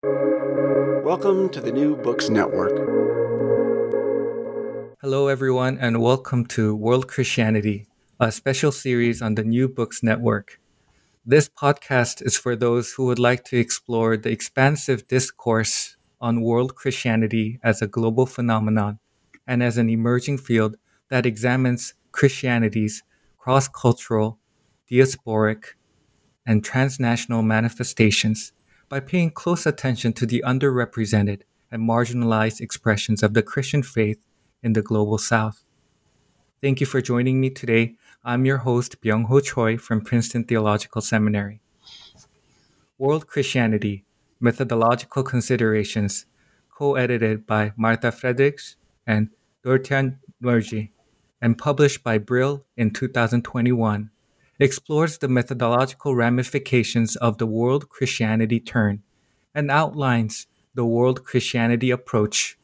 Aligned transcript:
Welcome 0.00 1.48
to 1.48 1.60
the 1.60 1.72
New 1.72 1.96
Books 1.96 2.28
Network. 2.28 2.70
Hello, 5.00 5.26
everyone, 5.26 5.76
and 5.78 6.00
welcome 6.00 6.46
to 6.46 6.76
World 6.76 7.08
Christianity, 7.08 7.88
a 8.20 8.30
special 8.30 8.70
series 8.70 9.20
on 9.20 9.34
the 9.34 9.42
New 9.42 9.68
Books 9.68 10.00
Network. 10.00 10.60
This 11.26 11.48
podcast 11.48 12.24
is 12.24 12.36
for 12.36 12.54
those 12.54 12.92
who 12.92 13.06
would 13.06 13.18
like 13.18 13.42
to 13.46 13.58
explore 13.58 14.16
the 14.16 14.30
expansive 14.30 15.08
discourse 15.08 15.96
on 16.20 16.42
world 16.42 16.76
Christianity 16.76 17.58
as 17.64 17.82
a 17.82 17.88
global 17.88 18.26
phenomenon 18.26 19.00
and 19.48 19.64
as 19.64 19.78
an 19.78 19.90
emerging 19.90 20.38
field 20.38 20.76
that 21.08 21.26
examines 21.26 21.94
Christianity's 22.12 23.02
cross 23.36 23.66
cultural, 23.66 24.38
diasporic, 24.88 25.74
and 26.46 26.62
transnational 26.62 27.42
manifestations 27.42 28.52
by 28.88 29.00
paying 29.00 29.30
close 29.30 29.66
attention 29.66 30.12
to 30.14 30.24
the 30.24 30.42
underrepresented 30.46 31.42
and 31.70 31.88
marginalized 31.88 32.60
expressions 32.60 33.22
of 33.22 33.34
the 33.34 33.42
Christian 33.42 33.82
faith 33.82 34.18
in 34.62 34.72
the 34.72 34.82
global 34.82 35.18
south. 35.18 35.64
Thank 36.62 36.80
you 36.80 36.86
for 36.86 37.00
joining 37.00 37.40
me 37.40 37.50
today. 37.50 37.96
I'm 38.24 38.46
your 38.46 38.58
host, 38.58 39.00
Byung 39.00 39.26
Ho 39.26 39.40
Choi 39.40 39.76
from 39.76 40.00
Princeton 40.00 40.44
Theological 40.44 41.02
Seminary. 41.02 41.60
World 42.96 43.26
Christianity 43.26 44.04
Methodological 44.40 45.22
Considerations, 45.22 46.26
co 46.70 46.94
edited 46.94 47.46
by 47.46 47.72
Martha 47.76 48.10
Frederiks 48.10 48.76
and 49.06 49.30
Dorottya 49.64 50.16
Nagy, 50.40 50.92
and 51.40 51.58
published 51.58 52.02
by 52.02 52.18
Brill 52.18 52.64
in 52.76 52.90
2021 52.90 54.10
explores 54.58 55.18
the 55.18 55.28
methodological 55.28 56.14
ramifications 56.14 57.16
of 57.16 57.38
the 57.38 57.46
world 57.46 57.88
Christianity 57.88 58.60
turn 58.60 59.02
and 59.54 59.70
outlines 59.70 60.46
the 60.74 60.84
world 60.84 61.24
Christianity 61.24 61.90
approach, 61.90 62.58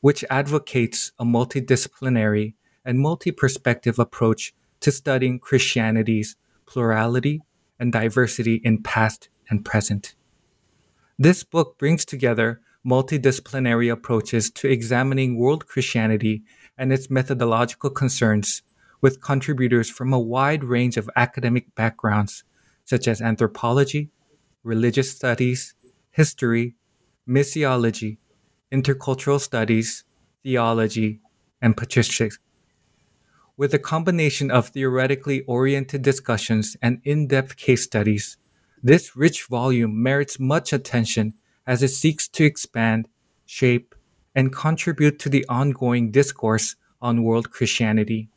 which 0.00 0.24
advocates 0.30 1.12
a 1.18 1.24
multidisciplinary 1.24 2.54
and 2.84 2.98
multi 3.00 3.30
perspective 3.30 3.98
approach 3.98 4.54
to 4.80 4.92
studying 4.92 5.38
Christianity's 5.38 6.36
plurality 6.66 7.42
and 7.78 7.92
diversity 7.92 8.56
in 8.64 8.82
past 8.82 9.28
and 9.48 9.64
present. 9.64 10.14
This 11.18 11.44
book 11.44 11.78
brings 11.78 12.04
together 12.04 12.60
multidisciplinary 12.86 13.90
approaches 13.90 14.50
to 14.50 14.68
examining 14.68 15.36
world 15.36 15.66
Christianity 15.66 16.42
and 16.78 16.92
its 16.92 17.10
methodological 17.10 17.90
concerns 17.90 18.62
with 19.00 19.20
contributors 19.20 19.90
from 19.90 20.12
a 20.12 20.18
wide 20.18 20.64
range 20.64 20.96
of 20.96 21.10
academic 21.16 21.74
backgrounds, 21.74 22.44
such 22.84 23.08
as 23.08 23.20
anthropology, 23.20 24.10
religious 24.62 25.10
studies, 25.10 25.74
history, 26.10 26.74
missiology, 27.28 28.18
intercultural 28.72 29.40
studies, 29.40 30.04
theology, 30.42 31.20
and 31.60 31.76
patristics. 31.76 32.38
With 33.56 33.72
a 33.72 33.78
combination 33.78 34.50
of 34.50 34.68
theoretically 34.68 35.42
oriented 35.42 36.02
discussions 36.02 36.76
and 36.82 37.00
in 37.04 37.26
depth 37.26 37.56
case 37.56 37.84
studies, 37.84 38.36
this 38.82 39.16
rich 39.16 39.46
volume 39.46 40.02
merits 40.02 40.38
much 40.38 40.72
attention 40.72 41.34
as 41.66 41.82
it 41.82 41.88
seeks 41.88 42.28
to 42.28 42.44
expand, 42.44 43.08
shape, 43.44 43.94
and 44.34 44.52
contribute 44.52 45.18
to 45.18 45.28
the 45.28 45.46
ongoing 45.48 46.10
discourse 46.10 46.76
on 47.00 47.22
world 47.22 47.50
Christianity 47.50 48.28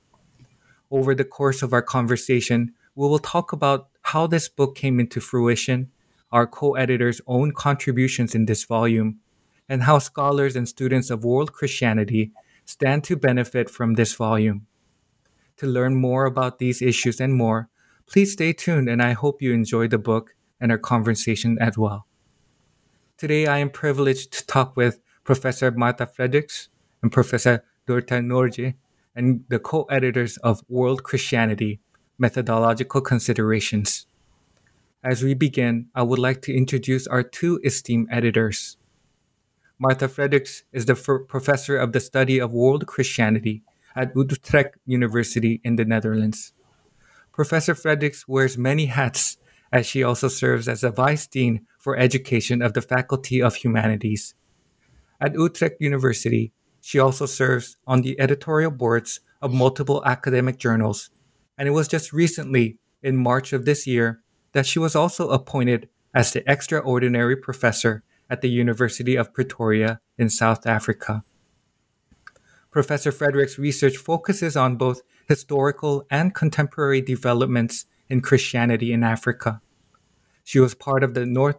over 0.91 1.13
the 1.13 1.23
course 1.23 1.61
of 1.61 1.73
our 1.73 1.81
conversation, 1.81 2.73
we 2.95 3.07
will 3.07 3.19
talk 3.19 3.51
about 3.51 3.89
how 4.01 4.27
this 4.27 4.49
book 4.49 4.75
came 4.75 4.99
into 4.99 5.21
fruition, 5.21 5.91
our 6.31 6.47
co 6.47 6.75
editor's 6.75 7.21
own 7.27 7.51
contributions 7.51 8.35
in 8.35 8.45
this 8.45 8.63
volume, 8.65 9.19
and 9.67 9.83
how 9.83 9.99
scholars 9.99 10.55
and 10.55 10.67
students 10.67 11.09
of 11.09 11.23
world 11.23 11.53
Christianity 11.53 12.31
stand 12.65 13.03
to 13.03 13.15
benefit 13.15 13.69
from 13.69 13.93
this 13.93 14.13
volume. 14.15 14.65
To 15.57 15.67
learn 15.67 15.95
more 15.95 16.25
about 16.25 16.59
these 16.59 16.81
issues 16.81 17.19
and 17.19 17.33
more, 17.33 17.69
please 18.07 18.33
stay 18.33 18.53
tuned 18.53 18.89
and 18.89 19.01
I 19.01 19.13
hope 19.13 19.41
you 19.41 19.53
enjoy 19.53 19.87
the 19.87 19.97
book 19.97 20.35
and 20.59 20.71
our 20.71 20.77
conversation 20.77 21.57
as 21.59 21.77
well. 21.77 22.07
Today, 23.17 23.45
I 23.47 23.57
am 23.57 23.69
privileged 23.69 24.31
to 24.33 24.45
talk 24.47 24.77
with 24.77 25.01
Professor 25.23 25.71
Martha 25.71 26.07
Frederiks 26.07 26.69
and 27.01 27.11
Professor 27.11 27.63
Dorottya 27.87 28.23
Nagy 28.25 28.75
and 29.15 29.43
the 29.49 29.59
co 29.59 29.83
editors 29.83 30.37
of 30.37 30.63
World 30.67 31.03
Christianity 31.03 31.79
Methodological 32.17 33.01
Considerations. 33.01 34.05
As 35.03 35.23
we 35.23 35.33
begin, 35.33 35.87
I 35.95 36.03
would 36.03 36.19
like 36.19 36.41
to 36.43 36.53
introduce 36.53 37.07
our 37.07 37.23
two 37.23 37.59
esteemed 37.63 38.09
editors. 38.11 38.77
Martha 39.79 40.09
Frederiks 40.09 40.63
is 40.73 40.85
the 40.85 40.93
f- 40.93 41.27
professor 41.27 41.77
of 41.77 41.93
the 41.93 42.01
study 42.01 42.37
of 42.37 42.51
world 42.51 42.85
Christianity 42.85 43.63
at 43.95 44.11
Utrecht 44.13 44.77
University 44.85 45.61
in 45.63 45.77
the 45.77 45.85
Netherlands. 45.85 46.53
Professor 47.31 47.73
Frederiks 47.73 48.27
wears 48.27 48.57
many 48.57 48.87
hats 48.87 49.37
as 49.71 49.85
she 49.85 50.03
also 50.03 50.27
serves 50.27 50.67
as 50.67 50.83
a 50.83 50.91
vice 50.91 51.27
dean 51.27 51.65
for 51.77 51.95
education 51.95 52.61
of 52.61 52.73
the 52.73 52.81
Faculty 52.81 53.41
of 53.41 53.55
Humanities. 53.55 54.35
At 55.21 55.35
Utrecht 55.35 55.77
University, 55.79 56.51
she 56.81 56.99
also 56.99 57.25
serves 57.25 57.77
on 57.85 58.01
the 58.01 58.19
editorial 58.19 58.71
boards 58.71 59.19
of 59.41 59.53
multiple 59.53 60.03
academic 60.05 60.57
journals, 60.57 61.09
and 61.57 61.67
it 61.67 61.71
was 61.71 61.87
just 61.87 62.13
recently, 62.13 62.77
in 63.01 63.17
March 63.17 63.53
of 63.53 63.65
this 63.65 63.85
year, 63.85 64.21
that 64.53 64.65
she 64.65 64.79
was 64.79 64.95
also 64.95 65.29
appointed 65.29 65.89
as 66.13 66.31
the 66.33 66.49
extraordinary 66.49 67.35
professor 67.35 68.03
at 68.29 68.41
the 68.41 68.49
University 68.49 69.15
of 69.15 69.33
Pretoria 69.33 69.99
in 70.17 70.29
South 70.29 70.65
Africa. 70.65 71.23
Professor 72.71 73.11
Frederiks' 73.11 73.57
research 73.57 73.97
focuses 73.97 74.55
on 74.55 74.75
both 74.75 75.01
historical 75.27 76.05
and 76.09 76.35
contemporary 76.35 77.01
developments 77.01 77.85
in 78.09 78.21
Christianity 78.21 78.93
in 78.93 79.03
Africa. 79.03 79.61
She 80.43 80.59
was 80.59 80.75
part 80.75 81.03
of 81.03 81.13
the 81.13 81.25
North 81.25 81.57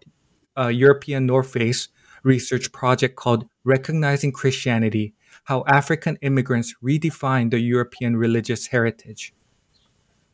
uh, 0.56 0.68
European 0.68 1.26
NORFACE 1.26 1.88
research 2.22 2.72
project 2.72 3.16
called 3.16 3.48
Recognizing 3.64 4.32
Christianity 4.32 5.12
How 5.44 5.64
African 5.66 6.16
Immigrants 6.22 6.74
Redefine 6.82 7.50
the 7.50 7.60
European 7.60 8.16
Religious 8.16 8.68
Heritage. 8.68 9.34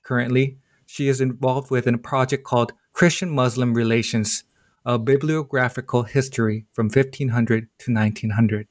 Currently, 0.04 0.58
she 0.86 1.08
is 1.08 1.20
involved 1.20 1.68
with 1.68 1.88
a 1.88 1.98
project 1.98 2.44
called 2.44 2.72
Christian 2.92 3.30
Muslim 3.30 3.74
Relations, 3.74 4.44
a 4.84 4.96
bibliographical 4.96 6.04
history 6.04 6.66
from 6.72 6.86
1500 6.86 7.68
to 7.78 7.92
1900. 7.92 8.68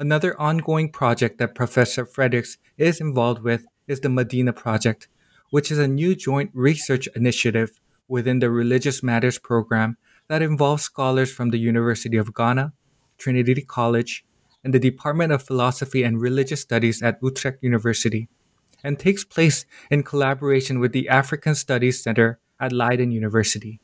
Another 0.00 0.40
ongoing 0.40 0.90
project 0.90 1.38
that 1.38 1.54
Professor 1.54 2.04
Frederiks 2.04 2.56
is 2.76 3.00
involved 3.00 3.44
with 3.44 3.66
is 3.86 4.00
the 4.00 4.08
Medina 4.08 4.52
Project, 4.52 5.06
which 5.50 5.70
is 5.70 5.78
a 5.78 5.86
new 5.86 6.16
joint 6.16 6.50
research 6.52 7.06
initiative 7.14 7.80
within 8.08 8.40
the 8.40 8.50
Religious 8.50 9.00
Matters 9.00 9.38
program 9.38 9.96
that 10.26 10.42
involves 10.42 10.82
scholars 10.82 11.32
from 11.32 11.50
the 11.50 11.58
University 11.58 12.16
of 12.16 12.34
Ghana, 12.34 12.72
Trinity 13.22 13.62
College, 13.62 14.24
and 14.64 14.74
the 14.74 14.80
Department 14.80 15.30
of 15.30 15.44
Philosophy 15.44 16.02
and 16.02 16.20
Religious 16.20 16.60
Studies 16.60 17.00
at 17.02 17.20
Utrecht 17.22 17.62
University, 17.62 18.28
and 18.82 18.98
takes 18.98 19.22
place 19.22 19.64
in 19.92 20.02
collaboration 20.02 20.80
with 20.80 20.90
the 20.90 21.08
African 21.08 21.54
Studies 21.54 22.02
Center 22.02 22.40
at 22.58 22.72
Leiden 22.72 23.12
University. 23.12 23.78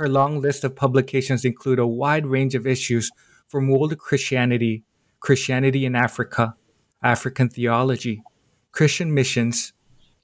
Her 0.00 0.08
long 0.08 0.40
list 0.40 0.64
of 0.64 0.74
publications 0.74 1.44
include 1.44 1.78
a 1.78 1.86
wide 1.86 2.26
range 2.26 2.56
of 2.56 2.66
issues 2.66 3.08
from 3.46 3.68
world 3.68 3.96
Christianity, 3.98 4.82
Christianity 5.20 5.86
in 5.86 5.94
Africa, 5.94 6.56
African 7.00 7.48
theology, 7.48 8.24
Christian 8.72 9.14
missions, 9.14 9.72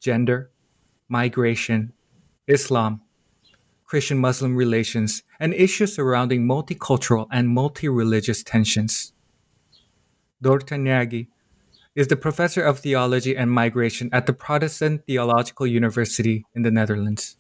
gender, 0.01 0.51
migration, 1.09 1.93
Islam, 2.49 3.03
Christian 3.85 4.19
Muslim 4.19 4.57
relations, 4.57 5.23
and 5.39 5.55
issues 5.55 5.95
surrounding 5.95 6.47
multicultural 6.47 7.27
and 7.31 7.49
multi 7.49 7.89
religious 7.89 8.43
tensions. 8.43 9.13
Dorottya 10.43 10.81
Nagy 10.81 11.29
is 11.95 12.09
the 12.09 12.17
professor 12.17 12.63
of 12.63 12.81
theology 12.81 13.37
and 13.37 13.51
migration 13.51 14.11
at 14.13 14.27
the 14.27 14.33
Protestant 14.33 15.07
Theological 15.07 15.67
University 15.67 16.45
in 16.55 16.63
the 16.63 16.71
Netherlands. 16.71 17.37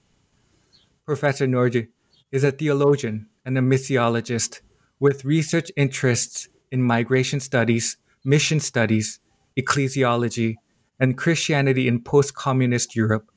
Professor 1.05 1.47
Nagy 1.47 1.89
is 2.31 2.45
a 2.45 2.53
theologian 2.53 3.27
and 3.45 3.59
a 3.59 3.61
missiologist 3.61 4.61
with 5.01 5.25
research 5.25 5.71
interests 5.77 6.49
in 6.71 6.83
migration 6.83 7.41
studies, 7.41 7.97
mission 8.25 8.61
studies, 8.61 9.19
ecclesiology, 9.59 10.57
and 11.01 11.19
Christianity 11.19 11.89
in 11.89 12.03
post 12.03 12.35
communist 12.35 12.95
Europe 12.95 13.31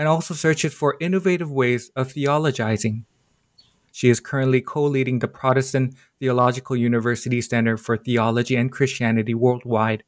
and 0.00 0.08
also 0.08 0.32
searches 0.32 0.72
for 0.72 0.96
innovative 0.98 1.52
ways 1.52 1.90
of 1.94 2.14
theologizing. 2.14 3.04
She 3.92 4.08
is 4.08 4.18
currently 4.18 4.62
co 4.62 4.84
leading 4.84 5.18
the 5.18 5.28
Protestant 5.28 5.94
Theological 6.18 6.74
University 6.74 7.42
Center 7.42 7.76
for 7.76 7.98
Theology 7.98 8.56
and 8.56 8.72
Christianity 8.72 9.34
Worldwide 9.34 10.02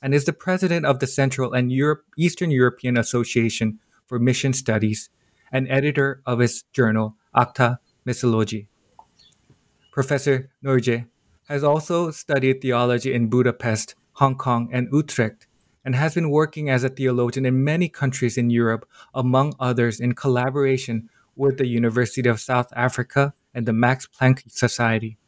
and 0.00 0.14
is 0.14 0.24
the 0.24 0.32
president 0.32 0.86
of 0.86 0.98
the 0.98 1.06
Central 1.06 1.52
and 1.52 1.70
Europe, 1.70 2.06
Eastern 2.16 2.50
European 2.50 2.96
Association 2.96 3.80
for 4.06 4.18
Mission 4.18 4.54
Studies 4.54 5.10
and 5.52 5.70
editor 5.70 6.22
of 6.24 6.40
its 6.40 6.62
journal, 6.72 7.16
Acta 7.36 7.80
Missiologiae. 8.06 8.66
Professor 9.92 10.48
Nagy 10.62 11.04
has 11.48 11.62
also 11.62 12.10
studied 12.10 12.62
theology 12.62 13.12
in 13.12 13.28
Budapest, 13.28 13.94
Hong 14.14 14.36
Kong, 14.36 14.70
and 14.72 14.88
Utrecht, 14.90 15.46
and 15.84 15.94
has 15.94 16.14
been 16.14 16.30
working 16.30 16.70
as 16.70 16.84
a 16.84 16.88
theologian 16.88 17.44
in 17.46 17.64
many 17.64 17.88
countries 17.88 18.38
in 18.38 18.50
Europe, 18.50 18.88
among 19.14 19.54
others 19.60 20.00
in 20.00 20.14
collaboration 20.14 21.08
with 21.36 21.58
the 21.58 21.66
University 21.66 22.28
of 22.28 22.40
South 22.40 22.72
Africa 22.74 23.34
and 23.54 23.66
the 23.66 23.72
Max 23.72 24.06
Planck 24.06 24.50
Society. 24.50 25.18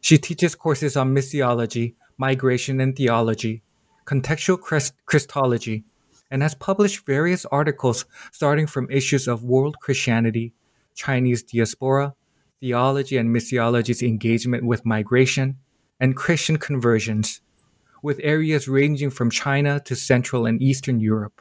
She 0.00 0.18
teaches 0.18 0.54
courses 0.54 0.96
on 0.96 1.14
missiology, 1.14 1.94
migration 2.18 2.80
and 2.80 2.96
theology, 2.96 3.62
contextual 4.04 4.60
Christ- 4.60 4.94
Christology, 5.06 5.84
and 6.30 6.42
has 6.42 6.54
published 6.54 7.06
various 7.06 7.44
articles 7.46 8.06
starting 8.32 8.66
from 8.66 8.90
issues 8.90 9.28
of 9.28 9.44
world 9.44 9.76
Christianity, 9.80 10.54
Chinese 10.94 11.42
diaspora, 11.42 12.14
theology 12.60 13.16
and 13.16 13.34
missiology's 13.34 14.02
engagement 14.02 14.64
with 14.64 14.86
migration, 14.86 15.58
and 16.00 16.16
Christian 16.16 16.56
conversions, 16.56 17.41
with 18.02 18.20
areas 18.22 18.68
ranging 18.68 19.10
from 19.10 19.30
China 19.30 19.80
to 19.80 19.94
Central 19.96 20.44
and 20.44 20.60
Eastern 20.60 21.00
Europe. 21.00 21.40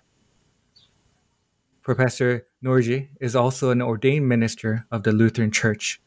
Professor 1.81 2.45
Nagy 2.61 3.09
is 3.19 3.35
also 3.35 3.71
an 3.71 3.81
ordained 3.81 4.29
minister 4.29 4.85
of 4.91 5.01
the 5.01 5.11
Lutheran 5.11 5.51
Church. 5.51 5.99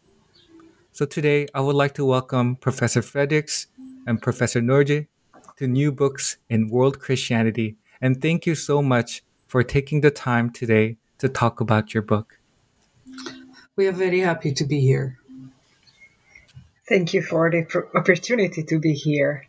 So 0.92 1.04
today 1.04 1.48
I 1.52 1.60
would 1.60 1.74
like 1.74 1.94
to 1.94 2.04
welcome 2.04 2.54
Professor 2.54 3.02
Frederiks 3.02 3.66
and 4.06 4.22
Professor 4.22 4.62
Nagy 4.62 5.08
to 5.56 5.66
New 5.66 5.90
Books 5.90 6.36
in 6.48 6.68
World 6.68 7.00
Christianity. 7.00 7.74
And 8.00 8.22
thank 8.22 8.46
you 8.46 8.54
so 8.54 8.80
much 8.80 9.24
for 9.48 9.64
taking 9.64 10.00
the 10.00 10.12
time 10.12 10.50
today 10.50 10.96
to 11.18 11.28
talk 11.28 11.60
about 11.60 11.92
your 11.92 12.02
book. 12.02 12.38
We 13.74 13.88
are 13.88 13.92
very 13.92 14.20
happy 14.20 14.52
to 14.52 14.64
be 14.64 14.80
here. 14.80 15.18
Thank 16.88 17.14
you 17.14 17.22
for 17.22 17.50
the 17.50 17.66
opportunity 17.94 18.62
to 18.62 18.78
be 18.78 18.92
here. 18.92 19.48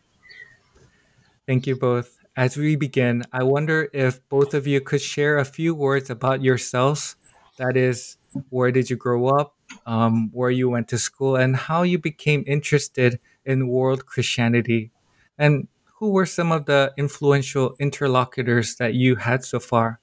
Thank 1.47 1.67
you 1.67 1.75
both. 1.75 2.17
As 2.35 2.57
we 2.57 2.75
begin, 2.75 3.23
I 3.31 3.43
wonder 3.43 3.87
if 3.93 4.27
both 4.29 4.53
of 4.53 4.67
you 4.67 4.81
could 4.81 5.01
share 5.01 5.37
a 5.37 5.45
few 5.45 5.73
words 5.73 6.09
about 6.09 6.41
yourselves. 6.41 7.15
That 7.57 7.77
is, 7.77 8.17
where 8.49 8.71
did 8.71 8.89
you 8.89 8.97
grow 8.97 9.27
up, 9.27 9.55
um, 9.85 10.31
where 10.33 10.49
you 10.49 10.69
went 10.69 10.87
to 10.89 10.97
school, 10.97 11.35
and 11.35 11.55
how 11.55 11.83
you 11.83 11.97
became 11.97 12.43
interested 12.47 13.19
in 13.45 13.67
world 13.67 14.05
Christianity, 14.05 14.91
and 15.37 15.67
who 15.99 16.09
were 16.09 16.25
some 16.25 16.51
of 16.51 16.65
the 16.65 16.93
influential 16.97 17.75
interlocutors 17.79 18.75
that 18.75 18.95
you 18.95 19.15
had 19.15 19.45
so 19.45 19.59
far. 19.59 19.99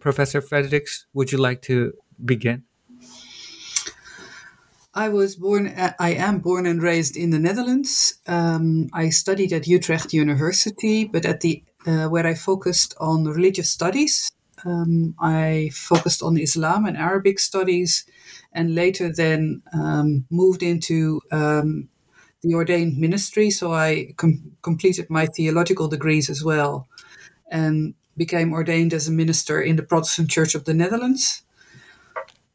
Professor 0.00 0.40
Frederiks, 0.42 1.04
would 1.12 1.30
you 1.30 1.38
like 1.38 1.62
to 1.62 1.92
begin? 2.24 2.64
I 4.94 5.08
was 5.08 5.34
born, 5.34 5.66
uh, 5.66 5.92
I 5.98 6.14
am 6.14 6.38
born 6.38 6.66
and 6.66 6.80
raised 6.80 7.16
in 7.16 7.30
the 7.30 7.40
Netherlands. 7.40 8.14
Um, 8.28 8.88
I 8.92 9.10
studied 9.10 9.52
at 9.52 9.66
Utrecht 9.66 10.12
University, 10.12 11.04
but 11.04 11.26
at 11.26 11.40
the 11.40 11.64
uh, 11.84 12.06
where 12.06 12.26
I 12.26 12.34
focused 12.34 12.94
on 13.00 13.24
religious 13.24 13.68
studies. 13.68 14.30
Um, 14.64 15.14
I 15.20 15.70
focused 15.74 16.22
on 16.22 16.38
Islam 16.38 16.86
and 16.86 16.96
Arabic 16.96 17.38
studies, 17.40 18.06
and 18.52 18.74
later 18.74 19.12
then 19.12 19.62
um, 19.72 20.26
moved 20.30 20.62
into 20.62 21.20
um, 21.32 21.88
the 22.42 22.54
ordained 22.54 22.96
ministry. 22.96 23.50
So 23.50 23.72
I 23.74 24.14
com- 24.16 24.52
completed 24.62 25.10
my 25.10 25.26
theological 25.26 25.88
degrees 25.88 26.30
as 26.30 26.44
well, 26.44 26.86
and 27.50 27.94
became 28.16 28.52
ordained 28.52 28.94
as 28.94 29.08
a 29.08 29.12
minister 29.12 29.60
in 29.60 29.74
the 29.76 29.82
Protestant 29.82 30.30
Church 30.30 30.54
of 30.54 30.64
the 30.64 30.74
Netherlands. 30.74 31.42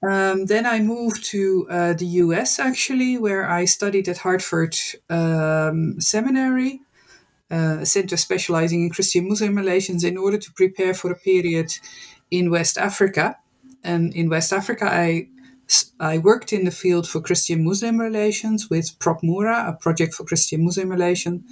Um, 0.01 0.45
then 0.45 0.65
I 0.65 0.79
moved 0.79 1.25
to 1.25 1.67
uh, 1.69 1.93
the 1.93 2.05
US 2.23 2.59
actually, 2.59 3.17
where 3.17 3.49
I 3.49 3.65
studied 3.65 4.07
at 4.07 4.19
Hartford 4.19 4.75
um, 5.09 5.99
Seminary, 5.99 6.81
uh, 7.51 7.79
a 7.81 7.85
center 7.85 8.15
specializing 8.15 8.83
in 8.83 8.89
Christian 8.91 9.27
Muslim 9.27 9.55
relations, 9.55 10.03
in 10.03 10.17
order 10.17 10.37
to 10.37 10.53
prepare 10.53 10.93
for 10.93 11.11
a 11.11 11.15
period 11.17 11.73
in 12.31 12.49
West 12.49 12.77
Africa. 12.77 13.37
And 13.83 14.13
in 14.13 14.29
West 14.29 14.53
Africa, 14.53 14.85
I 14.85 15.27
I 15.99 16.17
worked 16.17 16.51
in 16.51 16.65
the 16.65 16.71
field 16.71 17.07
for 17.07 17.21
Christian 17.21 17.63
Muslim 17.63 17.99
relations 17.99 18.69
with 18.69 18.97
ProcMura, 18.99 19.69
a 19.69 19.73
project 19.73 20.15
for 20.15 20.23
Christian 20.23 20.65
Muslim 20.65 20.89
relations. 20.89 21.43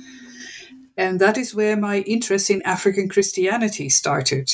And 0.97 1.19
that 1.19 1.38
is 1.38 1.53
where 1.53 1.77
my 1.77 2.00
interest 2.00 2.50
in 2.50 2.63
African 2.63 3.09
Christianity 3.09 3.89
started. 3.89 4.51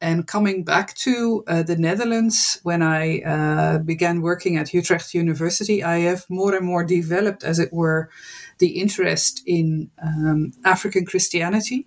And 0.00 0.28
coming 0.28 0.62
back 0.62 0.94
to 0.94 1.42
uh, 1.48 1.64
the 1.64 1.76
Netherlands, 1.76 2.60
when 2.62 2.82
I 2.82 3.20
uh, 3.22 3.78
began 3.78 4.22
working 4.22 4.56
at 4.56 4.72
Utrecht 4.72 5.12
University, 5.12 5.82
I 5.82 5.98
have 6.00 6.24
more 6.28 6.54
and 6.54 6.64
more 6.64 6.84
developed, 6.84 7.42
as 7.42 7.58
it 7.58 7.72
were, 7.72 8.08
the 8.58 8.80
interest 8.80 9.42
in 9.44 9.90
um, 10.00 10.52
African 10.64 11.04
Christianity 11.04 11.86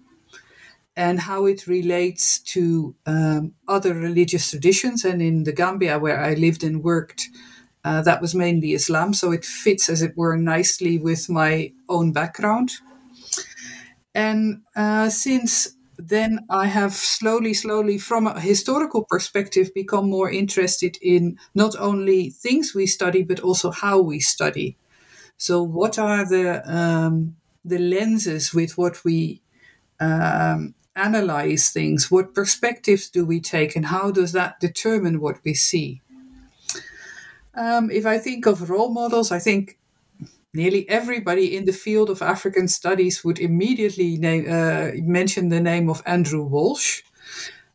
and 0.96 1.22
how 1.22 1.46
it 1.46 1.68
relates 1.68 2.40
to 2.40 2.96
um, 3.06 3.54
other 3.68 3.94
religious 3.94 4.50
traditions. 4.50 5.06
And 5.06 5.22
in 5.22 5.44
the 5.46 5.54
Gambia, 5.54 5.98
where 5.98 6.20
I 6.20 6.34
lived 6.34 6.64
and 6.64 6.84
worked, 6.84 7.30
uh, 7.86 8.02
that 8.02 8.22
was 8.22 8.36
mainly 8.36 8.74
Islam. 8.74 9.14
So 9.14 9.32
it 9.32 9.46
fits, 9.46 9.90
as 9.90 10.02
it 10.02 10.18
were, 10.18 10.36
nicely 10.36 10.98
with 10.98 11.30
my 11.30 11.72
own 11.88 12.12
background. 12.12 12.72
And 14.14 14.64
uh, 14.76 15.10
since 15.10 15.78
then 16.10 16.46
I 16.50 16.68
have 16.68 16.94
slowly, 16.94 17.54
slowly, 17.54 17.98
from 17.98 18.28
a 18.28 18.40
historical 18.40 19.04
perspective, 19.04 19.74
become 19.74 20.10
more 20.10 20.30
interested 20.30 20.98
in 21.02 21.38
not 21.54 21.76
only 21.78 22.30
things 22.30 22.74
we 22.74 22.88
study, 22.88 23.24
but 23.24 23.40
also 23.40 23.72
how 23.72 24.00
we 24.02 24.20
study. 24.20 24.78
So, 25.38 25.64
what 25.64 25.98
are 26.00 26.28
the 26.28 26.62
um, 26.72 27.36
the 27.66 27.80
lenses 27.80 28.54
with 28.54 28.78
what 28.78 29.04
we 29.04 29.42
um, 30.00 30.76
analyze 30.96 31.70
things? 31.70 32.12
What 32.12 32.34
perspectives 32.34 33.10
do 33.10 33.26
we 33.26 33.42
take, 33.42 33.76
and 33.76 33.86
how 33.88 34.12
does 34.12 34.32
that 34.34 34.60
determine 34.60 35.20
what 35.20 35.40
we 35.44 35.54
see? 35.54 36.02
Um, 37.54 37.92
if 37.92 38.06
I 38.06 38.18
think 38.18 38.46
of 38.46 38.70
role 38.70 38.92
models, 38.92 39.32
I 39.32 39.40
think 39.40 39.78
nearly 40.54 40.88
everybody 40.90 41.56
in 41.56 41.66
the 41.66 41.74
field 41.74 42.10
of 42.10 42.22
African 42.22 42.68
studies 42.68 43.24
would 43.24 43.40
immediately 43.40 44.18
name, 44.18 44.46
uh, 44.50 44.92
mention 44.96 45.50
the 45.50 45.62
name 45.62 45.90
of 45.90 46.04
Andrew 46.06 46.44
Walls. 46.44 47.04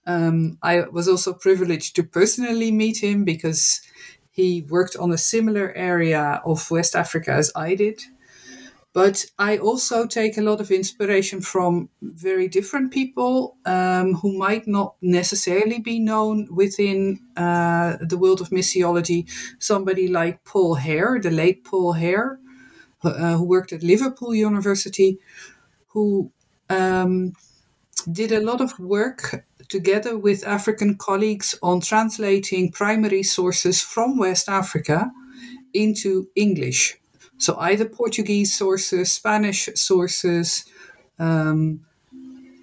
Um, 0.06 0.58
I 0.62 0.82
was 0.82 1.08
also 1.08 1.32
privileged 1.32 1.96
to 1.96 2.02
personally 2.02 2.70
meet 2.70 3.02
him 3.02 3.24
because 3.24 3.80
he 4.30 4.66
worked 4.68 4.96
on 4.96 5.10
a 5.10 5.18
similar 5.18 5.72
area 5.74 6.42
of 6.44 6.70
West 6.70 6.94
Africa 6.94 7.32
as 7.32 7.50
I 7.56 7.74
did. 7.74 8.02
But 8.92 9.26
I 9.38 9.58
also 9.58 10.06
take 10.06 10.38
a 10.38 10.42
lot 10.42 10.60
of 10.60 10.70
inspiration 10.70 11.42
from 11.42 11.90
very 12.00 12.48
different 12.48 12.92
people 12.92 13.56
um, 13.66 14.14
who 14.14 14.38
might 14.38 14.66
not 14.66 14.94
necessarily 15.02 15.80
be 15.80 15.98
known 15.98 16.48
within 16.50 17.20
uh, 17.36 17.98
the 18.00 18.16
world 18.16 18.40
of 18.40 18.48
missiology. 18.48 19.28
Somebody 19.58 20.08
like 20.08 20.44
Paul 20.44 20.76
Hair, 20.76 21.20
the 21.22 21.30
late 21.30 21.62
Paul 21.62 21.92
Hair, 21.92 22.38
uh, 23.10 23.36
who 23.36 23.44
worked 23.44 23.72
at 23.72 23.82
Liverpool 23.82 24.34
University, 24.34 25.18
who 25.88 26.30
um, 26.68 27.32
did 28.10 28.32
a 28.32 28.40
lot 28.40 28.60
of 28.60 28.78
work 28.78 29.44
together 29.68 30.16
with 30.16 30.46
African 30.46 30.96
colleagues 30.96 31.58
on 31.62 31.80
translating 31.80 32.70
primary 32.70 33.22
sources 33.22 33.82
from 33.82 34.18
West 34.18 34.48
Africa 34.48 35.10
into 35.74 36.28
English. 36.34 36.98
So 37.38 37.56
either 37.58 37.84
Portuguese 37.84 38.54
sources, 38.54 39.12
Spanish 39.12 39.68
sources, 39.74 40.64
um, 41.18 41.80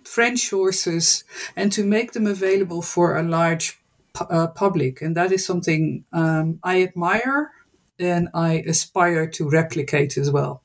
French 0.04 0.48
sources, 0.48 1.24
and 1.56 1.72
to 1.72 1.84
make 1.84 2.14
them 2.14 2.28
available 2.28 2.82
for 2.82 3.18
a 3.18 3.24
large 3.24 3.80
uh, 4.20 4.48
public. 4.48 5.02
And 5.02 5.16
that 5.18 5.32
is 5.32 5.46
something 5.46 6.06
um, 6.14 6.60
I 6.64 6.84
admire 6.84 7.52
and 8.00 8.30
I 8.34 8.64
aspire 8.68 9.28
to 9.28 9.50
replicate 9.50 10.18
as 10.18 10.32
well. 10.32 10.62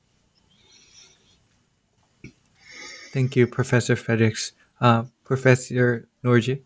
Thank 3.13 3.37
you, 3.37 3.47
Professor 3.47 3.97
Frederiks. 3.97 4.53
Uh, 4.81 5.05
Professor 5.25 6.09
Nagy, 6.23 6.63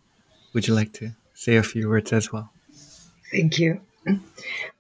would 0.53 0.67
you 0.69 0.75
like 0.75 0.93
to 0.95 1.13
say 1.35 1.57
a 1.57 1.63
few 1.63 1.89
words 1.89 2.13
as 2.13 2.33
well? 2.33 2.51
Thank 3.31 3.59
you. 3.59 3.81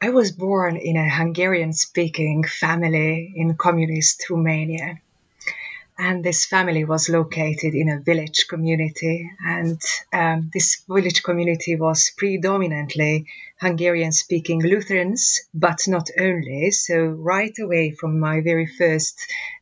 I 0.00 0.10
was 0.10 0.32
born 0.32 0.76
in 0.76 0.96
a 0.96 1.08
Hungarian 1.08 1.72
speaking 1.72 2.44
family 2.44 3.32
in 3.36 3.54
communist 3.54 4.28
Romania 4.28 5.00
and 5.98 6.24
this 6.24 6.46
family 6.46 6.84
was 6.84 7.08
located 7.08 7.74
in 7.74 7.88
a 7.88 8.00
village 8.00 8.48
community 8.48 9.30
and 9.46 9.80
um, 10.12 10.50
this 10.52 10.82
village 10.88 11.22
community 11.22 11.76
was 11.76 12.10
predominantly 12.16 13.26
hungarian 13.62 14.12
speaking 14.12 14.61
lutherans 14.61 15.40
but 15.54 15.78
not 15.87 16.09
only 16.19 16.71
so 16.71 16.97
right 17.33 17.57
away 17.61 17.92
from 17.99 18.19
my 18.19 18.40
very 18.40 18.66
first 18.66 19.14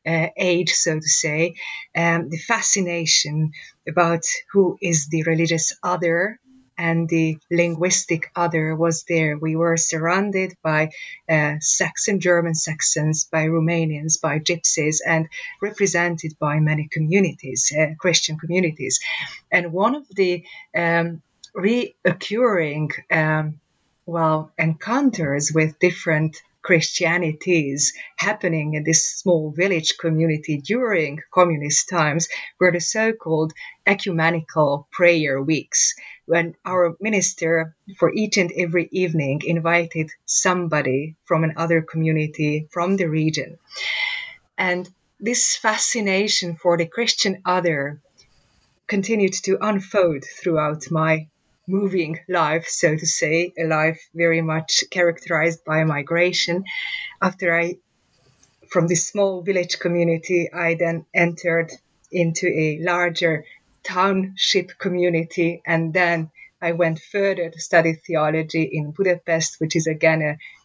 uh, 0.07 0.29
age 0.37 0.71
so 0.71 0.95
to 0.95 1.11
say 1.23 1.55
um, 1.95 2.29
the 2.31 2.39
fascination 2.39 3.53
about 3.87 4.25
who 4.53 4.79
is 4.81 5.09
the 5.09 5.23
religious 5.25 5.77
other 5.83 6.41
and 6.81 7.11
the 7.11 7.37
linguistic 7.51 8.31
other 8.35 8.75
was 8.75 9.05
there. 9.07 9.37
We 9.37 9.55
were 9.55 9.77
surrounded 9.77 10.55
by 10.63 10.93
uh, 11.29 11.57
Saxon, 11.61 12.21
German 12.21 12.55
Saxons, 12.55 13.29
by 13.31 13.45
Romanians, 13.49 14.19
by 14.19 14.39
Gypsies, 14.39 15.01
and 15.07 15.29
represented 15.61 16.39
by 16.39 16.59
many 16.59 16.89
communities, 16.91 17.71
uh, 17.79 17.95
Christian 17.99 18.39
communities. 18.39 18.99
And 19.53 19.75
one 19.75 19.95
of 19.95 20.07
the 20.09 20.43
um, 20.75 21.21
reoccurring 21.55 22.93
um, 23.11 23.60
well 24.11 24.51
encounters 24.59 25.53
with 25.53 25.79
different 25.79 26.37
Christianities 26.63 27.95
happening 28.17 28.75
in 28.75 28.85
this 28.85 29.19
small 29.19 29.51
village 29.51 29.97
community 29.99 30.59
during 30.59 31.21
communist 31.33 31.89
times 31.89 32.29
were 32.59 32.73
the 32.73 32.81
so 32.81 33.13
called 33.13 33.53
ecumenical 33.87 34.89
prayer 34.91 35.41
weeks, 35.41 35.95
when 36.27 36.55
our 36.67 36.97
minister, 37.01 37.75
for 37.99 38.13
each 38.13 38.37
and 38.37 38.53
every 38.53 38.89
evening, 38.93 39.41
invited 39.45 40.11
somebody 40.27 41.17
from 41.25 41.45
another 41.45 41.81
community 41.81 42.69
from 42.71 42.97
the 42.97 43.09
region. 43.09 43.59
And 44.59 44.87
this 45.19 45.57
fascination 45.57 46.57
for 46.57 46.77
the 46.77 46.87
Christian 46.87 47.43
other 47.47 48.01
continued 48.87 49.35
to 49.45 49.57
unfold 49.61 50.25
throughout 50.25 50.91
my 50.91 51.29
moving 51.71 52.19
life, 52.29 52.67
so 52.69 52.97
to 52.97 53.07
say, 53.07 53.53
a 53.59 53.65
life 53.65 54.01
very 54.15 54.43
much 54.43 54.85
characterized 54.91 55.65
by 55.65 55.85
migration. 55.85 56.65
After 57.23 57.55
I, 57.55 57.77
from 58.69 58.89
this 58.89 59.07
small 59.07 59.43
village 59.43 59.79
community, 59.79 60.51
I 60.53 60.75
then 60.75 61.07
entered 61.15 61.73
into 62.11 62.47
a 62.49 62.79
larger 62.81 63.45
township 63.83 64.79
community 64.79 65.63
and 65.67 65.95
then 65.95 66.31
I 66.63 66.73
went 66.73 67.01
further 67.01 67.49
to 67.49 67.61
study 67.61 67.95
theology 67.95 68.65
in 68.65 68.91
Budapest, 68.91 69.61
which 69.61 69.77
is 69.77 69.87
again 69.87 70.21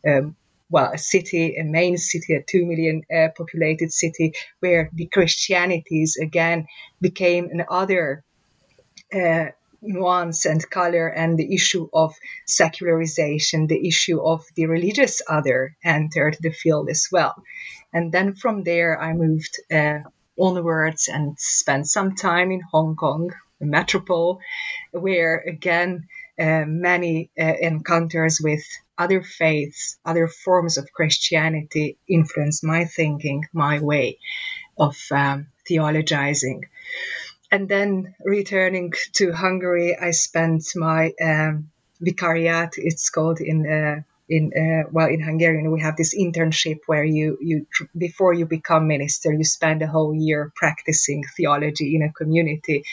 a 0.06 0.18
um, 0.18 0.36
well, 0.70 0.92
a 0.94 0.98
city, 0.98 1.56
a 1.58 1.64
main 1.64 1.98
city, 1.98 2.34
a 2.34 2.42
two 2.42 2.66
million 2.66 3.04
uh, 3.16 3.30
populated 3.38 3.94
city, 3.94 4.34
where 4.60 4.90
the 4.94 5.06
Christianities 5.06 6.18
again 6.18 6.68
became 7.00 7.50
another 7.52 8.24
uh, 9.14 9.46
nuance 9.86 10.46
and 10.46 10.70
color 10.70 11.08
and 11.08 11.38
the 11.38 11.54
issue 11.54 11.88
of 11.94 12.16
secularization, 12.48 13.68
the 13.68 13.88
issue 13.88 14.20
of 14.22 14.46
the 14.56 14.66
religious 14.66 15.22
other 15.28 15.76
entered 15.84 16.38
the 16.42 16.52
field 16.52 16.90
as 16.90 17.08
well. 17.12 17.36
And 17.94 18.12
then 18.12 18.36
from 18.36 18.64
there, 18.64 19.00
I 19.02 19.14
moved 19.14 19.60
uh, 19.72 20.00
onwards 20.40 21.08
and 21.08 21.38
spent 21.40 21.88
some 21.88 22.16
time 22.16 22.52
in 22.52 22.62
Hong 22.72 22.96
Kong, 22.96 23.32
the 23.60 23.66
metropole, 23.66 24.40
where 24.92 25.38
again, 25.48 26.08
uh, 26.38 26.66
many 26.68 27.32
uh, 27.40 27.54
encounters 27.62 28.42
with 28.44 28.64
other 28.98 29.24
faiths, 29.24 29.98
other 30.06 30.28
forms 30.28 30.78
of 30.78 30.92
Christianity 30.92 31.98
influenced 32.10 32.64
my 32.64 32.86
thinking, 32.86 33.46
my 33.54 33.80
way 33.80 34.20
of 34.78 34.98
um, 35.12 35.48
theologizing 35.70 36.64
and 37.56 37.70
then 37.70 38.14
returning 38.26 38.92
to 39.14 39.32
Hungary, 39.32 39.98
I 39.98 40.12
spent 40.12 40.64
my 40.76 41.14
um, 41.24 41.72
vicariat. 42.02 42.74
It's 42.76 43.10
called 43.10 43.40
in 43.40 43.60
uh, 43.78 44.02
in 44.28 44.52
uh, 44.64 44.90
well 44.92 45.08
in 45.08 45.22
Hungarian 45.22 45.72
we 45.72 45.80
have 45.80 45.96
this 45.96 46.14
internship 46.14 46.80
where 46.88 47.06
you 47.06 47.38
you 47.42 47.66
before 47.98 48.34
you 48.34 48.46
become 48.46 48.88
minister 48.88 49.32
you 49.32 49.46
spend 49.46 49.82
a 49.82 49.88
whole 49.96 50.14
year 50.14 50.52
practicing 50.62 51.24
theology 51.38 51.96
in 51.96 52.02
a 52.02 52.12
community, 52.12 52.84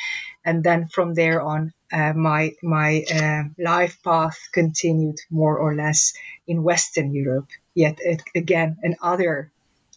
and 0.44 0.62
then 0.62 0.86
from 0.86 1.14
there 1.14 1.42
on 1.42 1.72
uh, 1.92 2.12
my 2.12 2.52
my 2.62 2.90
uh, 3.18 3.42
life 3.58 3.96
path 4.04 4.38
continued 4.52 5.18
more 5.28 5.56
or 5.58 5.74
less 5.74 6.12
in 6.46 6.62
Western 6.62 7.12
Europe. 7.12 7.48
Yet 7.74 7.98
again 8.36 8.76
another 8.90 9.50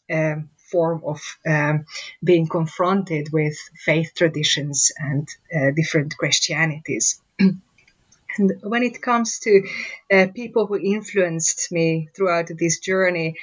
um, 0.10 0.50
form 0.72 1.02
of 1.06 1.22
um, 1.48 1.86
being 2.24 2.48
confronted 2.48 3.32
with 3.32 3.58
faith 3.86 4.12
traditions 4.16 4.92
and 4.98 5.28
uh, 5.56 5.72
different 5.76 6.18
Christianities. 6.18 7.22
and 7.40 8.54
when 8.64 8.84
it 8.84 9.02
comes 9.02 9.40
to 9.40 9.68
uh, 10.12 10.28
people 10.34 10.68
who 10.68 10.78
influenced 10.78 11.72
me 11.72 12.10
throughout 12.16 12.48
this 12.48 12.80
journey, 12.80 13.36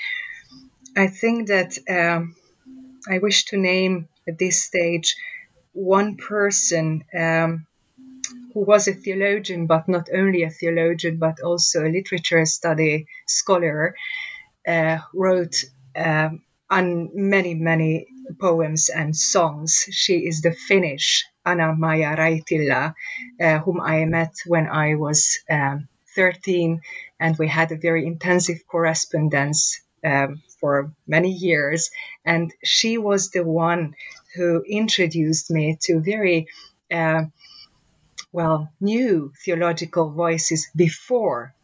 I 0.97 1.07
think 1.07 1.49
that 1.49 1.79
um, 1.89 2.35
I 3.09 3.19
wish 3.19 3.47
to 3.47 3.57
name 3.57 4.09
at 4.29 4.39
this 4.39 4.63
stage 4.63 5.17
one 5.73 6.17
person 6.17 7.05
um, 7.19 7.67
who 8.53 8.61
was 8.61 8.87
a 8.89 8.93
theologian, 8.93 9.67
but 9.67 9.89
not 9.89 10.09
only 10.13 10.43
a 10.43 10.51
theologian, 10.51 11.17
but 11.17 11.41
also 11.41 11.85
a 11.85 11.89
literature 11.89 12.45
study 12.45 13.07
scholar, 13.27 13.97
uh, 14.67 14.99
wrote 15.15 15.65
um, 15.97 16.43
on 16.73 17.11
many, 17.13 17.55
many 17.55 18.07
poems 18.41 18.89
and 18.89 19.15
songs. 19.15 19.85
She 19.91 20.27
is 20.27 20.41
the 20.41 20.53
Finnish 20.53 21.27
Anna 21.45 21.75
Maija 21.79 22.17
Raittila, 22.17 22.95
uh, 23.41 23.59
whom 23.59 23.79
I 23.81 24.07
met 24.07 24.33
when 24.47 24.67
I 24.69 24.95
was 24.95 25.39
um, 25.51 25.89
13, 26.17 26.81
and 27.21 27.37
we 27.39 27.47
had 27.47 27.73
a 27.73 27.77
very 27.77 28.07
intensive 28.07 28.67
correspondence 28.67 29.83
um, 30.03 30.41
for 30.61 30.93
many 31.07 31.31
years. 31.31 31.91
And 32.25 32.53
she 32.65 32.97
was 32.97 33.31
the 33.31 33.45
one 33.45 33.95
who 34.35 34.63
introduced 34.63 35.51
me 35.51 35.77
to 35.83 36.01
very 36.01 36.47
uh, 36.91 37.25
well 38.33 38.73
new 38.81 39.33
theological 39.45 40.11
voices 40.11 40.69
before 40.75 41.55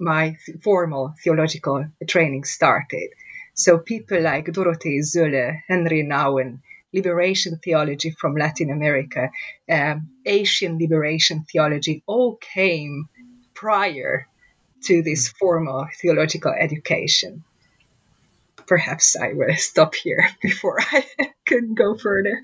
my 0.00 0.36
formal 0.64 1.14
theological 1.22 1.86
training 2.08 2.44
started. 2.44 3.10
So 3.60 3.76
people 3.76 4.22
like 4.22 4.46
Dorothee 4.46 5.02
Sölle, 5.02 5.60
Henry 5.68 6.02
Nouwen, 6.02 6.60
liberation 6.94 7.60
theology 7.62 8.10
from 8.10 8.34
Latin 8.34 8.70
America, 8.70 9.30
um, 9.70 10.08
Asian 10.24 10.78
liberation 10.78 11.44
theology, 11.44 12.02
all 12.06 12.36
came 12.36 13.10
prior 13.52 14.26
to 14.84 15.02
this 15.02 15.28
formal 15.28 15.86
theological 16.00 16.54
education. 16.58 17.44
Perhaps 18.66 19.16
I 19.16 19.34
will 19.34 19.54
stop 19.56 19.94
here 19.94 20.26
before 20.42 20.80
I 20.80 21.04
can 21.44 21.74
go 21.74 21.98
further. 21.98 22.40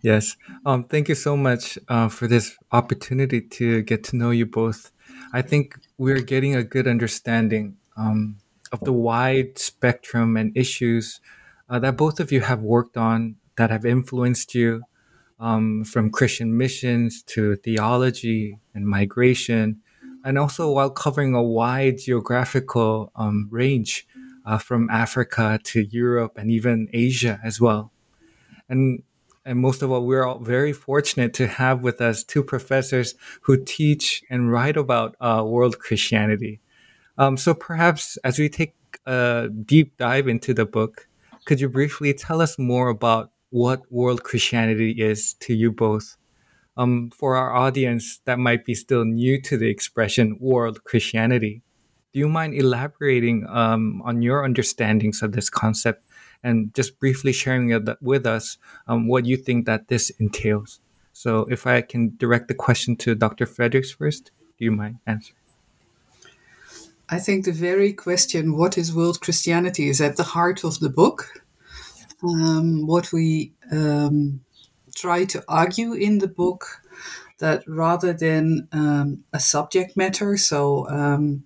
Yes. 0.00 0.36
Um, 0.64 0.84
thank 0.84 1.08
you 1.08 1.16
so 1.16 1.36
much 1.36 1.76
uh, 1.88 2.08
for 2.08 2.28
this 2.28 2.56
opportunity 2.70 3.40
to 3.40 3.82
get 3.82 4.04
to 4.04 4.16
know 4.16 4.30
you 4.30 4.46
both. 4.46 4.92
I 5.32 5.42
think 5.42 5.76
we're 5.98 6.20
getting 6.20 6.54
a 6.54 6.62
good 6.62 6.86
understanding 6.86 7.78
um, 7.96 8.36
of 8.74 8.80
the 8.80 8.92
wide 8.92 9.56
spectrum 9.56 10.36
and 10.36 10.54
issues 10.56 11.20
uh, 11.70 11.78
that 11.78 11.96
both 11.96 12.18
of 12.18 12.32
you 12.32 12.40
have 12.40 12.60
worked 12.60 12.96
on 12.96 13.36
that 13.56 13.70
have 13.70 13.86
influenced 13.86 14.54
you 14.54 14.82
um, 15.38 15.84
from 15.84 16.10
Christian 16.10 16.56
missions 16.56 17.22
to 17.22 17.56
theology 17.56 18.58
and 18.74 18.86
migration, 18.86 19.80
and 20.24 20.38
also 20.38 20.72
while 20.72 20.90
covering 20.90 21.34
a 21.34 21.42
wide 21.42 21.98
geographical 21.98 23.12
um, 23.14 23.48
range 23.50 24.06
uh, 24.44 24.58
from 24.58 24.90
Africa 24.90 25.60
to 25.62 25.82
Europe 25.82 26.36
and 26.36 26.50
even 26.50 26.88
Asia 26.92 27.40
as 27.44 27.60
well. 27.60 27.92
And 28.68 29.02
and 29.46 29.58
most 29.60 29.82
of 29.82 29.92
all, 29.92 30.06
we're 30.06 30.24
all 30.24 30.38
very 30.38 30.72
fortunate 30.72 31.34
to 31.34 31.46
have 31.46 31.82
with 31.82 32.00
us 32.00 32.24
two 32.24 32.42
professors 32.42 33.14
who 33.42 33.62
teach 33.62 34.24
and 34.30 34.50
write 34.50 34.78
about 34.78 35.16
uh, 35.20 35.44
world 35.46 35.78
Christianity. 35.78 36.60
Um, 37.16 37.36
so 37.36 37.54
perhaps 37.54 38.16
as 38.24 38.38
we 38.38 38.48
take 38.48 38.74
a 39.06 39.48
deep 39.64 39.96
dive 39.96 40.28
into 40.28 40.54
the 40.54 40.66
book, 40.66 41.08
could 41.44 41.60
you 41.60 41.68
briefly 41.68 42.12
tell 42.14 42.40
us 42.40 42.58
more 42.58 42.88
about 42.88 43.30
what 43.50 43.90
world 43.92 44.24
Christianity 44.24 44.90
is 44.92 45.34
to 45.34 45.54
you 45.54 45.70
both? 45.70 46.16
Um, 46.76 47.10
for 47.10 47.36
our 47.36 47.54
audience 47.54 48.20
that 48.24 48.38
might 48.38 48.64
be 48.64 48.74
still 48.74 49.04
new 49.04 49.40
to 49.42 49.56
the 49.56 49.68
expression 49.68 50.36
world 50.40 50.82
Christianity, 50.82 51.62
do 52.12 52.18
you 52.18 52.28
mind 52.28 52.54
elaborating 52.54 53.46
um, 53.48 54.02
on 54.04 54.22
your 54.22 54.44
understandings 54.44 55.22
of 55.22 55.32
this 55.32 55.50
concept 55.50 56.04
and 56.42 56.74
just 56.74 56.98
briefly 56.98 57.32
sharing 57.32 57.70
with 58.00 58.26
us 58.26 58.58
um, 58.88 59.06
what 59.06 59.24
you 59.26 59.36
think 59.36 59.66
that 59.66 59.88
this 59.88 60.10
entails? 60.18 60.80
So, 61.12 61.46
if 61.48 61.64
I 61.64 61.80
can 61.80 62.16
direct 62.16 62.48
the 62.48 62.54
question 62.54 62.96
to 62.96 63.14
Dr. 63.14 63.46
Frederiks 63.46 63.94
first, 63.94 64.32
do 64.58 64.64
you 64.64 64.72
mind 64.72 64.98
answering? 65.06 65.43
I 67.08 67.18
think 67.18 67.44
the 67.44 67.52
very 67.52 67.92
question, 67.92 68.56
what 68.56 68.78
is 68.78 68.94
world 68.94 69.20
Christianity, 69.20 69.88
is 69.88 70.00
at 70.00 70.16
the 70.16 70.22
heart 70.22 70.64
of 70.64 70.80
the 70.80 70.88
book. 70.88 71.28
Um, 72.22 72.86
what 72.86 73.12
we 73.12 73.52
um, 73.70 74.40
try 74.94 75.26
to 75.26 75.44
argue 75.46 75.92
in 75.92 76.18
the 76.18 76.28
book 76.28 76.64
that 77.38 77.62
rather 77.66 78.12
than 78.14 78.68
um, 78.72 79.24
a 79.32 79.40
subject 79.40 79.96
matter, 79.96 80.38
so 80.38 80.88
um, 80.88 81.44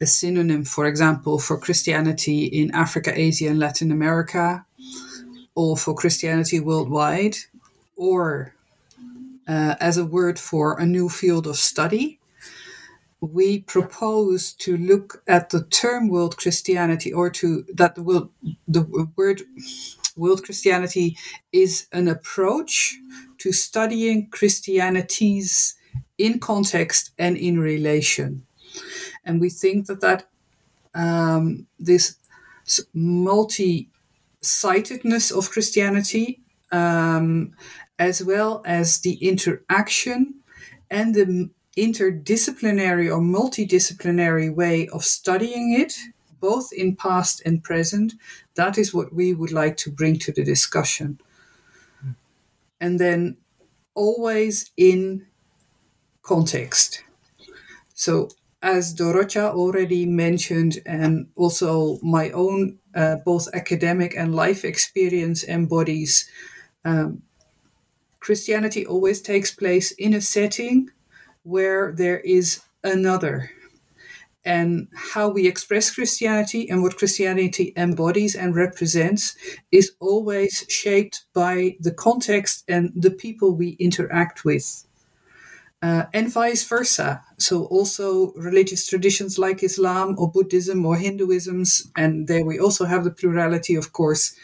a 0.00 0.06
synonym, 0.06 0.64
for 0.64 0.86
example, 0.86 1.38
for 1.38 1.58
Christianity 1.58 2.44
in 2.44 2.74
Africa, 2.74 3.12
Asia, 3.14 3.48
and 3.48 3.58
Latin 3.58 3.90
America, 3.90 4.66
or 5.54 5.76
for 5.76 5.94
Christianity 5.94 6.60
worldwide, 6.60 7.36
or 7.96 8.54
uh, 9.48 9.76
as 9.80 9.96
a 9.96 10.04
word 10.04 10.38
for 10.38 10.78
a 10.78 10.84
new 10.84 11.08
field 11.08 11.46
of 11.46 11.56
study. 11.56 12.18
We 13.32 13.60
propose 13.60 14.52
to 14.54 14.76
look 14.76 15.22
at 15.26 15.50
the 15.50 15.64
term 15.66 16.08
world 16.08 16.36
Christianity, 16.36 17.12
or 17.12 17.30
to 17.30 17.64
that 17.74 17.98
will 17.98 18.30
the 18.68 18.82
word 19.16 19.42
world 20.16 20.44
Christianity 20.44 21.16
is 21.52 21.86
an 21.92 22.08
approach 22.08 22.96
to 23.38 23.52
studying 23.52 24.28
Christianities 24.30 25.74
in 26.18 26.38
context 26.38 27.10
and 27.18 27.36
in 27.36 27.58
relation. 27.58 28.46
And 29.24 29.40
we 29.40 29.50
think 29.50 29.86
that 29.86 30.00
that 30.00 30.28
um, 30.94 31.66
this 31.78 32.16
multi 32.92 33.90
sightedness 34.40 35.30
of 35.30 35.50
Christianity, 35.50 36.40
um, 36.72 37.52
as 37.98 38.22
well 38.22 38.62
as 38.64 39.00
the 39.00 39.14
interaction 39.14 40.34
and 40.90 41.14
the 41.14 41.50
interdisciplinary 41.76 43.06
or 43.06 43.20
multidisciplinary 43.20 44.54
way 44.54 44.88
of 44.88 45.04
studying 45.04 45.74
it, 45.78 45.94
both 46.40 46.72
in 46.72 46.94
past 46.96 47.42
and 47.44 47.64
present, 47.64 48.14
that 48.54 48.78
is 48.78 48.94
what 48.94 49.12
we 49.12 49.34
would 49.34 49.52
like 49.52 49.76
to 49.78 49.90
bring 49.90 50.18
to 50.18 50.32
the 50.32 50.44
discussion. 50.44 51.18
And 52.80 53.00
then 53.00 53.36
always 53.94 54.70
in 54.76 55.26
context. 56.22 57.02
So 57.94 58.28
as 58.62 58.94
Dorottya 58.94 59.52
already 59.52 60.06
mentioned, 60.06 60.78
and 60.86 61.28
also 61.36 61.98
my 62.02 62.30
own 62.30 62.78
uh, 62.94 63.16
both 63.16 63.48
academic 63.54 64.16
and 64.16 64.34
life 64.34 64.64
experience 64.64 65.44
embodies, 65.44 66.28
um, 66.84 67.22
Christianity 68.20 68.86
always 68.86 69.20
takes 69.20 69.54
place 69.54 69.92
in 69.92 70.14
a 70.14 70.20
setting 70.20 70.90
where 71.44 71.92
there 71.92 72.20
is 72.20 72.62
another. 72.82 73.50
And 74.44 74.88
how 74.94 75.30
we 75.30 75.46
express 75.46 75.94
Christianity 75.94 76.68
and 76.68 76.82
what 76.82 76.98
Christianity 76.98 77.72
embodies 77.76 78.34
and 78.34 78.54
represents 78.54 79.36
is 79.72 79.92
always 80.00 80.66
shaped 80.68 81.24
by 81.32 81.76
the 81.80 81.92
context 81.92 82.64
and 82.68 82.92
the 82.94 83.10
people 83.10 83.54
we 83.54 83.70
interact 83.80 84.44
with 84.44 84.84
uh, 85.84 86.06
and 86.14 86.32
vice 86.32 86.64
versa. 86.64 87.22
So 87.36 87.64
also 87.66 88.32
religious 88.36 88.86
traditions 88.86 89.38
like 89.38 89.62
Islam 89.62 90.14
or 90.16 90.30
Buddhism 90.30 90.86
or 90.86 90.96
Hinduisms, 90.96 91.88
and 91.94 92.26
there 92.26 92.42
we 92.42 92.58
also 92.58 92.86
have 92.86 93.04
the 93.04 93.10
plurality, 93.10 93.74
of 93.74 93.92
course. 93.92 94.34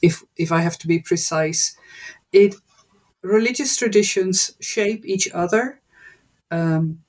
If 0.00 0.24
if 0.36 0.50
I 0.50 0.60
have 0.62 0.78
to 0.78 0.86
be 0.86 1.00
precise, 1.00 1.76
it 2.32 2.54
religious 3.22 3.76
traditions 3.76 4.56
shape 4.60 5.04
each 5.04 5.28
other. 5.34 5.80
Um, 6.50 7.00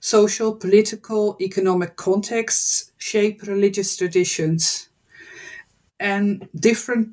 social, 0.00 0.54
political, 0.54 1.36
economic 1.40 1.96
contexts 1.96 2.92
shape 2.98 3.42
religious 3.44 3.96
traditions, 3.96 4.88
and 6.00 6.48
different 6.54 7.10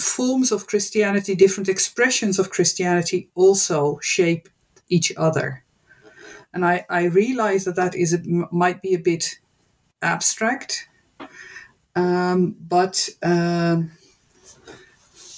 forms 0.00 0.50
of 0.50 0.66
Christianity, 0.66 1.36
different 1.36 1.68
expressions 1.68 2.38
of 2.38 2.50
Christianity 2.50 3.30
also 3.34 3.98
shape 4.00 4.48
each 4.88 5.12
other. 5.16 5.64
And 6.52 6.64
I, 6.64 6.84
I 6.90 7.04
realize 7.04 7.64
that 7.64 7.76
that 7.76 7.94
is 7.94 8.12
a, 8.12 8.20
might 8.50 8.82
be 8.82 8.94
a 8.94 8.98
bit 8.98 9.38
abstract, 10.02 10.88
um, 11.96 12.56
but 12.60 13.08
um, 13.22 13.92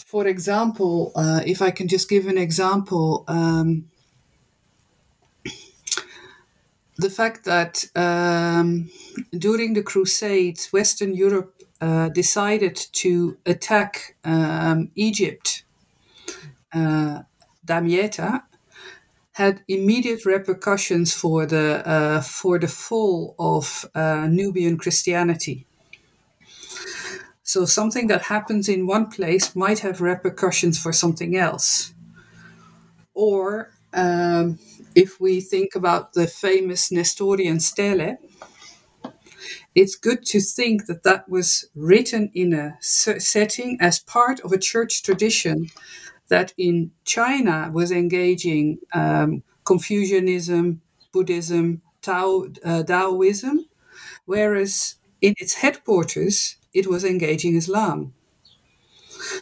for 0.06 0.26
example, 0.26 1.12
uh, 1.14 1.42
if 1.44 1.60
I 1.60 1.70
can 1.70 1.88
just 1.88 2.08
give 2.08 2.26
an 2.26 2.38
example, 2.38 3.24
um, 3.28 3.90
the 6.98 7.10
fact 7.10 7.44
that 7.44 7.84
um, 7.94 8.90
during 9.36 9.74
the 9.74 9.82
Crusades, 9.82 10.72
Western 10.72 11.14
Europe 11.14 11.62
uh, 11.80 12.08
decided 12.08 12.76
to 12.92 13.36
attack 13.44 14.16
um, 14.24 14.90
Egypt, 14.94 15.64
uh, 16.72 17.22
Damietta, 17.66 18.42
had 19.32 19.62
immediate 19.68 20.24
repercussions 20.24 21.12
for 21.12 21.44
the 21.44 21.86
uh, 21.86 22.22
for 22.22 22.58
the 22.58 22.68
fall 22.68 23.34
of 23.38 23.84
uh, 23.94 24.26
Nubian 24.30 24.78
Christianity. 24.78 25.66
So 27.42 27.66
something 27.66 28.06
that 28.08 28.22
happens 28.22 28.68
in 28.68 28.86
one 28.86 29.08
place 29.08 29.54
might 29.54 29.80
have 29.80 30.00
repercussions 30.00 30.78
for 30.78 30.92
something 30.92 31.36
else. 31.36 31.92
Or 33.14 33.70
um, 33.92 34.58
if 34.96 35.20
we 35.20 35.42
think 35.42 35.76
about 35.76 36.14
the 36.14 36.26
famous 36.26 36.90
Nestorian 36.90 37.60
stele, 37.60 38.16
it's 39.74 39.94
good 39.94 40.24
to 40.24 40.40
think 40.40 40.86
that 40.86 41.02
that 41.02 41.28
was 41.28 41.68
written 41.74 42.30
in 42.34 42.54
a 42.54 42.78
setting 42.80 43.76
as 43.78 43.98
part 43.98 44.40
of 44.40 44.52
a 44.52 44.58
church 44.58 45.02
tradition 45.02 45.66
that 46.28 46.54
in 46.56 46.92
China 47.04 47.70
was 47.72 47.92
engaging 47.92 48.78
um, 48.94 49.42
Confucianism, 49.64 50.80
Buddhism, 51.12 51.82
Tao, 52.00 52.46
uh, 52.64 52.82
Taoism, 52.82 53.66
whereas 54.24 54.94
in 55.20 55.34
its 55.38 55.54
headquarters 55.54 56.56
it 56.72 56.86
was 56.86 57.04
engaging 57.04 57.54
Islam. 57.54 58.14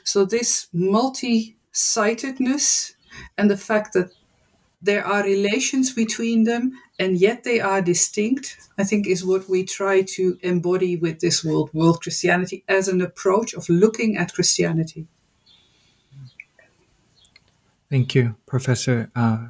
So 0.02 0.24
this 0.24 0.66
multi-sightedness 0.72 2.96
and 3.38 3.50
the 3.50 3.56
fact 3.56 3.92
that 3.92 4.10
there 4.84 5.04
are 5.06 5.22
relations 5.22 5.92
between 5.92 6.44
them 6.44 6.72
and 6.98 7.16
yet 7.16 7.42
they 7.42 7.58
are 7.58 7.80
distinct, 7.80 8.56
I 8.78 8.84
think 8.84 9.06
is 9.06 9.24
what 9.24 9.48
we 9.48 9.64
try 9.64 10.02
to 10.16 10.38
embody 10.42 10.96
with 10.96 11.20
this 11.20 11.42
world, 11.42 11.70
world 11.72 12.02
Christianity 12.02 12.64
as 12.68 12.86
an 12.88 13.00
approach 13.00 13.54
of 13.54 13.68
looking 13.68 14.16
at 14.16 14.34
Christianity. 14.34 15.06
Thank 17.90 18.14
you, 18.14 18.36
Professor 18.46 19.10
uh, 19.16 19.48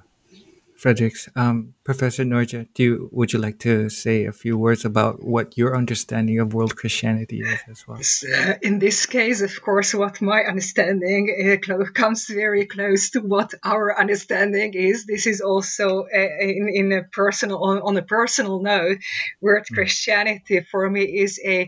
Frederiks. 0.85 1.31
Um, 1.35 1.73
Professor 1.83 2.25
Nagy, 2.25 2.69
do 2.75 2.83
you, 2.83 3.09
would 3.11 3.33
you 3.33 3.39
like 3.39 3.59
to 3.61 3.89
say 3.89 4.27
a 4.27 4.33
few 4.33 4.59
words 4.59 4.85
about 4.85 5.25
what 5.25 5.57
your 5.57 5.75
understanding 5.75 6.41
of 6.41 6.53
world 6.53 6.77
Christianity 6.77 7.41
is 7.41 7.61
as 7.71 7.89
well? 7.89 7.99
Uh, 7.99 8.55
in 8.61 8.81
this 8.81 9.07
case, 9.07 9.41
of 9.41 9.63
course, 9.63 9.95
what 9.95 10.21
my 10.21 10.43
understanding 10.43 11.59
uh, 11.59 11.85
comes 11.95 12.27
very 12.27 12.67
close 12.67 13.11
to 13.11 13.21
what 13.21 13.55
our 13.65 13.99
understanding 13.99 14.75
is. 14.75 15.07
This 15.07 15.27
is 15.27 15.41
also 15.41 16.03
uh, 16.03 16.29
in, 16.41 16.69
in 16.69 16.93
a 16.93 17.05
personal 17.05 17.65
on, 17.65 17.81
on, 17.81 17.97
a 17.97 18.03
personal 18.03 18.61
note, 18.61 18.99
world 19.41 19.65
mm. 19.65 19.75
Christianity 19.75 20.67
for 20.71 20.91
me 20.91 21.05
is 21.05 21.41
a 21.43 21.67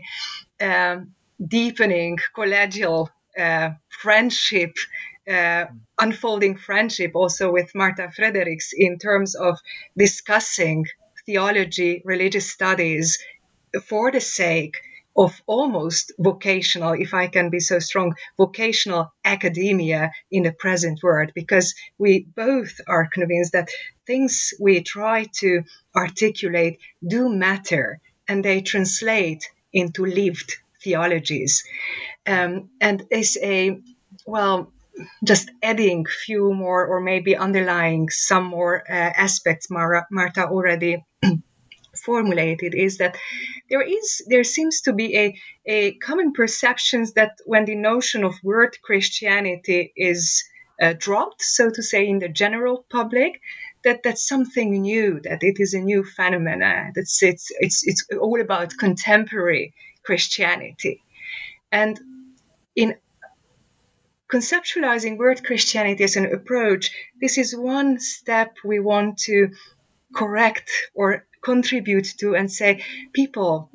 um, 0.61 1.13
deepening 1.43 2.19
collegial 2.35 3.09
uh, 3.37 3.71
friendship 3.89 4.75
uh, 5.27 5.65
unfolding 5.99 6.55
friendship 6.57 7.11
also 7.15 7.51
with 7.51 7.75
Marta 7.75 8.09
Frederiks 8.15 8.71
in 8.75 8.97
terms 8.97 9.35
of 9.35 9.59
discussing 9.97 10.85
theology, 11.25 12.01
religious 12.05 12.49
studies 12.49 13.19
for 13.83 14.11
the 14.11 14.21
sake 14.21 14.77
of 15.17 15.41
almost 15.47 16.13
vocational, 16.19 16.93
if 16.93 17.13
I 17.13 17.27
can 17.27 17.49
be 17.49 17.59
so 17.59 17.79
strong, 17.79 18.13
vocational 18.37 19.11
academia 19.25 20.11
in 20.31 20.43
the 20.43 20.51
present 20.51 21.01
world, 21.01 21.31
because 21.33 21.73
we 21.97 22.27
both 22.35 22.79
are 22.87 23.09
convinced 23.11 23.53
that 23.53 23.69
things 24.05 24.53
we 24.59 24.81
try 24.81 25.25
to 25.39 25.63
articulate 25.95 26.79
do 27.05 27.29
matter 27.29 27.99
and 28.27 28.45
they 28.45 28.61
translate 28.61 29.49
into 29.73 30.05
lived 30.05 30.55
theologies. 30.83 31.63
Um, 32.27 32.69
and 32.79 33.03
is 33.09 33.39
a, 33.41 33.79
well, 34.25 34.71
just 35.23 35.51
adding 35.61 36.05
few 36.05 36.53
more 36.53 36.85
or 36.85 37.01
maybe 37.01 37.35
underlying 37.35 38.09
some 38.09 38.45
more 38.45 38.83
uh, 38.89 38.93
aspects 38.93 39.69
Mara, 39.69 40.07
Marta 40.11 40.47
already 40.47 41.03
formulated 42.05 42.75
is 42.75 42.97
that 42.97 43.17
there 43.69 43.81
is 43.81 44.23
there 44.27 44.43
seems 44.43 44.81
to 44.81 44.93
be 44.93 45.17
a, 45.17 45.39
a 45.65 45.93
common 45.95 46.33
perceptions 46.33 47.13
that 47.13 47.31
when 47.45 47.65
the 47.65 47.75
notion 47.75 48.23
of 48.23 48.35
word 48.43 48.77
Christianity 48.83 49.91
is 49.95 50.43
uh, 50.81 50.93
dropped, 50.97 51.41
so 51.41 51.69
to 51.69 51.81
say, 51.81 52.07
in 52.07 52.19
the 52.19 52.29
general 52.29 52.85
public, 52.89 53.41
that 53.83 54.03
that's 54.03 54.27
something 54.27 54.81
new, 54.81 55.19
that 55.21 55.39
it 55.41 55.55
is 55.59 55.73
a 55.73 55.79
new 55.79 56.03
phenomena, 56.03 56.91
that 56.93 57.01
it's 57.01 57.23
it's 57.23 57.87
it's 57.87 58.05
all 58.19 58.39
about 58.39 58.77
contemporary 58.77 59.73
Christianity, 60.03 61.01
and 61.71 61.99
in 62.75 62.95
conceptualizing 64.31 65.17
word 65.17 65.43
Christianity 65.43 66.03
as 66.03 66.15
an 66.15 66.33
approach, 66.33 66.91
this 67.19 67.37
is 67.37 67.55
one 67.55 67.99
step 67.99 68.57
we 68.63 68.79
want 68.79 69.19
to 69.19 69.51
correct 70.13 70.69
or 70.93 71.25
contribute 71.41 72.13
to 72.19 72.35
and 72.35 72.51
say, 72.51 72.83
people, 73.13 73.69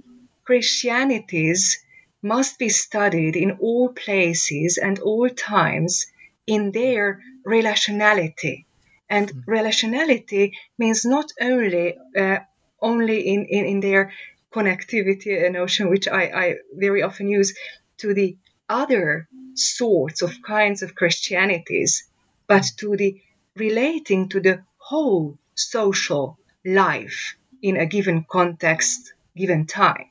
Christianities 0.44 1.82
must 2.22 2.58
be 2.58 2.68
studied 2.68 3.36
in 3.36 3.52
all 3.60 3.88
places 3.90 4.78
and 4.78 4.98
all 4.98 5.28
times 5.28 6.06
in 6.46 6.72
their 6.72 7.22
relationality 7.46 8.64
And 9.08 9.28
mm. 9.28 9.44
relationality 9.44 10.52
means 10.78 11.04
not 11.04 11.28
only 11.40 11.98
uh, 12.16 12.38
only 12.80 13.18
in, 13.32 13.46
in, 13.46 13.64
in 13.66 13.80
their 13.80 14.12
connectivity 14.52 15.46
a 15.46 15.50
notion, 15.50 15.90
which 15.90 16.08
I, 16.08 16.22
I 16.42 16.56
very 16.74 17.02
often 17.02 17.28
use, 17.28 17.54
to 17.98 18.14
the 18.14 18.36
other 18.68 19.28
sorts 19.54 20.22
of 20.22 20.42
kinds 20.42 20.82
of 20.82 20.94
Christianities, 20.94 22.08
but 22.46 22.64
to 22.78 22.96
the 22.96 23.20
relating 23.56 24.28
to 24.30 24.40
the 24.40 24.62
whole 24.78 25.38
social 25.54 26.38
life 26.64 27.36
in 27.60 27.76
a 27.76 27.86
given 27.86 28.24
context, 28.28 29.12
given 29.36 29.66
time. 29.66 30.06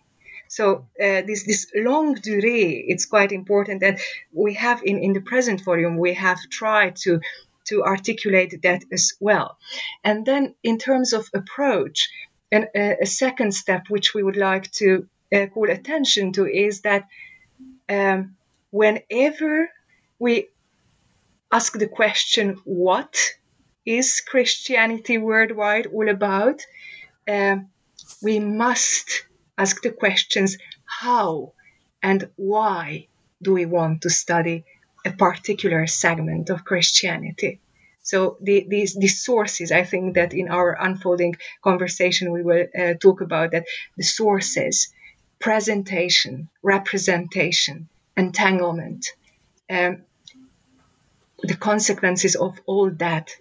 So 0.48 0.88
uh, 1.00 1.22
this 1.28 1.44
this 1.44 1.72
longue 1.76 2.22
durée, 2.22 2.84
it's 2.88 3.06
quite 3.06 3.32
important, 3.32 3.84
and 3.84 4.00
we 4.34 4.54
have 4.56 4.82
in, 4.84 4.98
in 4.98 5.14
the 5.14 5.22
present 5.22 5.62
volume 5.64 5.98
we 5.98 6.14
have 6.14 6.40
tried 6.50 6.98
to 7.04 7.22
to 7.70 7.84
articulate 7.84 8.62
that 8.64 8.84
as 8.92 9.14
well. 9.20 9.58
And 10.04 10.26
then 10.26 10.56
in 10.62 10.78
terms 10.78 11.14
of 11.14 11.30
approach, 11.34 12.10
and 12.52 12.66
uh, 12.76 12.96
a 13.02 13.06
second 13.06 13.54
step 13.54 13.84
which 13.88 14.14
we 14.14 14.24
would 14.24 14.36
like 14.36 14.70
to 14.72 15.08
uh, 15.34 15.46
call 15.48 15.70
attention 15.70 16.34
to 16.34 16.46
is 16.46 16.82
that 16.82 17.08
um, 17.88 18.36
whenever 18.72 19.70
we 20.18 20.48
ask 21.52 21.78
the 21.78 21.88
question, 21.88 22.58
what 22.64 23.16
is 23.86 24.22
Christianity 24.22 25.18
worldwide 25.18 25.88
all 25.88 26.10
about? 26.10 26.62
Uh, 27.28 27.58
we 28.22 28.40
must 28.40 29.26
ask 29.58 29.82
the 29.82 29.92
questions 29.92 30.58
how 30.86 31.54
and 32.02 32.30
why 32.36 33.08
do 33.42 33.54
we 33.54 33.66
want 33.66 34.02
to 34.02 34.10
study 34.10 34.64
a 35.06 35.12
particular 35.12 35.88
segment 35.88 36.50
of 36.50 36.66
Christianity? 36.66 37.60
So 38.04 38.38
the, 38.42 38.66
these 38.68 38.96
these 38.96 39.24
sources, 39.24 39.72
I 39.72 39.84
think 39.84 40.16
that 40.16 40.34
in 40.34 40.48
our 40.50 40.76
unfolding 40.80 41.36
conversation 41.64 42.32
we 42.32 42.44
will 42.44 42.66
uh, 42.78 42.94
talk 42.96 43.22
about 43.22 43.52
that 43.52 43.66
the 43.98 44.04
sources, 44.04 44.92
presentation, 45.40 46.50
representation, 46.64 47.90
entanglement, 48.26 49.02
um, 49.70 50.04
the 51.52 51.56
consequences 51.56 52.36
of 52.36 52.60
all 52.66 52.90
that 53.06 53.32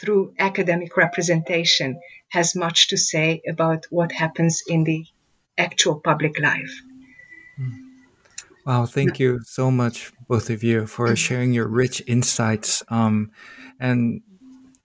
through 0.00 0.34
academic 0.38 0.96
representation 0.96 2.00
has 2.28 2.54
much 2.54 2.88
to 2.88 2.96
say 2.96 3.40
about 3.48 3.86
what 3.90 4.12
happens 4.12 4.62
in 4.66 4.84
the 4.84 5.06
actual 5.56 6.00
public 6.00 6.38
life. 6.40 6.74
Wow, 8.66 8.84
thank 8.84 9.20
you 9.20 9.40
so 9.44 9.70
much, 9.70 10.12
both 10.28 10.50
of 10.50 10.64
you, 10.64 10.86
for 10.86 11.14
sharing 11.14 11.52
your 11.52 11.68
rich 11.68 12.02
insights 12.06 12.82
um, 12.88 13.30
and 13.78 14.22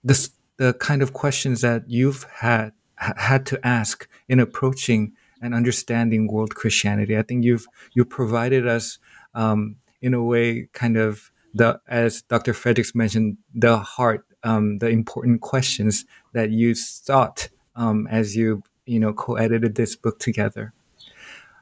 this, 0.03 0.29
the 0.57 0.73
kind 0.73 1.01
of 1.01 1.13
questions 1.13 1.61
that 1.61 1.89
you've 1.89 2.23
had 2.45 2.71
had 2.95 3.47
to 3.47 3.57
ask 3.65 4.07
in 4.29 4.39
approaching 4.39 5.13
and 5.41 5.53
understanding 5.53 6.27
world 6.27 6.55
Christianity. 6.55 7.17
I 7.17 7.23
think 7.23 7.43
you've 7.43 7.67
you 7.93 8.05
provided 8.05 8.67
us 8.67 8.99
um, 9.33 9.77
in 10.01 10.13
a 10.13 10.23
way, 10.23 10.67
kind 10.73 10.97
of 10.97 11.31
the 11.53 11.79
as 11.87 12.21
Dr. 12.23 12.53
Frederiks 12.53 12.95
mentioned, 12.95 13.37
the 13.53 13.77
heart, 13.77 14.25
um, 14.43 14.79
the 14.79 14.87
important 14.87 15.41
questions 15.41 16.05
that 16.33 16.51
you 16.51 16.75
sought 16.75 17.49
um, 17.75 18.07
as 18.09 18.35
you 18.35 18.63
you 18.85 18.99
know 18.99 19.13
co-edited 19.13 19.75
this 19.75 19.95
book 19.95 20.19
together. 20.19 20.73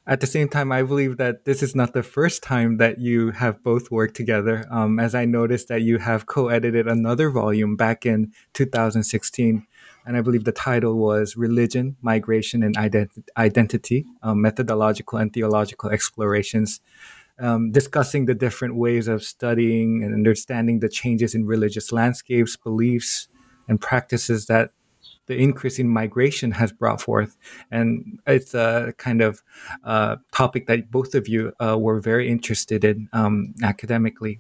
At 0.08 0.22
the 0.22 0.28
same 0.28 0.50
time, 0.50 0.72
I 0.72 0.82
believe 0.82 1.18
that 1.18 1.46
this 1.46 1.62
is 1.62 1.76
not 1.76 1.94
the 1.94 2.02
first 2.02 2.42
time 2.42 2.78
that 2.78 2.98
you 2.98 3.30
have 3.30 3.62
both 3.62 3.92
worked 3.92 4.16
together. 4.16 4.66
Um, 4.72 5.00
as 5.00 5.14
I 5.14 5.26
noticed 5.26 5.68
that 5.68 5.84
you 5.84 6.00
have 6.00 6.26
co-edited 6.26 6.88
another 6.88 7.30
volume 7.30 7.76
back 7.76 8.08
in 8.08 8.34
2016, 8.54 9.68
and 10.10 10.18
I 10.18 10.22
believe 10.22 10.44
the 10.44 10.52
title 10.52 10.96
was 10.96 11.38
"Religion, 11.38 11.96
Migration, 12.02 12.64
and 12.64 12.76
Ident- 12.76 13.30
Identity: 13.38 14.08
um, 14.24 14.42
Methodological 14.42 15.20
and 15.20 15.32
Theological 15.32 15.92
Explorations." 15.92 16.82
Um, 17.38 17.72
discussing 17.72 18.26
the 18.26 18.34
different 18.34 18.76
ways 18.76 19.08
of 19.08 19.24
studying 19.24 20.04
and 20.04 20.16
understanding 20.16 20.80
the 20.80 20.90
changes 20.90 21.36
in 21.36 21.46
religious 21.46 21.92
landscapes, 21.92 22.58
beliefs, 22.58 23.28
and 23.68 23.80
practices 23.80 24.48
that 24.48 24.72
the 25.28 25.38
increase 25.38 25.78
in 25.78 25.88
migration 25.88 26.52
has 26.54 26.72
brought 26.72 27.02
forth. 27.02 27.38
And 27.70 28.20
it's 28.26 28.56
a 28.56 28.96
kind 28.98 29.22
of 29.22 29.44
uh, 29.84 30.16
topic 30.34 30.66
that 30.66 30.90
both 30.90 31.14
of 31.14 31.28
you 31.28 31.54
uh, 31.60 31.78
were 31.78 32.00
very 32.02 32.28
interested 32.28 32.84
in 32.84 33.10
um, 33.14 33.54
academically. 33.62 34.40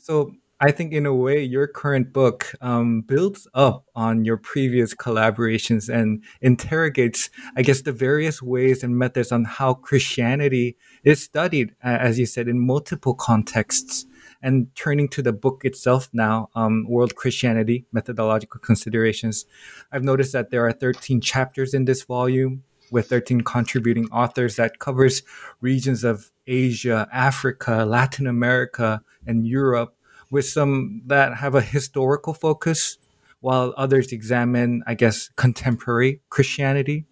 So 0.00 0.34
I 0.58 0.70
think, 0.70 0.94
in 0.94 1.04
a 1.04 1.14
way, 1.14 1.42
your 1.42 1.66
current 1.66 2.14
book 2.14 2.54
um, 2.62 3.02
builds 3.02 3.46
up 3.52 3.84
on 3.94 4.24
your 4.24 4.38
previous 4.38 4.94
collaborations 4.94 5.92
and 5.92 6.24
interrogates, 6.40 7.28
I 7.56 7.62
guess, 7.62 7.82
the 7.82 7.92
various 7.92 8.40
ways 8.40 8.82
and 8.82 8.96
methods 8.96 9.32
on 9.32 9.44
how 9.44 9.74
Christianity 9.74 10.78
is 11.04 11.22
studied, 11.22 11.74
as 11.82 12.18
you 12.18 12.24
said, 12.24 12.48
in 12.48 12.58
multiple 12.58 13.14
contexts. 13.14 14.06
And 14.42 14.74
turning 14.74 15.08
to 15.08 15.22
the 15.22 15.32
book 15.32 15.62
itself 15.64 16.08
now, 16.14 16.48
um, 16.54 16.86
World 16.88 17.16
Christianity 17.16 17.84
Methodological 17.92 18.60
Considerations, 18.60 19.44
I've 19.92 20.04
noticed 20.04 20.32
that 20.32 20.50
there 20.50 20.66
are 20.66 20.72
13 20.72 21.20
chapters 21.20 21.74
in 21.74 21.84
this 21.84 22.02
volume 22.02 22.62
with 22.90 23.08
13 23.08 23.42
contributing 23.42 24.06
authors 24.10 24.56
that 24.56 24.78
covers 24.78 25.22
regions 25.60 26.04
of 26.04 26.30
Asia, 26.46 27.08
Africa, 27.12 27.84
Latin 27.84 28.26
America, 28.26 29.02
and 29.26 29.46
Europe, 29.46 29.95
with 30.30 30.46
some 30.46 31.02
that 31.06 31.36
have 31.38 31.54
a 31.54 31.60
historical 31.60 32.34
focus, 32.34 32.98
while 33.40 33.74
others 33.76 34.12
examine, 34.12 34.82
I 34.86 34.94
guess, 34.94 35.30
contemporary 35.36 36.20
Christianity 36.30 37.06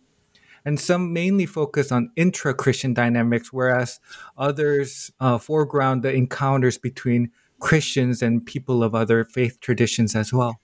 and 0.64 0.80
some 0.80 1.12
mainly 1.12 1.46
focus 1.46 1.92
on 1.92 2.10
intra 2.16 2.54
Christian 2.54 2.94
dynamics, 2.94 3.52
whereas 3.52 4.00
others 4.36 5.10
uh, 5.20 5.38
foreground 5.38 6.02
the 6.02 6.12
encounters 6.12 6.78
between 6.78 7.30
Christians 7.60 8.22
and 8.22 8.44
people 8.44 8.82
of 8.82 8.94
other 8.94 9.24
faith 9.24 9.60
traditions 9.60 10.16
as 10.16 10.32
well. 10.32 10.60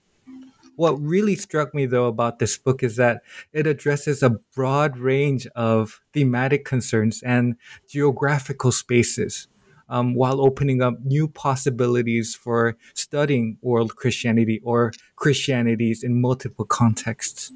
What 0.75 0.99
really 0.99 1.35
struck 1.35 1.75
me, 1.75 1.85
though, 1.85 2.07
about 2.07 2.39
this 2.39 2.57
book 2.57 2.81
is 2.81 2.95
that 2.95 3.21
it 3.53 3.67
addresses 3.67 4.23
a 4.23 4.37
broad 4.55 4.97
range 4.97 5.45
of 5.47 6.01
thematic 6.13 6.65
concerns 6.65 7.21
and 7.21 7.55
geographical 7.87 8.71
spaces. 8.71 9.47
Um, 9.91 10.15
while 10.15 10.39
opening 10.39 10.81
up 10.81 10.95
new 11.03 11.27
possibilities 11.27 12.33
for 12.33 12.77
studying 12.93 13.57
world 13.61 13.97
Christianity 13.97 14.61
or 14.63 14.93
Christianities 15.17 16.01
in 16.01 16.21
multiple 16.21 16.63
contexts. 16.63 17.51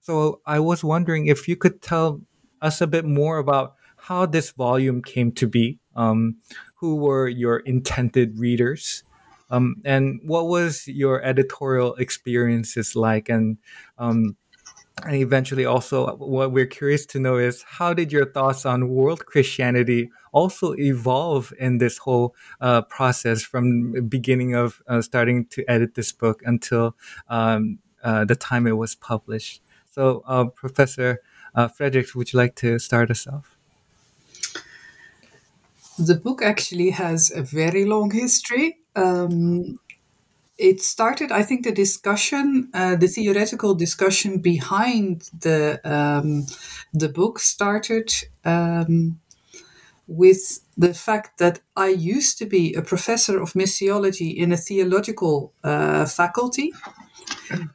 So 0.00 0.40
I 0.46 0.60
was 0.60 0.82
wondering 0.82 1.26
if 1.26 1.46
you 1.46 1.56
could 1.56 1.82
tell 1.82 2.22
us 2.62 2.80
a 2.80 2.86
bit 2.86 3.04
more 3.04 3.36
about 3.36 3.74
how 3.96 4.24
this 4.24 4.50
volume 4.50 5.02
came 5.02 5.30
to 5.32 5.46
be. 5.46 5.78
Um, 5.94 6.36
who 6.76 6.96
were 6.96 7.28
your 7.28 7.58
intended 7.58 8.38
readers? 8.38 9.04
Um, 9.50 9.76
and 9.84 10.20
what 10.24 10.46
was 10.48 10.88
your 10.88 11.22
editorial 11.22 11.94
experiences 11.96 12.96
like? 12.96 13.28
And, 13.28 13.58
um, 13.98 14.36
and 15.06 15.16
eventually, 15.16 15.64
also, 15.66 16.16
what 16.16 16.52
we're 16.52 16.66
curious 16.66 17.04
to 17.06 17.18
know 17.18 17.36
is 17.36 17.62
how 17.62 17.92
did 17.92 18.10
your 18.10 18.24
thoughts 18.24 18.64
on 18.64 18.88
world 18.88 19.26
Christianity 19.26 20.10
also 20.32 20.74
evolve 20.74 21.52
in 21.58 21.78
this 21.78 21.98
whole 21.98 22.34
uh, 22.60 22.82
process 22.82 23.42
from 23.42 24.08
beginning 24.08 24.54
of 24.54 24.82
uh, 24.88 25.02
starting 25.02 25.46
to 25.46 25.64
edit 25.68 25.94
this 25.94 26.12
book 26.12 26.42
until 26.44 26.96
um, 27.28 27.78
uh, 28.02 28.24
the 28.24 28.36
time 28.36 28.66
it 28.66 28.76
was 28.76 28.94
published? 28.94 29.62
So, 29.90 30.22
uh, 30.26 30.46
Professor 30.46 31.20
uh, 31.54 31.68
Frederiks, 31.68 32.14
would 32.14 32.32
you 32.32 32.38
like 32.38 32.54
to 32.56 32.78
start 32.78 33.10
us 33.10 33.26
off? 33.26 33.56
The 35.98 36.16
book 36.16 36.42
actually 36.42 36.90
has 36.90 37.30
a 37.30 37.42
very 37.42 37.84
long 37.84 38.10
history. 38.10 38.78
Um, 38.96 39.78
it 40.56 40.80
started, 40.80 41.32
I 41.32 41.42
think, 41.42 41.64
the 41.64 41.72
discussion, 41.72 42.70
uh, 42.74 42.96
the 42.96 43.08
theoretical 43.08 43.74
discussion 43.74 44.38
behind 44.38 45.30
the 45.40 45.80
um, 45.84 46.46
the 46.92 47.08
book 47.08 47.40
started 47.40 48.12
um, 48.44 49.20
with 50.06 50.60
the 50.76 50.94
fact 50.94 51.38
that 51.38 51.60
I 51.76 51.88
used 51.88 52.38
to 52.38 52.46
be 52.46 52.74
a 52.74 52.82
professor 52.82 53.40
of 53.40 53.54
missiology 53.54 54.36
in 54.36 54.52
a 54.52 54.56
theological 54.56 55.52
uh, 55.64 56.06
faculty, 56.06 56.72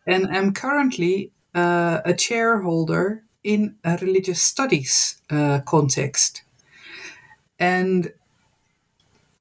and 0.08 0.34
am 0.34 0.54
currently 0.54 1.32
uh, 1.54 2.00
a 2.06 2.14
chairholder 2.14 3.24
in 3.44 3.76
a 3.84 3.98
religious 3.98 4.42
studies 4.42 5.22
uh, 5.30 5.60
context. 5.66 6.44
And 7.60 8.14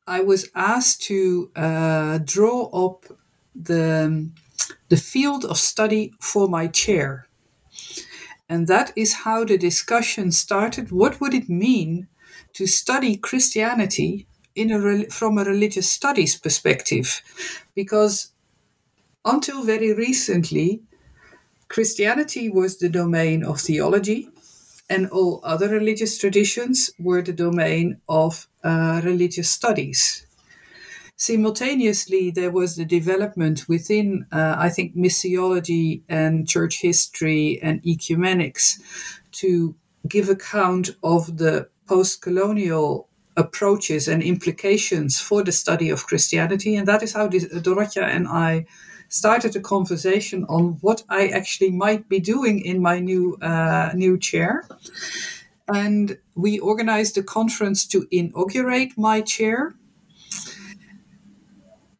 I 0.08 0.20
was 0.20 0.50
asked 0.54 1.02
to 1.02 1.50
uh, 1.54 2.18
draw 2.24 2.86
up 2.86 3.04
the, 3.60 4.30
the 4.88 4.96
field 4.96 5.44
of 5.44 5.58
study 5.58 6.12
for 6.20 6.48
my 6.48 6.66
chair. 6.68 7.26
And 8.48 8.66
that 8.66 8.92
is 8.96 9.12
how 9.24 9.44
the 9.44 9.58
discussion 9.58 10.32
started. 10.32 10.90
What 10.90 11.20
would 11.20 11.34
it 11.34 11.48
mean 11.48 12.08
to 12.54 12.66
study 12.66 13.16
Christianity 13.16 14.26
in 14.54 14.70
a, 14.70 15.04
from 15.10 15.38
a 15.38 15.44
religious 15.44 15.90
studies 15.90 16.36
perspective? 16.38 17.20
Because 17.74 18.32
until 19.24 19.62
very 19.64 19.92
recently, 19.92 20.82
Christianity 21.68 22.48
was 22.48 22.78
the 22.78 22.88
domain 22.88 23.44
of 23.44 23.60
theology, 23.60 24.30
and 24.88 25.10
all 25.10 25.40
other 25.44 25.68
religious 25.68 26.16
traditions 26.16 26.90
were 26.98 27.20
the 27.20 27.34
domain 27.34 28.00
of 28.08 28.48
uh, 28.64 29.02
religious 29.04 29.50
studies. 29.50 30.26
Simultaneously, 31.20 32.30
there 32.30 32.52
was 32.52 32.76
the 32.76 32.84
development 32.84 33.68
within, 33.68 34.24
uh, 34.30 34.54
I 34.56 34.68
think, 34.68 34.94
missiology 34.94 36.02
and 36.08 36.46
church 36.46 36.80
history 36.80 37.58
and 37.60 37.82
ecumenics 37.82 38.80
to 39.32 39.74
give 40.06 40.28
account 40.28 40.90
of 41.02 41.38
the 41.38 41.68
post 41.88 42.22
colonial 42.22 43.08
approaches 43.36 44.06
and 44.06 44.22
implications 44.22 45.20
for 45.20 45.42
the 45.42 45.50
study 45.50 45.90
of 45.90 46.06
Christianity. 46.06 46.76
And 46.76 46.86
that 46.86 47.02
is 47.02 47.14
how 47.14 47.26
Dorottya 47.28 48.04
and 48.04 48.28
I 48.28 48.66
started 49.08 49.56
a 49.56 49.60
conversation 49.60 50.44
on 50.44 50.78
what 50.82 51.02
I 51.08 51.28
actually 51.28 51.72
might 51.72 52.08
be 52.08 52.20
doing 52.20 52.60
in 52.60 52.80
my 52.80 53.00
new 53.00 53.36
uh, 53.42 53.90
new 53.92 54.18
chair. 54.18 54.68
And 55.66 56.16
we 56.36 56.60
organized 56.60 57.18
a 57.18 57.24
conference 57.24 57.86
to 57.88 58.06
inaugurate 58.12 58.96
my 58.96 59.20
chair. 59.20 59.74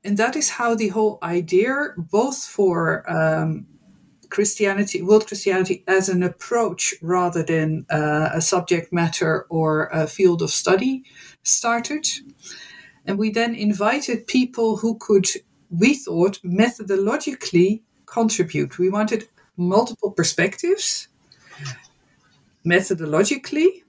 And 0.08 0.16
that 0.16 0.36
is 0.36 0.48
how 0.48 0.74
the 0.74 0.88
whole 0.88 1.18
idea, 1.22 1.92
both 1.98 2.42
for 2.42 3.04
um, 3.12 3.66
Christianity, 4.30 5.02
world 5.02 5.26
Christianity 5.26 5.84
as 5.86 6.08
an 6.08 6.22
approach 6.22 6.94
rather 7.02 7.42
than 7.42 7.84
uh, 7.90 8.30
a 8.32 8.40
subject 8.40 8.90
matter 8.90 9.44
or 9.50 9.88
a 9.88 10.06
field 10.06 10.40
of 10.40 10.48
study, 10.48 11.04
started. 11.42 12.06
And 13.04 13.18
we 13.18 13.30
then 13.30 13.54
invited 13.54 14.26
people 14.26 14.78
who 14.78 14.96
could 14.98 15.26
we 15.68 15.92
thought 15.92 16.40
methodologically 16.42 17.82
contribute. 18.06 18.78
We 18.78 18.88
wanted 18.88 19.28
multiple 19.58 20.12
perspectives 20.12 21.08
methodologically 22.64 23.82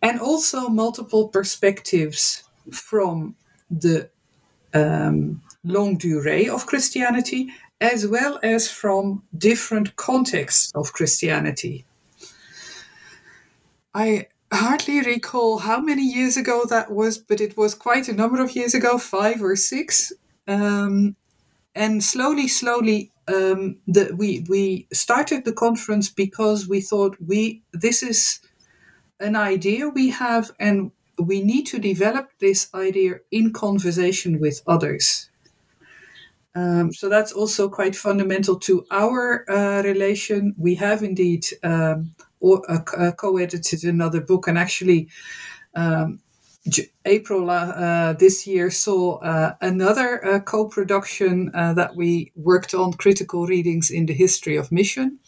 and 0.00 0.18
also 0.18 0.70
multiple 0.70 1.28
perspectives 1.28 2.44
from 2.72 3.36
the 3.70 4.08
um, 4.74 5.42
longue 5.64 5.98
durée 5.98 6.48
of 6.48 6.66
Christianity 6.66 7.50
as 7.80 8.06
well 8.06 8.40
as 8.42 8.70
from 8.70 9.22
different 9.36 9.94
contexts 9.96 10.72
of 10.74 10.92
Christianity. 10.92 11.84
I 13.94 14.26
hardly 14.52 15.00
recall 15.00 15.58
how 15.58 15.80
many 15.80 16.02
years 16.02 16.36
ago 16.36 16.64
that 16.68 16.90
was, 16.90 17.18
but 17.18 17.40
it 17.40 17.56
was 17.56 17.74
quite 17.74 18.08
a 18.08 18.12
number 18.12 18.42
of 18.42 18.56
years 18.56 18.74
ago, 18.74 18.98
five 18.98 19.42
or 19.42 19.56
six. 19.56 20.12
Um, 20.46 21.16
and 21.74 22.02
slowly, 22.02 22.48
slowly, 22.48 23.12
um, 23.28 23.76
the, 23.86 24.14
we 24.16 24.44
we 24.48 24.86
started 24.92 25.44
the 25.44 25.52
conference 25.52 26.08
because 26.08 26.66
we 26.66 26.80
thought 26.80 27.16
we 27.24 27.62
this 27.72 28.02
is 28.02 28.40
an 29.20 29.36
idea 29.36 29.88
we 29.88 30.10
have, 30.10 30.50
and 30.58 30.90
we 31.18 31.42
need 31.42 31.66
to 31.66 31.78
develop 31.78 32.30
this 32.38 32.68
idea 32.74 33.20
in 33.30 33.52
conversation 33.52 34.40
with 34.40 34.62
others. 34.66 35.30
Um, 36.54 36.92
so 36.92 37.08
that's 37.08 37.32
also 37.32 37.68
quite 37.68 37.94
fundamental 37.94 38.58
to 38.60 38.84
our 38.90 39.48
uh, 39.50 39.82
relation. 39.82 40.54
We 40.56 40.74
have 40.76 41.02
indeed 41.02 41.46
um, 41.62 42.14
or, 42.40 42.62
uh, 42.70 42.80
uh 42.96 43.12
co-edited 43.12 43.84
another 43.84 44.20
book, 44.20 44.48
and 44.48 44.58
actually, 44.58 45.08
um, 45.74 46.20
April 47.04 47.48
uh, 47.50 48.12
this 48.14 48.46
year 48.46 48.70
saw 48.70 49.18
uh, 49.18 49.54
another 49.60 50.24
uh, 50.24 50.40
co 50.40 50.66
production 50.66 51.50
uh, 51.54 51.72
that 51.74 51.96
we 51.96 52.32
worked 52.36 52.74
on 52.74 52.92
critical 52.92 53.46
readings 53.46 53.90
in 53.90 54.06
the 54.06 54.12
history 54.12 54.56
of 54.56 54.72
mission. 54.72 55.18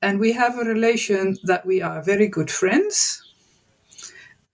And 0.00 0.18
we 0.18 0.32
have 0.32 0.58
a 0.58 0.64
relation 0.64 1.36
that 1.44 1.64
we 1.66 1.82
are 1.82 2.02
very 2.02 2.28
good 2.28 2.50
friends. 2.50 3.21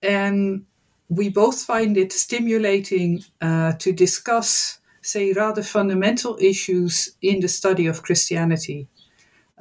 And 0.02 0.64
we 1.08 1.28
both 1.28 1.62
find 1.62 1.96
it 1.96 2.12
stimulating 2.12 3.24
uh, 3.40 3.72
to 3.74 3.92
discuss, 3.92 4.78
say, 5.02 5.32
rather 5.32 5.62
fundamental 5.62 6.36
issues 6.40 7.16
in 7.22 7.40
the 7.40 7.48
study 7.48 7.86
of 7.86 8.02
Christianity. 8.02 8.88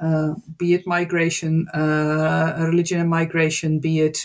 Uh, 0.00 0.34
be 0.56 0.74
it 0.74 0.86
migration, 0.86 1.66
religion 1.74 3.00
and 3.00 3.10
migration, 3.10 3.80
be 3.80 4.00
it 4.00 4.18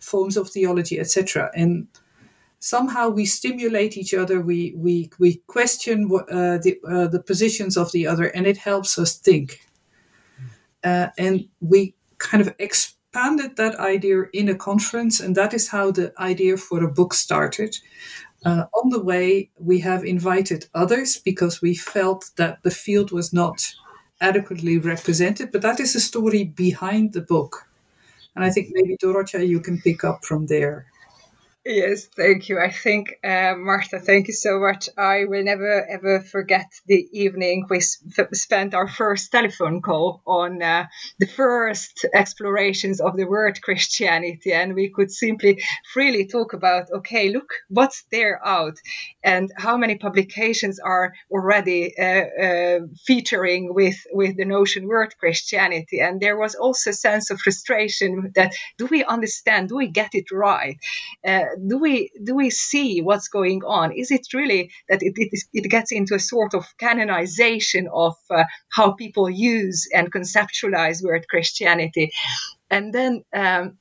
forms 0.00 0.36
of 0.36 0.48
theology, 0.48 0.98
etc. 0.98 1.50
And 1.54 1.88
somehow 2.58 3.08
we 3.08 3.26
stimulate 3.26 3.96
each 3.96 4.14
other. 4.14 4.40
We 4.40 4.74
we 4.76 5.10
we 5.18 5.42
question 5.46 6.10
uh, 6.12 6.58
the 6.58 6.78
uh, 6.88 7.08
the 7.08 7.22
positions 7.22 7.76
of 7.76 7.92
the 7.92 8.06
other, 8.06 8.26
and 8.26 8.46
it 8.46 8.56
helps 8.56 8.98
us 8.98 9.16
think. 9.16 9.60
Uh, 10.84 11.08
and 11.18 11.48
we 11.60 11.94
kind 12.18 12.40
of 12.40 12.54
expanded 13.16 13.56
that 13.56 13.80
idea 13.80 14.24
in 14.34 14.50
a 14.50 14.54
conference, 14.54 15.20
and 15.20 15.34
that 15.34 15.54
is 15.54 15.68
how 15.68 15.90
the 15.90 16.12
idea 16.18 16.56
for 16.56 16.84
a 16.84 16.92
book 16.92 17.14
started. 17.14 17.74
Uh, 18.44 18.64
on 18.74 18.90
the 18.90 19.02
way, 19.02 19.48
we 19.58 19.78
have 19.80 20.04
invited 20.04 20.66
others 20.74 21.16
because 21.24 21.62
we 21.62 21.74
felt 21.74 22.30
that 22.36 22.62
the 22.62 22.70
field 22.70 23.12
was 23.12 23.32
not 23.32 23.74
adequately 24.20 24.76
represented. 24.76 25.50
But 25.50 25.62
that 25.62 25.80
is 25.80 25.94
the 25.94 26.00
story 26.00 26.44
behind 26.44 27.14
the 27.14 27.22
book. 27.22 27.66
And 28.34 28.44
I 28.44 28.50
think 28.50 28.68
maybe 28.72 28.98
Dorottya, 29.02 29.48
you 29.48 29.60
can 29.60 29.80
pick 29.80 30.04
up 30.04 30.22
from 30.22 30.46
there. 30.46 30.84
Yes, 31.68 32.06
thank 32.06 32.48
you. 32.48 32.60
I 32.60 32.70
think, 32.70 33.16
uh, 33.24 33.54
Martha, 33.56 33.98
thank 33.98 34.28
you 34.28 34.34
so 34.34 34.60
much. 34.60 34.88
I 34.96 35.24
will 35.24 35.42
never 35.42 35.84
ever 35.84 36.20
forget 36.20 36.70
the 36.86 37.08
evening 37.10 37.66
we 37.68 37.80
sp- 37.82 38.30
spent 38.34 38.72
our 38.72 38.86
first 38.86 39.32
telephone 39.32 39.82
call 39.82 40.22
on 40.24 40.62
uh, 40.62 40.86
the 41.18 41.26
first 41.26 42.06
explorations 42.14 43.00
of 43.00 43.16
the 43.16 43.24
word 43.24 43.60
Christianity. 43.60 44.52
And 44.52 44.76
we 44.76 44.90
could 44.90 45.10
simply 45.10 45.60
freely 45.92 46.28
talk 46.28 46.52
about, 46.52 46.86
okay, 46.98 47.30
look 47.30 47.50
what's 47.68 48.04
there 48.12 48.40
out 48.46 48.76
and 49.24 49.50
how 49.56 49.76
many 49.76 49.96
publications 49.98 50.78
are 50.78 51.14
already 51.32 51.98
uh, 51.98 52.26
uh 52.46 52.78
featuring 53.04 53.74
with, 53.74 53.96
with 54.12 54.36
the 54.36 54.44
notion 54.44 54.86
word 54.86 55.16
Christianity. 55.18 55.98
And 55.98 56.20
there 56.20 56.38
was 56.38 56.54
also 56.54 56.90
a 56.90 57.00
sense 57.06 57.32
of 57.32 57.40
frustration 57.40 58.30
that 58.36 58.52
do 58.78 58.86
we 58.86 59.02
understand? 59.02 59.70
Do 59.70 59.76
we 59.78 59.88
get 59.88 60.14
it 60.14 60.30
right? 60.30 60.76
Do 61.66 61.78
we 61.78 62.10
do 62.22 62.34
we 62.34 62.50
see 62.50 63.00
what's 63.00 63.28
going 63.28 63.62
on? 63.64 63.92
Is 63.92 64.10
it 64.10 64.26
really 64.34 64.70
that 64.88 65.02
it, 65.02 65.14
it, 65.16 65.40
it 65.52 65.70
gets 65.70 65.92
into 65.92 66.14
a 66.14 66.18
sort 66.18 66.54
of 66.54 66.66
canonization 66.78 67.88
of 67.92 68.16
uh, 68.30 68.44
how 68.70 68.92
people 68.92 69.30
use 69.30 69.88
and 69.94 70.12
conceptualize 70.12 71.02
word 71.02 71.26
Christianity? 71.28 72.12
And 72.70 72.92
then 72.92 73.24
um, 73.32 73.78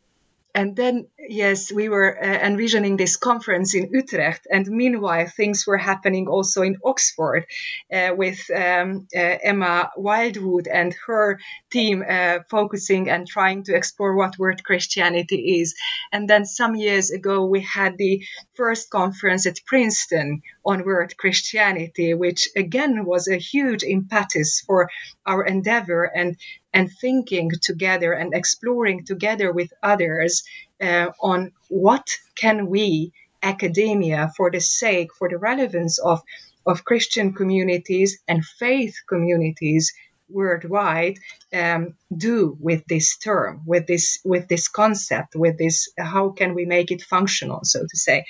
and 0.56 0.76
then, 0.76 1.08
yes, 1.20 1.70
we 1.70 1.89
were 1.89 2.18
uh, 2.18 2.26
envisioning 2.26 2.96
this 2.96 3.18
conference 3.18 3.76
in 3.76 3.89
Utrecht. 3.91 4.48
And 4.50 4.65
meanwhile, 4.68 5.28
things 5.28 5.68
were 5.68 5.78
happening 5.78 6.30
also 6.30 6.62
in 6.62 6.78
Oxford 6.84 7.46
uh, 7.94 8.12
with 8.15 8.39
um, 8.56 9.08
uh, 9.13 9.38
Emma 9.44 9.91
Wild-Wood 9.98 10.68
and 10.68 10.96
her 11.08 11.39
team 11.72 12.06
uh, 12.08 12.39
focusing 12.50 13.10
and 13.10 13.28
trying 13.28 13.63
to 13.65 13.76
explore 13.76 14.15
what 14.15 14.39
word 14.39 14.63
Christianity 14.63 15.60
is. 15.60 15.76
And 16.13 16.30
then 16.30 16.46
some 16.46 16.76
years 16.76 17.12
ago, 17.12 17.46
we 17.46 17.60
had 17.62 17.98
the 17.98 18.24
first 18.54 18.89
conference 18.89 19.46
at 19.46 19.65
Princeton 19.65 20.41
on 20.65 20.86
word 20.86 21.18
Christianity, 21.18 22.13
which 22.13 22.48
again 22.56 23.06
was 23.06 23.28
a 23.28 23.36
huge 23.36 23.84
impetus 23.84 24.63
for 24.65 24.89
our 25.26 25.44
endeavor. 25.44 26.06
And 26.06 26.38
and 26.75 26.91
thinking 27.01 27.51
together 27.61 28.13
and 28.13 28.35
exploring 28.35 29.05
together 29.05 29.51
with 29.51 29.71
others 29.81 30.43
uh, 30.81 31.07
on 31.21 31.51
what 31.69 32.07
can 32.35 32.67
we 32.67 33.13
academia 33.43 34.31
for 34.38 34.51
the 34.51 34.61
sake 34.61 35.09
for 35.17 35.29
the 35.29 35.38
relevance 35.38 35.99
of 35.99 36.21
of 36.67 36.83
christian 36.83 37.33
communities 37.33 38.19
and 38.27 38.45
faith 38.45 38.95
communities 39.09 39.93
worldwide 40.29 41.17
um, 41.53 41.95
do 42.17 42.57
with 42.59 42.83
this 42.88 43.17
term 43.17 43.61
with 43.65 43.88
this 43.88 44.19
with 44.25 44.47
this 44.47 44.67
concept 44.67 45.35
with 45.35 45.57
this 45.59 45.89
how 45.99 46.29
can 46.29 46.55
we 46.55 46.65
make 46.65 46.91
it 46.91 47.03
functional 47.03 47.61
so 47.63 47.81
to 47.81 47.97
say. 47.97 48.25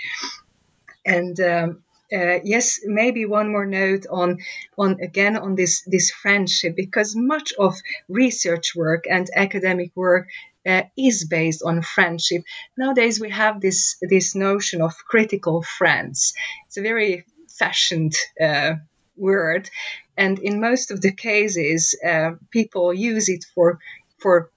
And 1.05 1.39
um, 1.39 1.83
uh, 2.13 2.39
yes, 2.43 2.79
maybe 2.85 3.25
one 3.25 3.51
more 3.51 3.65
note 3.65 4.05
on 4.09 4.39
on 4.77 4.99
again 5.01 5.35
on 5.37 5.55
this 5.55 5.83
this 5.87 6.11
friendship 6.11 6.75
because 6.75 7.15
much 7.15 7.53
of 7.57 7.75
research 8.07 8.75
work 8.75 9.05
and 9.09 9.29
academic 9.35 9.91
work 9.95 10.27
uh, 10.65 10.83
is 10.97 11.25
based 11.25 11.61
on 11.63 11.81
friendship. 11.81 12.43
Nowadays 12.77 13.19
we 13.19 13.29
have 13.29 13.59
this 13.59 13.97
this 14.01 14.35
notion 14.35 14.81
of 14.81 14.93
critical 15.07 15.63
friends. 15.63 16.33
It's 16.67 16.77
a 16.77 16.81
very 16.81 17.25
fashioned 17.49 18.13
uh, 18.41 18.75
word, 19.17 19.69
and 20.17 20.37
in 20.39 20.59
most 20.59 20.91
of 20.91 21.01
the 21.01 21.11
cases, 21.11 21.95
uh, 22.05 22.31
people 22.51 22.93
use 22.93 23.29
it 23.29 23.45
for 23.55 23.79
for 24.19 24.51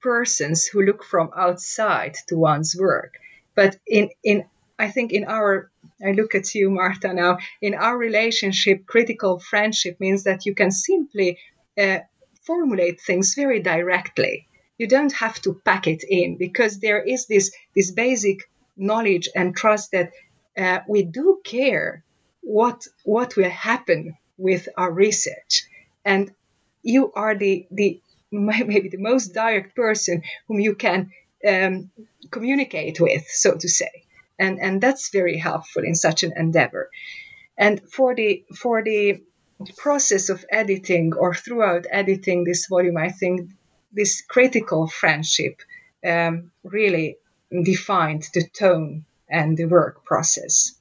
persons 0.00 0.66
who 0.66 0.82
look 0.82 1.02
from 1.04 1.30
outside 1.36 2.14
to 2.28 2.36
one's 2.36 2.76
work. 2.76 3.14
But 3.54 3.76
in 3.86 4.10
in 4.22 4.44
I 4.78 4.90
think 4.90 5.12
in 5.12 5.24
our 5.24 5.70
I 6.04 6.12
look 6.12 6.34
at 6.34 6.54
you, 6.54 6.70
Marta, 6.70 7.12
now. 7.14 7.38
In 7.62 7.74
our 7.74 7.96
relationship, 7.96 8.86
critical 8.86 9.38
friendship 9.38 9.98
means 10.00 10.24
that 10.24 10.44
you 10.44 10.54
can 10.54 10.70
simply 10.70 11.38
uh, 11.78 11.98
formulate 12.42 13.00
things 13.00 13.34
very 13.34 13.60
directly. 13.60 14.46
You 14.78 14.86
don't 14.86 15.12
have 15.14 15.40
to 15.42 15.60
pack 15.64 15.86
it 15.86 16.04
in 16.08 16.36
because 16.36 16.80
there 16.80 17.02
is 17.02 17.26
this, 17.26 17.52
this 17.74 17.90
basic 17.90 18.40
knowledge 18.76 19.28
and 19.34 19.56
trust 19.56 19.92
that 19.92 20.10
uh, 20.56 20.80
we 20.88 21.02
do 21.04 21.40
care 21.44 22.04
what 22.42 22.86
what 23.04 23.36
will 23.36 23.50
happen 23.50 24.16
with 24.36 24.68
our 24.76 24.92
research 24.92 25.64
and 26.04 26.30
you 26.82 27.12
are 27.14 27.34
the 27.34 27.66
the 27.70 28.00
maybe 28.30 28.88
the 28.88 28.98
most 28.98 29.32
direct 29.32 29.74
person 29.74 30.22
whom 30.46 30.60
you 30.60 30.74
can 30.74 31.10
um, 31.48 31.90
communicate 32.30 33.00
with 33.00 33.24
so 33.28 33.54
to 33.56 33.68
say 33.68 33.90
and 34.38 34.60
and 34.60 34.80
that's 34.80 35.10
very 35.10 35.38
helpful 35.38 35.82
in 35.84 35.94
such 35.94 36.22
an 36.22 36.32
endeavor 36.36 36.90
and 37.56 37.80
for 37.90 38.14
the 38.14 38.44
for 38.54 38.82
the 38.82 39.22
process 39.76 40.28
of 40.28 40.44
editing 40.50 41.14
or 41.14 41.34
throughout 41.34 41.86
editing 41.90 42.44
this 42.44 42.66
volume 42.66 42.96
i 42.96 43.08
think 43.08 43.50
this 43.92 44.22
critical 44.22 44.88
friendship 44.88 45.60
um, 46.04 46.50
really 46.64 47.16
defined 47.62 48.28
the 48.34 48.44
tone 48.48 49.04
and 49.28 49.56
the 49.56 49.66
work 49.66 50.04
process 50.04 50.74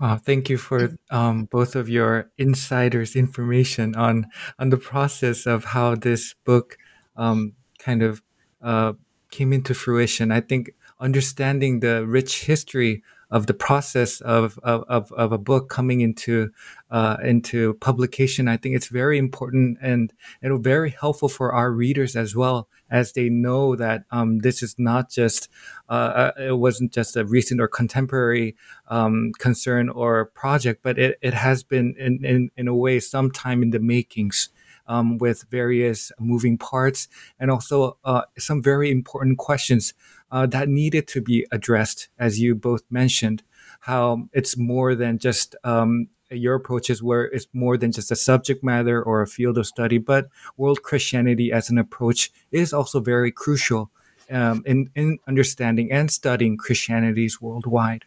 Wow, 0.00 0.16
thank 0.16 0.50
you 0.50 0.58
for 0.58 0.98
um, 1.10 1.44
both 1.44 1.76
of 1.76 1.88
your 1.88 2.30
insiders' 2.36 3.14
information 3.14 3.94
on 3.94 4.26
on 4.58 4.70
the 4.70 4.76
process 4.76 5.46
of 5.46 5.64
how 5.64 5.94
this 5.94 6.34
book 6.44 6.76
um, 7.16 7.52
kind 7.78 8.02
of 8.02 8.20
uh, 8.60 8.94
came 9.30 9.52
into 9.52 9.72
fruition. 9.72 10.32
I 10.32 10.40
think 10.40 10.74
understanding 11.00 11.80
the 11.80 12.06
rich 12.06 12.44
history 12.44 13.02
of 13.30 13.46
the 13.46 13.54
process 13.54 14.20
of 14.20 14.58
of, 14.62 14.84
of, 14.88 15.10
of 15.12 15.32
a 15.32 15.38
book 15.38 15.68
coming 15.68 16.00
into 16.00 16.50
uh, 16.90 17.16
into 17.22 17.74
publication, 17.74 18.46
I 18.46 18.56
think 18.56 18.76
it's 18.76 18.88
very 18.88 19.18
important 19.18 19.78
and 19.82 20.12
and 20.40 20.62
very 20.62 20.90
helpful 20.90 21.28
for 21.28 21.52
our 21.52 21.72
readers 21.72 22.14
as 22.14 22.36
well 22.36 22.68
as 22.90 23.12
they 23.12 23.28
know 23.28 23.74
that 23.74 24.04
um, 24.12 24.38
this 24.38 24.62
is 24.62 24.76
not 24.78 25.10
just 25.10 25.48
uh, 25.88 25.92
uh, 25.92 26.32
it 26.38 26.58
wasn't 26.58 26.92
just 26.92 27.16
a 27.16 27.24
recent 27.24 27.60
or 27.60 27.66
contemporary 27.66 28.54
um, 28.86 29.32
concern 29.38 29.88
or 29.88 30.26
project, 30.26 30.80
but 30.84 30.96
it, 30.96 31.18
it 31.20 31.34
has 31.34 31.64
been 31.64 31.96
in, 31.98 32.24
in, 32.24 32.50
in 32.56 32.68
a 32.68 32.74
way 32.74 33.00
some 33.00 33.32
time 33.32 33.62
in 33.62 33.70
the 33.70 33.80
makings. 33.80 34.50
Um, 34.86 35.16
with 35.16 35.46
various 35.50 36.12
moving 36.20 36.58
parts 36.58 37.08
and 37.40 37.50
also 37.50 37.96
uh, 38.04 38.24
some 38.36 38.62
very 38.62 38.90
important 38.90 39.38
questions 39.38 39.94
uh, 40.30 40.46
that 40.46 40.68
needed 40.68 41.06
to 41.08 41.20
be 41.20 41.46
addressed, 41.52 42.08
as 42.18 42.40
you 42.40 42.54
both 42.54 42.82
mentioned, 42.90 43.42
how 43.80 44.28
it's 44.32 44.56
more 44.56 44.94
than 44.94 45.18
just 45.18 45.54
um, 45.64 46.08
your 46.30 46.54
approach 46.54 46.90
is 46.90 47.02
where 47.02 47.24
it's 47.24 47.46
more 47.52 47.76
than 47.76 47.92
just 47.92 48.10
a 48.10 48.16
subject 48.16 48.64
matter 48.64 49.02
or 49.02 49.22
a 49.22 49.26
field 49.26 49.58
of 49.58 49.66
study, 49.66 49.98
but 49.98 50.28
world 50.56 50.82
Christianity 50.82 51.52
as 51.52 51.70
an 51.70 51.78
approach 51.78 52.32
is 52.50 52.72
also 52.72 53.00
very 53.00 53.30
crucial 53.30 53.90
um, 54.30 54.62
in, 54.66 54.90
in 54.94 55.18
understanding 55.28 55.92
and 55.92 56.10
studying 56.10 56.56
Christianities 56.56 57.40
worldwide. 57.40 58.04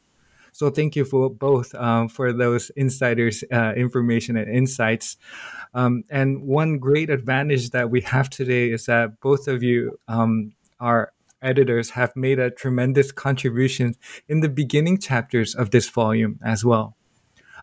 So 0.52 0.72
thank 0.72 0.96
you 0.96 1.06
for 1.06 1.30
both 1.30 1.76
um, 1.76 2.10
for 2.10 2.34
those 2.34 2.72
insiders' 2.72 3.44
uh, 3.52 3.74
information 3.78 4.38
and 4.38 4.50
insights. 4.50 5.18
Um, 5.76 6.04
and 6.10 6.42
one 6.42 6.80
great 6.80 7.12
advantage 7.12 7.70
that 7.72 7.92
we 7.92 8.02
have 8.02 8.32
today 8.32 8.72
is 8.72 8.88
that 8.88 9.20
both 9.22 9.48
of 9.48 9.62
you 9.62 10.00
um, 10.08 10.54
are 10.80 11.14
editors 11.42 11.92
have 11.92 12.16
made 12.16 12.40
a 12.40 12.52
tremendous 12.52 13.12
contribution 13.12 13.96
in 14.28 14.42
the 14.42 14.50
beginning 14.50 14.98
chapters 14.98 15.56
of 15.56 15.72
this 15.72 15.90
volume 15.90 16.40
as 16.44 16.66
well. 16.66 16.96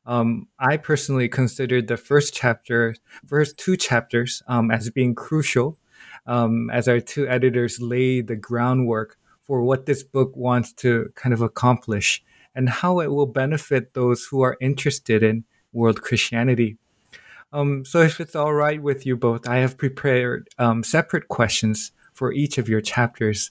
Um, 0.07 0.49
I 0.59 0.77
personally 0.77 1.29
considered 1.29 1.89
the 1.89 1.97
first 1.97 2.35
chapter, 2.35 2.95
first 3.27 3.57
two 3.57 3.77
chapters, 3.77 4.43
um, 4.47 4.71
as 4.71 4.91
being 4.91 5.15
crucial, 5.15 5.79
um, 6.27 6.71
as 6.71 6.89
our 6.89 7.01
two 7.01 7.27
editors 7.29 7.81
lay 7.81 8.21
the 8.21 8.37
groundwork 8.37 9.19
for 9.47 9.63
what 9.63 9.87
this 9.87 10.03
book 10.03 10.37
wants 10.37 10.73
to 10.73 11.11
kind 11.15 11.33
of 11.33 11.43
accomplish 11.43 12.23
and 12.55 12.69
how 12.69 13.01
it 13.01 13.09
will 13.09 13.27
benefit 13.27 13.95
those 13.95 14.27
who 14.27 14.43
are 14.43 14.57
interested 14.61 15.23
in 15.23 15.45
world 15.73 16.03
Christianity. 16.03 16.77
Um, 17.53 17.85
so, 17.85 18.01
if 18.01 18.21
it's 18.21 18.35
all 18.35 18.53
right 18.53 18.83
with 18.83 19.07
you 19.07 19.17
both, 19.17 19.49
I 19.49 19.59
have 19.59 19.79
prepared 19.79 20.49
um, 20.59 20.83
separate 20.83 21.29
questions 21.29 21.93
for 22.13 22.33
each 22.33 22.59
of 22.59 22.69
your 22.69 22.81
chapters. 22.81 23.51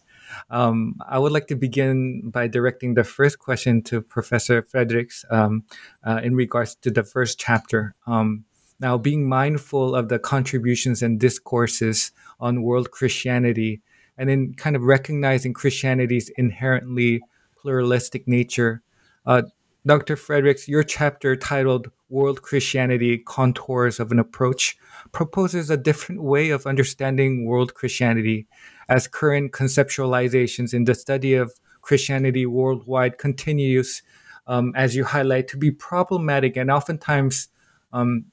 Um, 0.50 0.96
I 1.08 1.20
would 1.20 1.32
like 1.32 1.48
to 1.48 1.56
begin 1.56 2.30
by 2.30 2.48
directing 2.48 2.94
the 2.94 3.04
first 3.04 3.40
question 3.40 3.82
to 3.84 4.02
Professor 4.02 4.62
Frederiks 4.64 5.26
um, 5.32 5.64
uh, 6.04 6.22
in 6.24 6.36
regards 6.36 6.76
to 6.76 6.92
the 6.92 7.04
first 7.04 7.40
chapter. 7.40 7.96
Um, 8.08 8.46
now, 8.80 8.98
being 8.98 9.30
mindful 9.30 9.96
of 9.96 10.10
the 10.10 10.20
contributions 10.20 11.02
and 11.02 11.20
discourses 11.20 12.12
on 12.40 12.64
world 12.64 12.92
Christianity, 12.92 13.82
and 14.18 14.30
in 14.30 14.54
kind 14.56 14.76
of 14.76 14.84
recognizing 14.84 15.54
Christianity's 15.54 16.30
inherently 16.38 17.22
pluralistic 17.56 18.28
nature, 18.28 18.82
uh, 19.26 19.44
Dr. 19.86 20.16
Frederiks, 20.16 20.70
your 20.70 20.84
chapter 20.84 21.36
titled 21.36 21.92
World 22.08 22.42
Christianity 22.42 23.18
Contours 23.18 24.00
of 24.00 24.14
an 24.14 24.20
Approach 24.20 24.78
proposes 25.12 25.70
a 25.70 25.76
different 25.76 26.24
way 26.24 26.52
of 26.52 26.66
understanding 26.66 27.46
world 27.46 27.74
Christianity 27.74 28.48
as 28.88 29.10
current 29.10 29.52
conceptualizations 29.52 30.74
in 30.74 30.86
the 30.86 30.96
study 30.96 31.34
of 31.34 31.60
Christianity 31.82 32.46
worldwide 32.46 33.18
continues, 33.18 34.04
um, 34.48 34.72
as 34.74 34.96
you 34.96 35.04
highlight, 35.04 35.50
to 35.50 35.58
be 35.58 35.70
problematic 35.70 36.56
and 36.56 36.72
oftentimes 36.72 37.50
um, 37.92 38.24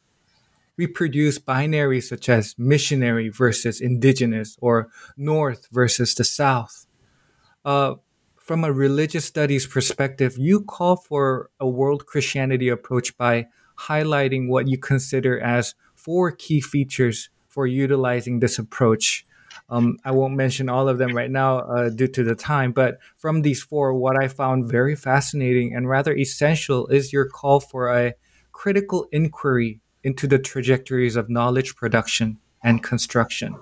reproduce 0.76 1.40
binaries 1.40 2.04
such 2.04 2.28
as 2.28 2.54
missionary 2.58 3.28
versus 3.28 3.80
indigenous 3.80 4.56
or 4.60 4.88
north 5.16 5.66
versus 5.72 6.14
the 6.14 6.22
south. 6.22 6.86
Uh, 7.64 7.94
from 8.50 8.64
a 8.64 8.72
religious 8.72 9.24
studies 9.24 9.64
perspective, 9.64 10.36
you 10.36 10.60
call 10.60 10.96
for 10.96 11.50
a 11.60 11.68
world 11.68 12.04
Christianity 12.06 12.68
approach 12.68 13.16
by 13.16 13.46
highlighting 13.78 14.48
what 14.48 14.66
you 14.66 14.76
consider 14.76 15.38
as 15.38 15.76
four 15.94 16.32
key 16.32 16.60
features 16.60 17.30
for 17.46 17.68
utilizing 17.68 18.40
this 18.40 18.58
approach. 18.58 19.24
Um, 19.68 19.98
I 20.04 20.10
won't 20.10 20.34
mention 20.34 20.68
all 20.68 20.88
of 20.88 20.98
them 20.98 21.14
right 21.14 21.30
now 21.30 21.58
uh, 21.60 21.90
due 21.90 22.08
to 22.08 22.24
the 22.24 22.34
time, 22.34 22.72
but 22.72 22.98
from 23.18 23.42
these 23.42 23.62
four, 23.62 23.94
what 23.94 24.20
I 24.20 24.26
found 24.26 24.68
very 24.68 24.96
fascinating 24.96 25.72
and 25.72 25.88
rather 25.88 26.12
essential 26.16 26.88
is 26.88 27.12
your 27.12 27.28
call 27.28 27.60
for 27.60 27.96
a 27.96 28.14
critical 28.50 29.06
inquiry 29.12 29.80
into 30.02 30.26
the 30.26 30.40
trajectories 30.40 31.14
of 31.14 31.30
knowledge 31.30 31.76
production 31.76 32.38
and 32.64 32.82
construction. 32.82 33.54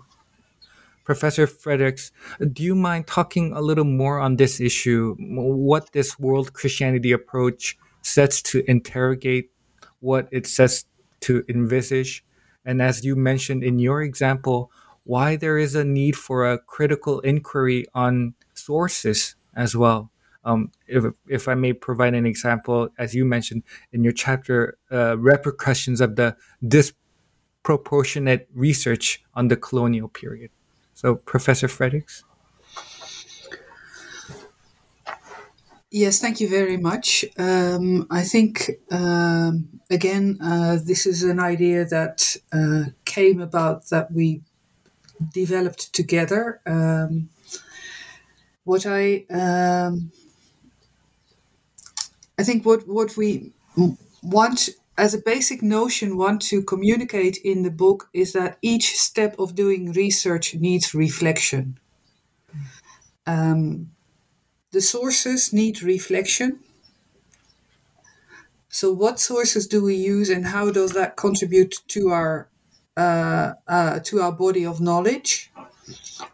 Professor 1.09 1.47
Frederiks, 1.47 2.11
do 2.53 2.62
you 2.62 2.75
mind 2.75 3.07
talking 3.07 3.55
a 3.55 3.62
little 3.62 3.87
more 3.87 4.21
on 4.21 4.37
this 4.37 4.61
issue? 4.61 5.16
What 5.18 5.90
this 5.92 6.18
world 6.18 6.53
Christianity 6.53 7.12
approach 7.12 7.79
sets 8.03 8.42
to 8.42 8.62
interrogate, 8.71 9.51
what 10.01 10.29
it 10.31 10.47
sets 10.47 10.85
to 11.21 11.44
envisage, 11.49 12.27
and 12.66 12.83
as 12.83 13.07
you 13.07 13.16
mentioned 13.16 13.64
in 13.64 13.79
your 13.79 14.03
example, 14.03 14.71
why 15.05 15.37
there 15.37 15.57
is 15.57 15.75
a 15.75 15.83
need 15.83 16.14
for 16.14 16.44
a 16.47 16.59
critical 16.59 17.21
inquiry 17.21 17.87
on 17.94 18.35
sources 18.53 19.35
as 19.57 19.75
well. 19.75 20.11
Um, 20.44 20.73
if, 20.87 21.05
if 21.27 21.49
I 21.49 21.55
may 21.55 21.73
provide 21.73 22.12
an 22.12 22.27
example, 22.27 22.90
as 22.99 23.14
you 23.14 23.25
mentioned 23.25 23.62
in 23.94 24.05
your 24.05 24.12
chapter, 24.12 24.77
uh, 24.92 25.16
repercussions 25.16 26.03
of 26.03 26.16
the 26.16 26.37
disproportionate 26.62 28.47
research 28.53 29.25
on 29.33 29.49
the 29.49 29.57
colonial 29.57 30.09
period. 30.09 30.51
So, 31.01 31.15
Professor 31.15 31.69
Frederiks? 31.69 32.25
Yes, 35.93 36.19
thank 36.19 36.41
you 36.41 36.49
very 36.49 36.77
much. 36.77 37.25
Um, 37.39 38.09
I 38.11 38.25
think, 38.25 38.73
um, 38.91 39.69
again, 39.91 40.39
uh, 40.43 40.79
this 40.85 41.07
is 41.07 41.23
an 41.23 41.38
idea 41.38 41.85
that 41.85 42.37
uh, 42.53 42.90
came 43.05 43.40
about 43.40 43.88
that 43.90 44.11
we 44.11 44.42
developed 45.33 45.92
together. 45.92 46.61
Um, 46.67 47.29
what 48.65 48.85
I 48.85 49.25
um, 49.31 50.11
I 52.37 52.42
think 52.42 52.67
what 52.67 52.88
what 52.88 53.17
we 53.17 53.53
want 54.25 54.71
as 54.99 55.15
a 55.15 55.23
basic 55.25 55.63
notion 55.63 56.17
want 56.17 56.42
to 56.42 56.63
communicate 56.63 57.38
in 57.38 57.63
the 57.63 57.71
book 57.71 58.09
is 58.13 58.33
that 58.33 58.59
each 58.61 58.96
step 58.96 59.38
of 59.38 59.55
doing 59.55 59.92
research 59.92 60.55
needs 60.55 60.94
reflection. 60.94 61.79
Um, 63.27 63.92
the 64.73 64.81
sources 64.81 65.53
need 65.53 65.83
reflection. 65.83 66.61
So, 68.69 68.92
what 68.92 69.19
sources 69.21 69.67
do 69.67 69.83
we 69.83 69.94
use, 69.94 70.29
and 70.29 70.44
how 70.46 70.71
does 70.71 70.92
that 70.92 71.17
contribute 71.17 71.77
to 71.88 72.11
our 72.11 72.49
uh, 72.96 73.55
uh, 73.67 74.01
to 74.01 74.21
our 74.21 74.33
body 74.33 74.67
of 74.67 74.81
knowledge? 74.81 75.51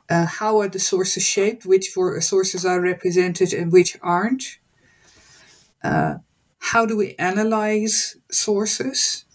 Uh, 0.09 0.27
how 0.27 0.61
are 0.61 0.69
the 0.69 0.81
sources 0.81 1.23
shaped? 1.23 1.65
Which 1.65 1.89
for 1.89 2.21
sources 2.21 2.65
are 2.67 2.81
represented 2.81 3.53
and 3.53 3.71
which 3.71 3.97
aren't? 4.03 4.59
uh, 5.85 6.15
how 6.65 6.87
do 6.87 6.97
we 6.97 7.15
analyze 7.19 8.17
sources? 8.31 9.27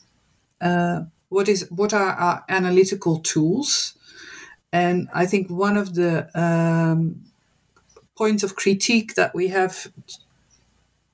Uh, 0.60 1.02
what 1.30 1.48
is 1.48 1.68
what 1.70 1.94
are 1.94 2.14
our 2.14 2.44
analytical 2.50 3.20
tools? 3.20 3.94
And 4.74 5.08
I 5.14 5.28
think 5.28 5.48
one 5.48 5.78
of 5.78 5.94
the 5.94 6.28
um, 6.34 7.22
points 8.18 8.42
of 8.42 8.56
critique 8.56 9.14
that 9.14 9.36
we 9.36 9.50
have 9.50 9.92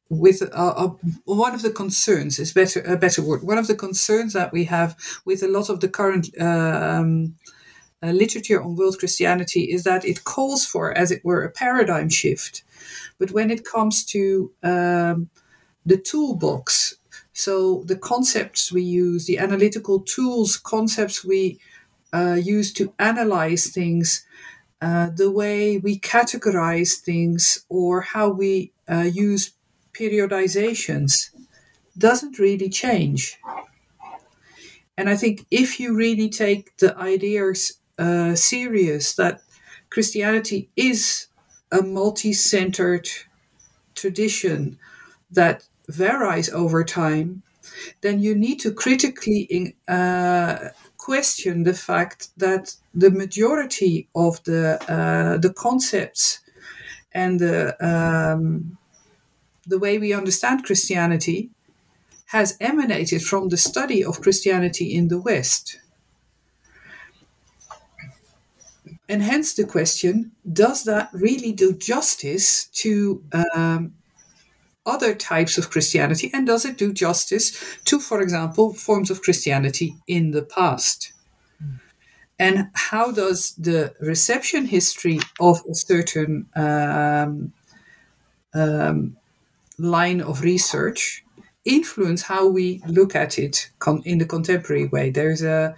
with 0.09 0.41
uh, 0.41 0.73
uh, 0.83 0.93
one 1.25 1.53
of 1.53 1.61
the 1.63 1.71
concerns 1.71 2.39
is 2.39 2.53
better 2.53 2.81
a 2.81 2.95
better 2.95 3.21
word. 3.21 3.43
One 3.43 3.57
of 3.57 3.67
the 3.67 3.75
concerns 3.75 4.31
that 4.33 4.53
we 4.53 4.63
have 4.65 4.95
with 5.25 5.43
a 5.43 5.49
lot 5.49 5.69
of 5.69 5.81
the 5.81 5.89
current 5.89 6.29
um, 6.39 7.35
uh, 8.01 8.11
literature 8.11 8.63
on 8.63 8.77
world 8.77 8.99
Christianity 8.99 9.63
is 9.75 9.83
that 9.83 10.05
it 10.05 10.23
calls 10.23 10.65
for, 10.65 10.97
as 10.97 11.11
it 11.11 11.25
were, 11.25 11.43
a 11.43 11.51
paradigm 11.51 12.07
shift. 12.07 12.63
But 13.19 13.31
when 13.31 13.51
it 13.51 13.65
comes 13.65 14.05
to 14.05 14.51
um, 14.63 15.29
the 15.85 15.97
toolbox, 15.97 16.95
so 17.33 17.83
the 17.85 17.97
concepts 17.97 18.71
we 18.71 18.81
use, 18.81 19.25
the 19.25 19.37
analytical 19.37 19.99
tools, 19.99 20.57
concepts 20.57 21.23
we 21.23 21.59
uh, 22.13 22.37
use 22.41 22.71
to 22.73 22.93
analyze 22.97 23.67
things, 23.67 24.25
uh, 24.81 25.09
the 25.15 25.29
way 25.29 25.77
we 25.77 25.99
categorize 25.99 26.95
things, 26.95 27.65
or 27.69 28.01
how 28.01 28.29
we 28.29 28.71
uh, 28.87 29.09
use 29.13 29.51
periodizations 29.93 31.29
doesn't 31.97 32.39
really 32.39 32.69
change. 32.69 33.39
And 34.97 35.09
I 35.09 35.15
think 35.15 35.45
if 35.51 35.79
you 35.79 35.93
really 35.95 36.29
take 36.29 36.77
the 36.77 36.97
ideas 36.97 37.79
uh, 37.97 38.35
serious 38.35 39.15
that 39.15 39.41
Christianity 39.89 40.69
is 40.75 41.27
a 41.71 41.81
multi 41.81 42.33
centered 42.33 43.07
tradition 43.93 44.77
that 45.31 45.63
varies 45.89 46.49
over 46.49 46.83
time, 46.83 47.43
then 48.01 48.19
you 48.19 48.35
need 48.35 48.59
to 48.59 48.71
critically 48.71 49.75
uh, 49.87 50.69
question 50.97 51.63
the 51.63 51.73
fact 51.73 52.29
that 52.37 52.75
the 52.93 53.11
majority 53.11 54.07
of 54.15 54.43
the 54.43 54.79
uh, 54.91 55.37
the 55.37 55.53
concepts 55.53 56.39
and 57.13 57.39
the 57.39 57.75
um, 57.85 58.77
the 59.67 59.79
way 59.79 59.97
we 59.97 60.13
understand 60.13 60.65
Christianity 60.65 61.49
has 62.27 62.57
emanated 62.59 63.21
from 63.23 63.49
the 63.49 63.57
study 63.57 64.03
of 64.03 64.21
Christianity 64.21 64.95
in 64.95 65.07
the 65.07 65.19
West. 65.19 65.79
And 69.07 69.21
hence 69.21 69.53
the 69.53 69.65
question 69.65 70.31
does 70.51 70.83
that 70.83 71.09
really 71.13 71.51
do 71.51 71.73
justice 71.73 72.65
to 72.81 73.23
um, 73.31 73.93
other 74.85 75.15
types 75.15 75.57
of 75.57 75.69
Christianity? 75.69 76.29
And 76.33 76.47
does 76.47 76.65
it 76.65 76.77
do 76.77 76.93
justice 76.93 77.79
to, 77.85 77.99
for 77.99 78.21
example, 78.21 78.73
forms 78.73 79.09
of 79.09 79.21
Christianity 79.21 79.95
in 80.07 80.31
the 80.31 80.43
past? 80.43 81.13
And 82.37 82.69
how 82.73 83.11
does 83.11 83.55
the 83.55 83.93
reception 84.01 84.65
history 84.65 85.19
of 85.39 85.61
a 85.69 85.73
certain 85.73 86.47
um, 86.55 87.53
um, 88.53 89.15
line 89.77 90.21
of 90.21 90.41
research 90.41 91.23
influence 91.65 92.21
how 92.21 92.47
we 92.47 92.81
look 92.87 93.15
at 93.15 93.37
it 93.39 93.69
con- 93.79 94.03
in 94.05 94.19
the 94.19 94.25
contemporary 94.25 94.87
way. 94.87 95.09
There's 95.09 95.43
a 95.43 95.75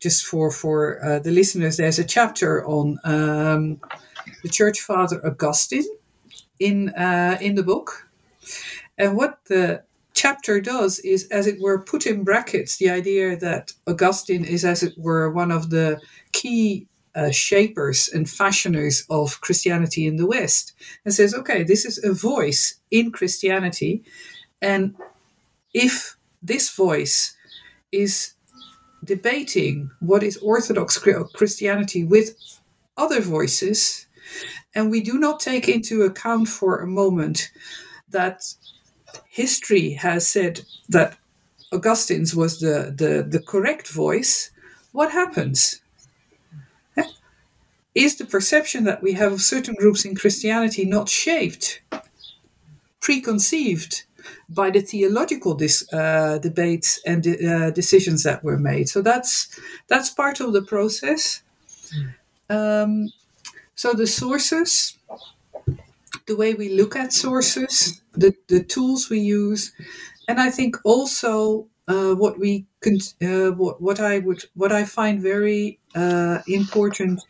just 0.00 0.24
for 0.24 0.50
for 0.50 1.04
uh, 1.04 1.18
the 1.20 1.30
listeners, 1.30 1.76
there's 1.76 1.98
a 1.98 2.04
chapter 2.04 2.66
on 2.66 2.98
um, 3.04 3.80
the 4.42 4.48
Church 4.48 4.80
Father 4.80 5.24
Augustine 5.24 5.84
in 6.58 6.90
uh, 6.90 7.38
in 7.40 7.54
the 7.54 7.62
book, 7.62 8.09
and 9.00 9.16
what 9.16 9.38
the 9.46 9.82
chapter 10.12 10.60
does 10.60 10.98
is, 10.98 11.26
as 11.28 11.46
it 11.46 11.58
were, 11.58 11.82
put 11.82 12.06
in 12.06 12.22
brackets 12.22 12.76
the 12.76 12.90
idea 12.90 13.34
that 13.38 13.72
Augustine 13.86 14.44
is, 14.44 14.62
as 14.62 14.82
it 14.82 14.92
were, 14.98 15.30
one 15.30 15.50
of 15.50 15.70
the 15.70 15.98
key 16.32 16.86
uh, 17.14 17.30
shapers 17.30 18.10
and 18.12 18.28
fashioners 18.28 19.06
of 19.08 19.40
Christianity 19.40 20.06
in 20.06 20.16
the 20.16 20.26
West, 20.26 20.74
and 21.04 21.14
says, 21.14 21.34
okay, 21.34 21.62
this 21.62 21.86
is 21.86 22.04
a 22.04 22.12
voice 22.12 22.74
in 22.90 23.10
Christianity, 23.10 24.04
and 24.60 24.94
if 25.72 26.18
this 26.42 26.68
voice 26.68 27.34
is 27.92 28.34
debating 29.02 29.90
what 30.00 30.22
is 30.22 30.36
Orthodox 30.36 30.98
Christianity 31.34 32.04
with 32.04 32.36
other 32.98 33.22
voices, 33.22 34.06
and 34.74 34.90
we 34.90 35.00
do 35.00 35.18
not 35.18 35.40
take 35.40 35.70
into 35.70 36.02
account 36.02 36.48
for 36.48 36.80
a 36.80 36.86
moment 36.86 37.50
that 38.10 38.42
history 39.28 39.92
has 39.92 40.26
said 40.26 40.62
that 40.88 41.16
Augustine's 41.72 42.34
was 42.34 42.60
the, 42.60 42.92
the, 42.96 43.22
the 43.22 43.42
correct 43.44 43.88
voice, 43.88 44.50
what 44.92 45.12
happens? 45.12 45.80
Is 47.94 48.16
the 48.16 48.24
perception 48.24 48.84
that 48.84 49.02
we 49.02 49.14
have 49.14 49.32
of 49.32 49.40
certain 49.42 49.74
groups 49.74 50.04
in 50.04 50.14
Christianity 50.14 50.84
not 50.84 51.08
shaped, 51.08 51.82
preconceived 53.00 54.04
by 54.48 54.70
the 54.70 54.80
theological 54.80 55.54
dis, 55.54 55.92
uh, 55.92 56.38
debates 56.38 57.00
and 57.04 57.26
uh, 57.26 57.70
decisions 57.70 58.22
that 58.22 58.44
were 58.44 58.58
made. 58.58 58.88
So 58.88 59.02
that's 59.02 59.48
that's 59.88 60.10
part 60.10 60.40
of 60.40 60.52
the 60.52 60.62
process. 60.62 61.42
Um, 62.48 63.12
so 63.74 63.92
the 63.92 64.06
sources, 64.06 64.96
the 66.26 66.36
way 66.36 66.54
we 66.54 66.68
look 66.70 66.96
at 66.96 67.12
sources, 67.12 68.00
the, 68.12 68.34
the 68.48 68.62
tools 68.62 69.10
we 69.10 69.20
use, 69.20 69.72
and 70.28 70.40
I 70.40 70.50
think 70.50 70.76
also 70.84 71.66
uh, 71.88 72.14
what 72.14 72.38
we 72.38 72.66
con- 72.80 72.98
uh, 73.22 73.50
what, 73.52 73.80
what 73.80 74.00
I 74.00 74.18
would 74.18 74.44
what 74.54 74.72
I 74.72 74.84
find 74.84 75.20
very 75.20 75.78
uh, 75.94 76.38
important 76.46 77.20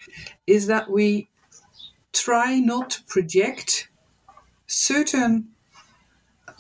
is 0.47 0.66
that 0.66 0.91
we 0.91 1.28
try 2.12 2.59
not 2.59 2.91
to 2.91 3.03
project 3.05 3.88
certain 4.66 5.49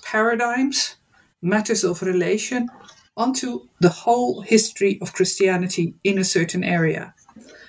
paradigms, 0.02 0.96
matters 1.42 1.84
of 1.84 2.02
relation, 2.02 2.68
onto 3.16 3.68
the 3.80 3.88
whole 3.88 4.40
history 4.40 4.98
of 5.02 5.12
Christianity 5.12 5.94
in 6.04 6.18
a 6.18 6.24
certain 6.24 6.64
area. 6.64 7.14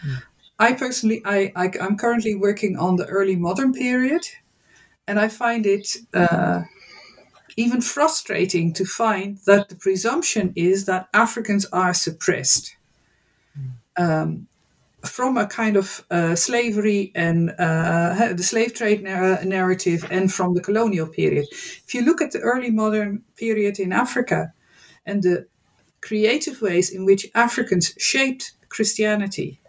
Mm. 0.06 0.22
I 0.60 0.74
personally, 0.74 1.22
I, 1.26 1.52
I, 1.56 1.72
am 1.80 1.98
currently 1.98 2.36
working 2.36 2.78
on 2.78 2.96
the 2.96 3.08
early 3.08 3.36
modern 3.36 3.74
period, 3.74 4.24
and 5.08 5.20
I 5.20 5.28
find 5.28 5.66
it 5.66 5.98
uh, 6.14 6.62
even 7.58 7.82
frustrating 7.82 8.74
to 8.74 8.86
find 8.86 9.38
that 9.46 9.70
the 9.70 9.76
presumption 9.76 10.54
is 10.56 10.86
that 10.86 11.10
Africans 11.14 11.66
are 11.72 11.94
suppressed. 11.94 12.76
Um, 13.98 14.48
from 15.04 15.38
a 15.38 15.48
kind 15.48 15.78
of 15.78 16.06
uh, 16.12 16.36
slavery 16.36 17.12
and 17.16 17.52
uh, 17.58 18.34
the 18.34 18.44
slave 18.44 18.74
trade 18.74 19.02
narrative 19.02 20.06
and 20.12 20.32
from 20.32 20.54
the 20.54 20.62
colonial 20.62 21.08
period. 21.08 21.48
If 21.52 21.94
you 21.94 22.04
look 22.04 22.22
at 22.22 22.32
the 22.32 22.40
early 22.40 22.70
modern 22.70 23.24
period 23.36 23.80
in 23.80 23.92
Africa 23.92 24.54
and 25.06 25.24
the 25.24 25.48
creative 26.02 26.62
ways 26.62 26.92
in 26.92 27.06
which 27.06 27.28
Africans 27.34 27.94
shaped 27.98 28.54
Christianity 28.70 29.61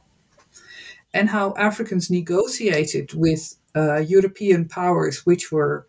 and 1.15 1.29
how 1.29 1.55
Africans 1.57 2.11
negotiated 2.11 3.13
with 3.15 3.57
uh, 3.77 3.99
European 3.99 4.69
powers, 4.69 5.27
which 5.27 5.53
were 5.53 5.87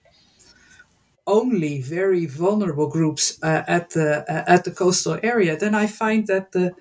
only 1.26 1.82
very 1.82 2.26
vulnerable 2.26 2.90
groups 2.90 3.40
uh, 3.44 3.64
at 3.68 3.92
the 3.92 4.30
uh, 4.30 4.44
at 4.48 4.64
the 4.66 4.72
coastal 4.72 5.20
area, 5.24 5.58
then 5.58 5.74
I 5.74 5.88
find 5.88 6.28
that 6.28 6.52
the 6.52 6.76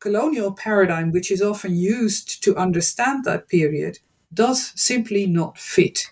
colonial 0.00 0.52
paradigm, 0.52 1.12
which 1.12 1.30
is 1.30 1.40
often 1.40 1.76
used 1.76 2.42
to 2.42 2.56
understand 2.56 3.24
that 3.24 3.48
period, 3.48 4.00
does 4.34 4.72
simply 4.74 5.26
not 5.26 5.58
fit. 5.58 6.10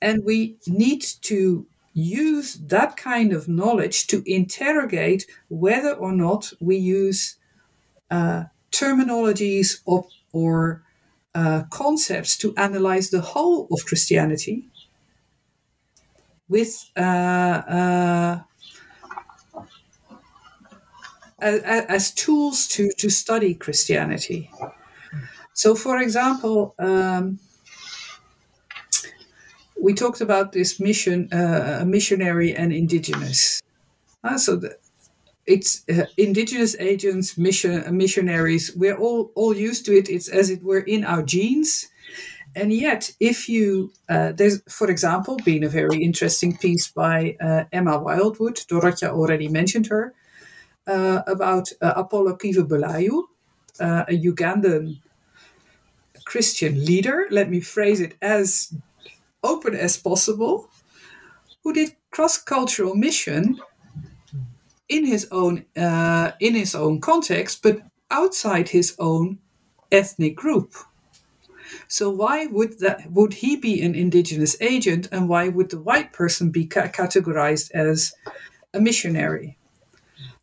And 0.00 0.24
we 0.24 0.56
need 0.66 1.02
to 1.22 1.66
use 1.94 2.54
that 2.54 2.96
kind 2.96 3.32
of 3.32 3.48
knowledge 3.48 4.06
to 4.08 4.22
interrogate 4.26 5.26
whether 5.48 5.92
or 5.92 6.12
not 6.12 6.52
we 6.60 6.76
use 6.76 7.36
uh, 8.10 8.44
terminologies 8.72 9.80
or, 9.84 10.06
or 10.32 10.82
uh, 11.34 11.62
concepts 11.70 12.36
to 12.38 12.54
analyze 12.56 13.10
the 13.10 13.20
whole 13.20 13.68
of 13.70 13.84
Christianity 13.86 14.66
with 16.48 16.90
uh, 16.96 17.00
uh 17.00 18.38
as, 21.42 21.60
as 21.88 22.10
tools 22.12 22.68
to, 22.68 22.90
to 22.98 23.10
study 23.10 23.54
Christianity. 23.54 24.50
So, 25.54 25.74
for 25.74 25.98
example, 25.98 26.74
um, 26.78 27.38
we 29.80 29.92
talked 29.92 30.20
about 30.20 30.52
this 30.52 30.78
mission, 30.78 31.28
uh, 31.32 31.84
missionary 31.84 32.54
and 32.54 32.72
indigenous. 32.72 33.60
Uh, 34.22 34.38
so 34.38 34.56
the, 34.56 34.76
it's 35.46 35.82
uh, 35.88 36.06
indigenous 36.16 36.76
agents, 36.78 37.36
mission 37.36 37.96
missionaries. 37.96 38.72
We're 38.76 38.98
all 38.98 39.30
all 39.34 39.54
used 39.54 39.86
to 39.86 39.92
it. 39.96 40.08
It's 40.08 40.28
as 40.28 40.50
it 40.50 40.62
were 40.62 40.80
in 40.80 41.04
our 41.04 41.22
genes, 41.22 41.88
and 42.54 42.72
yet, 42.72 43.10
if 43.18 43.48
you, 43.48 43.92
uh, 44.08 44.32
there's, 44.32 44.62
for 44.68 44.90
example, 44.90 45.36
been 45.44 45.64
a 45.64 45.68
very 45.68 46.02
interesting 46.02 46.56
piece 46.56 46.88
by 46.88 47.36
uh, 47.40 47.64
Emma 47.72 47.98
Wild-Wood, 47.98 48.56
Dorottya 48.68 49.08
already 49.08 49.48
mentioned 49.48 49.86
her, 49.86 50.12
uh, 50.86 51.22
about 51.26 51.70
uh, 51.80 52.02
Apolo 52.02 52.38
Kivebulaya, 52.38 53.22
uh, 53.80 54.04
a 54.06 54.12
Ugandan 54.12 55.00
Christian 56.26 56.84
leader, 56.84 57.26
let 57.30 57.48
me 57.48 57.60
phrase 57.60 58.00
it 58.00 58.16
as 58.20 58.74
open 59.42 59.74
as 59.74 59.96
possible, 59.96 60.68
who 61.64 61.72
did 61.72 61.96
cross-cultural 62.10 62.94
mission 62.94 63.58
in 64.92 65.06
his 65.06 65.26
own 65.30 65.64
uh, 65.76 66.32
in 66.38 66.54
his 66.54 66.74
own 66.74 67.00
context, 67.00 67.62
but 67.62 67.80
outside 68.10 68.68
his 68.68 68.94
own 68.98 69.38
ethnic 69.90 70.36
group. 70.36 70.74
So 71.88 72.10
why 72.10 72.46
would 72.46 72.78
that 72.80 73.10
would 73.10 73.34
he 73.34 73.56
be 73.56 73.80
an 73.82 73.94
indigenous 73.94 74.54
agent, 74.60 75.08
and 75.10 75.28
why 75.28 75.48
would 75.48 75.70
the 75.70 75.80
white 75.80 76.12
person 76.12 76.50
be 76.50 76.66
ca- 76.66 76.88
categorized 76.88 77.70
as 77.72 78.12
a 78.74 78.80
missionary? 78.80 79.56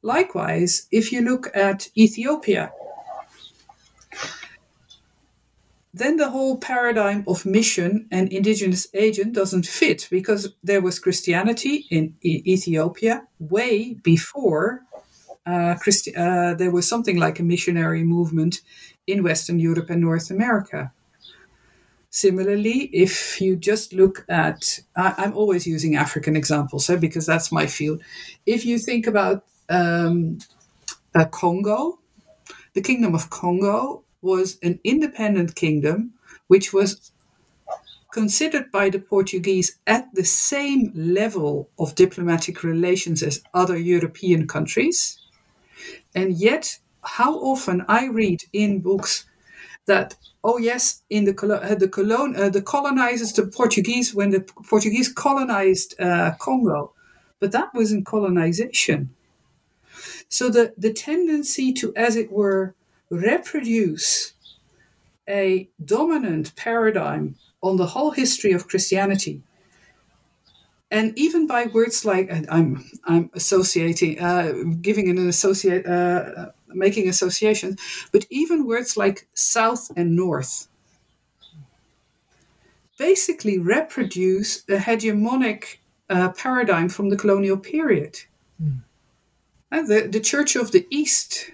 Likewise, 0.02 0.88
if 0.92 1.12
you 1.12 1.22
look 1.22 1.46
at 1.54 1.90
Ethiopia, 1.96 2.72
then 5.94 6.18
the 6.18 6.30
whole 6.30 6.58
paradigm 6.58 7.24
of 7.28 7.46
mission 7.46 8.08
and 8.12 8.32
indigenous 8.32 8.88
agent 8.94 9.34
doesn't 9.34 9.66
fit 9.66 10.08
because 10.12 10.54
there 10.64 10.82
was 10.82 11.00
Christianity 11.00 11.86
in 11.90 12.16
e- 12.22 12.44
Ethiopia 12.46 13.24
way 13.40 13.96
before 13.96 14.84
uh, 15.46 15.76
Christi- 15.82 16.16
uh, 16.16 16.54
there 16.54 16.72
was 16.72 16.88
something 16.88 17.18
like 17.18 17.40
a 17.40 17.44
missionary 17.44 18.04
movement 18.04 18.62
in 19.08 19.24
Western 19.24 19.60
Europe 19.60 19.90
and 19.90 20.02
North 20.02 20.30
America. 20.30 20.92
Similarly, 22.12 22.90
if 22.94 23.42
you 23.42 23.56
just 23.56 23.94
look 23.94 24.26
at, 24.30 24.80
I, 24.96 25.26
am 25.26 25.34
always 25.34 25.66
using 25.66 25.96
African 25.96 26.36
examples 26.36 26.90
eh, 26.90 26.98
because 26.98 27.26
that's 27.26 27.52
my 27.52 27.66
field. 27.66 28.02
If 28.46 28.66
you 28.66 28.78
think 28.78 29.08
about 29.08 29.46
um, 29.70 30.40
uh, 31.16 31.26
Congo, 31.26 32.00
the 32.74 32.82
Kingdom 32.82 33.16
of 33.16 33.30
Congo 33.30 34.04
was 34.22 34.58
an 34.62 34.80
independent 34.84 35.56
kingdom 35.56 36.14
which 36.48 36.74
was 36.74 37.12
considered 38.12 38.72
by 38.72 38.90
the 38.90 39.00
Portuguese 39.00 39.78
at 39.86 40.08
the 40.14 40.24
same 40.24 40.92
level 40.96 41.70
of 41.78 41.96
diplomatic 41.96 42.64
relations 42.64 43.22
as 43.22 43.44
other 43.54 43.78
European 43.78 44.48
countries. 44.48 45.20
And 46.16 46.34
yet, 46.34 46.80
how 47.04 47.36
often 47.36 47.86
I 47.88 48.08
read 48.08 48.42
in 48.52 48.80
books 48.80 49.26
that 49.86 50.16
oh 50.44 50.58
yes, 50.58 51.04
in 51.10 51.26
the 51.26 51.34
uh, 51.34 51.76
the 51.76 51.88
colon 51.88 52.36
uh, 52.36 52.50
the 52.50 52.62
colonizers, 52.62 53.34
the 53.34 53.48
Portuguese, 53.48 54.16
when 54.16 54.30
the 54.32 54.42
Portuguese 54.42 55.12
colonized 55.12 56.00
uh, 56.00 56.32
Congo, 56.40 56.94
but 57.40 57.52
that 57.52 57.74
wasn't 57.74 58.06
colonization. 58.06 59.10
So 60.30 60.50
the 60.50 60.74
the 60.78 60.94
tendency 60.94 61.74
to, 61.74 61.94
as 61.96 62.16
it 62.16 62.32
were, 62.32 62.76
reproduce 63.10 64.34
a 65.28 65.70
dominant 65.84 66.56
paradigm 66.56 67.36
on 67.62 67.78
the 67.78 67.86
whole 67.86 68.12
history 68.12 68.52
of 68.52 68.68
Christianity. 68.68 69.42
And 70.92 71.18
even 71.18 71.46
by 71.46 71.66
words 71.66 72.04
like 72.04 72.32
I'm, 72.50 72.84
I'm 73.06 73.30
associating, 73.36 74.20
uh, 74.20 74.54
giving 74.82 75.08
an 75.10 75.28
associate, 75.28 75.86
uh, 75.86 76.48
making 76.68 77.08
associations, 77.08 77.80
but 78.12 78.26
even 78.32 78.66
words 78.66 78.98
like 78.98 79.28
south 79.36 79.92
and 79.96 80.16
north 80.16 80.68
basically 83.00 83.58
reproduce 83.58 84.64
a 84.68 84.78
hegemonic 84.78 85.78
uh, 86.10 86.30
paradigm 86.34 86.90
from 86.90 87.10
the 87.10 87.16
colonial 87.16 87.58
period. 87.58 88.20
Mm. 88.62 88.82
the, 89.88 90.10
the 90.12 90.20
Church 90.20 90.56
of 90.56 90.72
the 90.72 90.86
East 90.90 91.52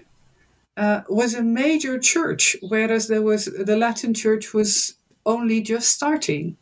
uh, 0.76 1.02
was 1.08 1.34
a 1.34 1.42
major 1.42 1.98
church, 1.98 2.56
whereas 2.62 3.08
there 3.08 3.22
was 3.22 3.46
the 3.46 3.76
Latin 3.76 4.14
Church 4.14 4.52
was 4.52 4.94
only 5.24 5.60
just 5.60 5.90
starting. 5.90 6.56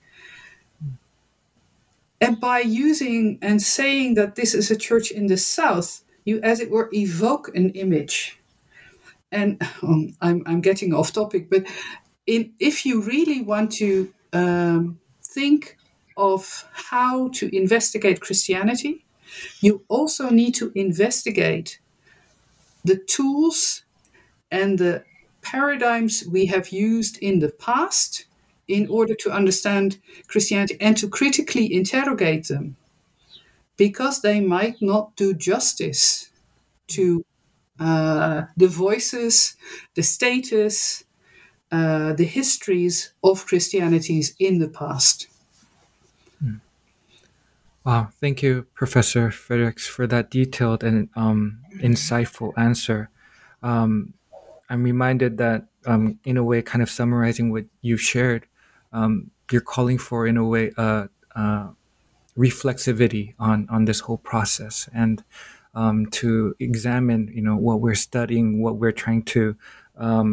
And 2.20 2.40
by 2.40 2.60
using 2.60 3.38
and 3.42 3.60
saying 3.60 4.14
that 4.14 4.36
this 4.36 4.54
is 4.54 4.70
a 4.70 4.76
church 4.76 5.10
in 5.10 5.26
the 5.26 5.36
south, 5.36 6.04
you, 6.24 6.40
as 6.42 6.60
it 6.60 6.70
were, 6.70 6.88
evoke 6.92 7.54
an 7.54 7.70
image 7.70 8.38
and 9.34 9.60
um, 9.82 10.14
I'm, 10.20 10.42
I'm 10.46 10.60
getting 10.60 10.94
off 10.94 11.12
topic, 11.12 11.50
but 11.50 11.66
in, 12.26 12.52
if 12.60 12.86
you 12.86 13.02
really 13.02 13.42
want 13.42 13.72
to 13.72 14.12
um, 14.32 14.98
think 15.22 15.76
of 16.16 16.66
how 16.72 17.28
to 17.34 17.54
investigate 17.54 18.20
Christianity, 18.20 19.04
you 19.60 19.82
also 19.88 20.30
need 20.30 20.54
to 20.54 20.70
investigate 20.74 21.80
the 22.84 22.96
tools 22.96 23.83
and 24.54 24.78
the 24.78 25.04
paradigms 25.42 26.24
we 26.30 26.46
have 26.46 26.68
used 26.68 27.18
in 27.18 27.40
the 27.40 27.50
past 27.50 28.26
in 28.68 28.88
order 28.88 29.14
to 29.14 29.30
understand 29.30 29.98
Christianity 30.28 30.76
and 30.80 30.96
to 30.96 31.08
critically 31.08 31.66
interrogate 31.74 32.48
them 32.48 32.76
because 33.76 34.22
they 34.22 34.40
might 34.40 34.76
not 34.80 35.16
do 35.16 35.34
justice 35.34 36.30
to 36.86 37.24
uh, 37.80 38.42
the 38.56 38.68
voices, 38.68 39.56
the 39.94 40.02
status, 40.02 41.04
uh, 41.72 42.12
the 42.12 42.24
histories 42.24 43.12
of 43.22 43.46
Christianities 43.46 44.34
in 44.38 44.60
the 44.60 44.68
past. 44.68 45.26
Hmm. 46.38 46.58
Wow, 47.84 48.08
thank 48.20 48.42
you, 48.42 48.66
Professor 48.74 49.30
Frederiks, 49.30 49.86
for 49.88 50.06
that 50.06 50.30
detailed 50.30 50.84
and 50.84 51.08
um, 51.16 51.58
insightful 51.82 52.52
answer. 52.56 53.10
Um, 53.62 54.14
I'm 54.74 54.82
reminded 54.82 55.38
that, 55.38 55.66
um, 55.86 56.18
in 56.24 56.36
a 56.36 56.42
way, 56.42 56.60
kind 56.60 56.82
of 56.82 56.90
summarizing 56.90 57.52
what 57.52 57.64
you 57.80 57.96
shared, 57.96 58.48
um, 58.92 59.30
you're 59.52 59.60
calling 59.60 59.98
for, 59.98 60.26
in 60.26 60.36
a 60.36 60.44
way, 60.44 60.72
uh, 60.76 61.06
uh, 61.36 61.68
reflexivity 62.36 63.34
on 63.38 63.68
on 63.70 63.84
this 63.84 64.00
whole 64.00 64.18
process, 64.18 64.88
and 64.92 65.22
um, 65.76 66.06
to 66.06 66.56
examine, 66.58 67.30
you 67.32 67.40
know, 67.40 67.56
what 67.56 67.80
we're 67.80 67.94
studying, 67.94 68.60
what 68.60 68.74
we're 68.80 68.98
trying 69.04 69.22
to, 69.22 69.54
uh, 69.96 70.24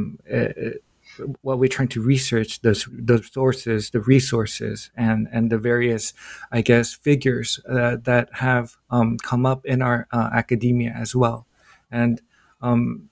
what 1.44 1.60
we're 1.60 1.76
trying 1.78 1.90
to 1.90 2.02
research, 2.02 2.62
those 2.62 2.88
the 2.92 3.22
sources, 3.22 3.92
the 3.92 4.02
resources, 4.02 4.90
and 4.96 5.28
and 5.32 5.52
the 5.52 5.60
various, 5.60 6.14
I 6.52 6.62
guess, 6.62 6.96
figures 6.96 7.60
uh, 7.70 7.98
that 8.06 8.30
have 8.34 8.76
um, 8.90 9.18
come 9.18 9.46
up 9.46 9.68
in 9.68 9.84
our 9.84 10.08
uh, 10.12 10.30
academia 10.34 10.94
as 10.98 11.16
well, 11.16 11.46
and 11.92 12.20
um, 12.62 13.11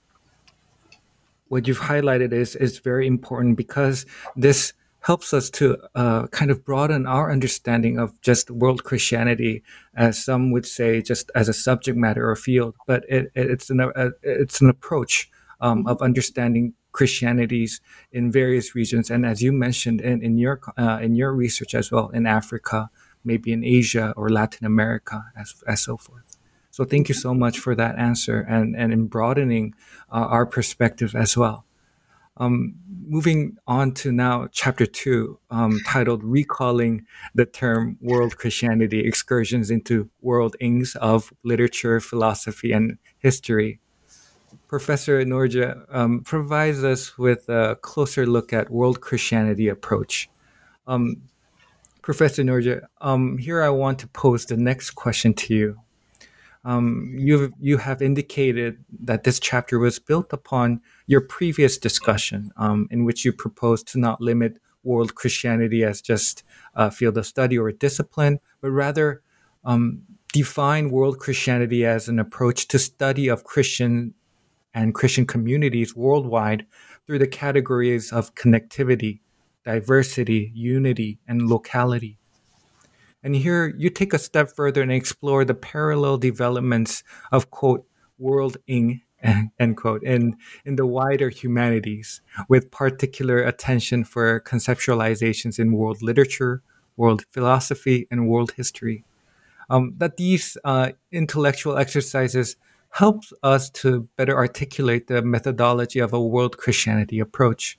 what 1.50 1.68
you've 1.68 1.80
highlighted 1.80 2.32
is 2.32 2.56
is 2.56 2.80
very 2.80 3.06
important 3.06 3.58
because 3.58 4.06
this 4.36 4.74
helps 5.02 5.34
us 5.34 5.50
to 5.50 5.78
uh, 5.95 6.28
kind 6.28 6.52
of 6.52 6.64
broaden 6.66 7.08
our 7.08 7.32
understanding 7.32 7.97
of 7.97 8.20
just 8.22 8.52
world 8.52 8.84
Christianity, 8.84 9.64
as 9.95 10.24
some 10.24 10.52
would 10.52 10.66
say, 10.66 11.02
just 11.02 11.32
as 11.36 11.47
a 11.47 11.54
subject 11.54 11.97
matter 11.97 12.30
or 12.30 12.36
field. 12.36 12.76
But 12.86 13.04
it, 13.10 13.32
it's 13.36 13.70
an 13.70 13.80
uh, 13.82 14.10
it's 14.24 14.62
an 14.62 14.70
approach 14.70 15.30
um, 15.62 15.88
of 15.88 16.02
understanding 16.02 16.74
Christianities 16.91 17.82
in 18.12 18.32
various 18.32 18.76
regions, 18.76 19.10
and 19.10 19.26
as 19.26 19.41
you 19.41 19.52
mentioned 19.52 20.02
in, 20.02 20.22
in 20.22 20.38
your 20.38 20.60
uh, 20.78 21.00
in 21.02 21.16
your 21.16 21.34
research 21.34 21.74
as 21.76 21.91
well, 21.91 22.10
in 22.10 22.26
Africa, 22.26 22.89
maybe 23.24 23.52
in 23.52 23.64
Asia 23.64 24.14
or 24.18 24.30
Latin 24.30 24.66
America, 24.66 25.24
as 25.38 25.56
as 25.68 25.82
so 25.82 25.97
forth. 25.97 26.29
So 26.72 26.86
thank 26.86 27.09
you 27.09 27.15
so 27.15 27.34
much 27.34 27.59
for 27.59 27.76
that 27.76 27.97
answer 27.97 28.41
and 28.41 28.76
and 28.76 28.93
in 28.93 29.07
broadening 29.07 29.74
uh, 30.11 30.28
our 30.36 30.45
perspective 30.45 31.15
as 31.15 31.36
well. 31.36 31.65
Um, 32.38 32.76
moving 33.05 33.57
on 33.67 33.93
to 33.95 34.11
now 34.13 34.47
chapter 34.51 34.86
two, 34.86 35.39
um, 35.51 35.82
titled 35.86 36.24
Recalling 36.24 37.05
the 37.36 37.45
Term 37.45 37.97
World 37.99 38.38
Christianity 38.38 39.01
Excursions 39.05 39.70
into 39.70 40.09
World 40.22 40.55
Ings 40.61 40.95
of 40.95 41.34
Literature, 41.43 41.99
Philosophy, 41.99 42.72
and 42.72 42.97
History. 43.17 43.80
Professor 44.70 45.26
Nagy 45.26 45.65
um, 45.89 46.22
provides 46.22 46.84
us 46.84 47.17
with 47.17 47.49
a 47.49 47.76
closer 47.82 48.26
look 48.26 48.53
at 48.53 48.70
world 48.70 49.01
Christianity 49.01 49.67
approach. 49.67 50.30
Um, 50.88 51.24
Professor 52.01 52.43
Nagy, 52.43 52.78
um, 53.01 53.38
here 53.38 53.61
I 53.61 53.70
want 53.70 53.99
to 53.99 54.07
pose 54.07 54.45
the 54.45 54.57
next 54.57 54.91
question 54.91 55.34
to 55.34 55.53
you. 55.53 55.80
Um, 56.66 57.16
you 57.18 57.53
you 57.60 57.78
have 57.78 58.01
indicated 58.01 58.84
that 58.99 59.24
this 59.24 59.39
chapter 59.39 59.80
was 59.80 59.97
built 59.97 60.34
upon 60.34 60.82
your 61.07 61.22
previous 61.22 61.78
discussion, 61.78 62.51
um, 62.57 62.88
in 62.91 63.05
which 63.05 63.24
you 63.24 63.32
proposed 63.32 63.88
to 63.89 63.99
not 63.99 64.20
limit 64.20 64.60
world 64.84 65.16
Christianity 65.16 65.84
as 65.84 66.01
just 66.01 66.43
a 66.76 66.91
field 66.91 67.18
of 67.18 67.26
study 67.26 67.57
or 67.57 67.70
a 67.70 67.74
discipline, 67.74 68.39
but 68.62 68.72
rather 68.72 69.22
um, 69.64 70.01
define 70.34 70.91
world 70.91 71.20
Christianity 71.20 71.86
as 71.86 72.07
an 72.07 72.20
approach 72.20 72.68
to 72.70 72.80
study 72.80 73.28
of 73.28 73.43
Christian 73.43 74.14
and 74.74 74.93
Christian 74.93 75.26
communities 75.26 75.95
worldwide 75.95 76.66
through 77.05 77.20
the 77.20 77.28
categories 77.28 78.12
of 78.12 78.36
connectivity, 78.36 79.22
diversity, 79.66 80.51
unity, 80.53 81.20
and 81.28 81.49
locality. 81.49 82.18
And 83.24 83.36
here 83.36 83.74
you 83.78 83.89
take 83.89 84.13
a 84.13 84.20
step 84.20 84.49
further 84.55 84.82
and 84.82 84.91
explore 84.91 85.43
the 85.43 85.53
parallel 85.53 86.17
developments 86.17 87.03
of, 87.32 87.51
quote, 87.51 87.86
world 88.17 88.57
worlding, 88.67 89.01
end 89.59 89.78
quote, 89.78 90.03
in, 90.03 90.38
in 90.65 90.76
the 90.76 90.86
wider 90.86 91.30
humanities, 91.30 92.22
with 92.47 92.72
particular 92.72 93.39
attention 93.39 94.03
for 94.03 94.39
conceptualizations 94.41 95.59
in 95.59 95.74
world 95.74 96.01
literature, 96.01 96.61
world 96.95 97.26
philosophy, 97.32 98.07
and 98.09 98.28
world 98.28 98.53
history. 98.55 99.03
Um, 99.70 99.93
that 99.97 100.17
these 100.17 100.57
uh, 100.63 100.91
intellectual 101.11 101.78
exercises 101.78 102.55
help 102.91 103.24
us 103.43 103.70
to 103.70 104.07
better 104.15 104.36
articulate 104.36 105.07
the 105.07 105.22
methodology 105.22 105.99
of 105.99 106.13
a 106.13 106.22
world 106.22 106.57
Christianity 106.57 107.20
approach. 107.20 107.78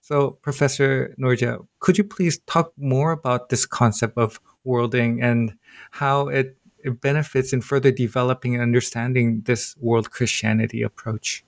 So, 0.00 0.38
Professor 0.42 1.14
Nagy, 1.18 1.52
could 1.80 1.98
you 1.98 2.04
please 2.04 2.38
talk 2.46 2.72
more 2.78 3.10
about 3.12 3.48
this 3.48 3.66
concept 3.66 4.16
of 4.16 4.40
worlding 4.64 5.22
and 5.22 5.56
how 5.90 6.28
it, 6.28 6.56
it 6.84 7.00
benefits 7.00 7.52
in 7.52 7.60
further 7.60 7.90
developing 7.90 8.54
and 8.54 8.62
understanding 8.62 9.42
this 9.42 9.76
world 9.78 10.10
Christianity 10.10 10.82
approach? 10.82 11.44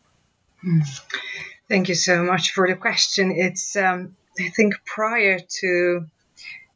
Thank 1.68 1.88
you 1.88 1.94
so 1.94 2.22
much 2.22 2.52
for 2.52 2.68
the 2.68 2.74
question. 2.74 3.30
It's, 3.30 3.76
um, 3.76 4.16
I 4.38 4.48
think, 4.48 4.74
prior 4.84 5.38
to 5.60 6.06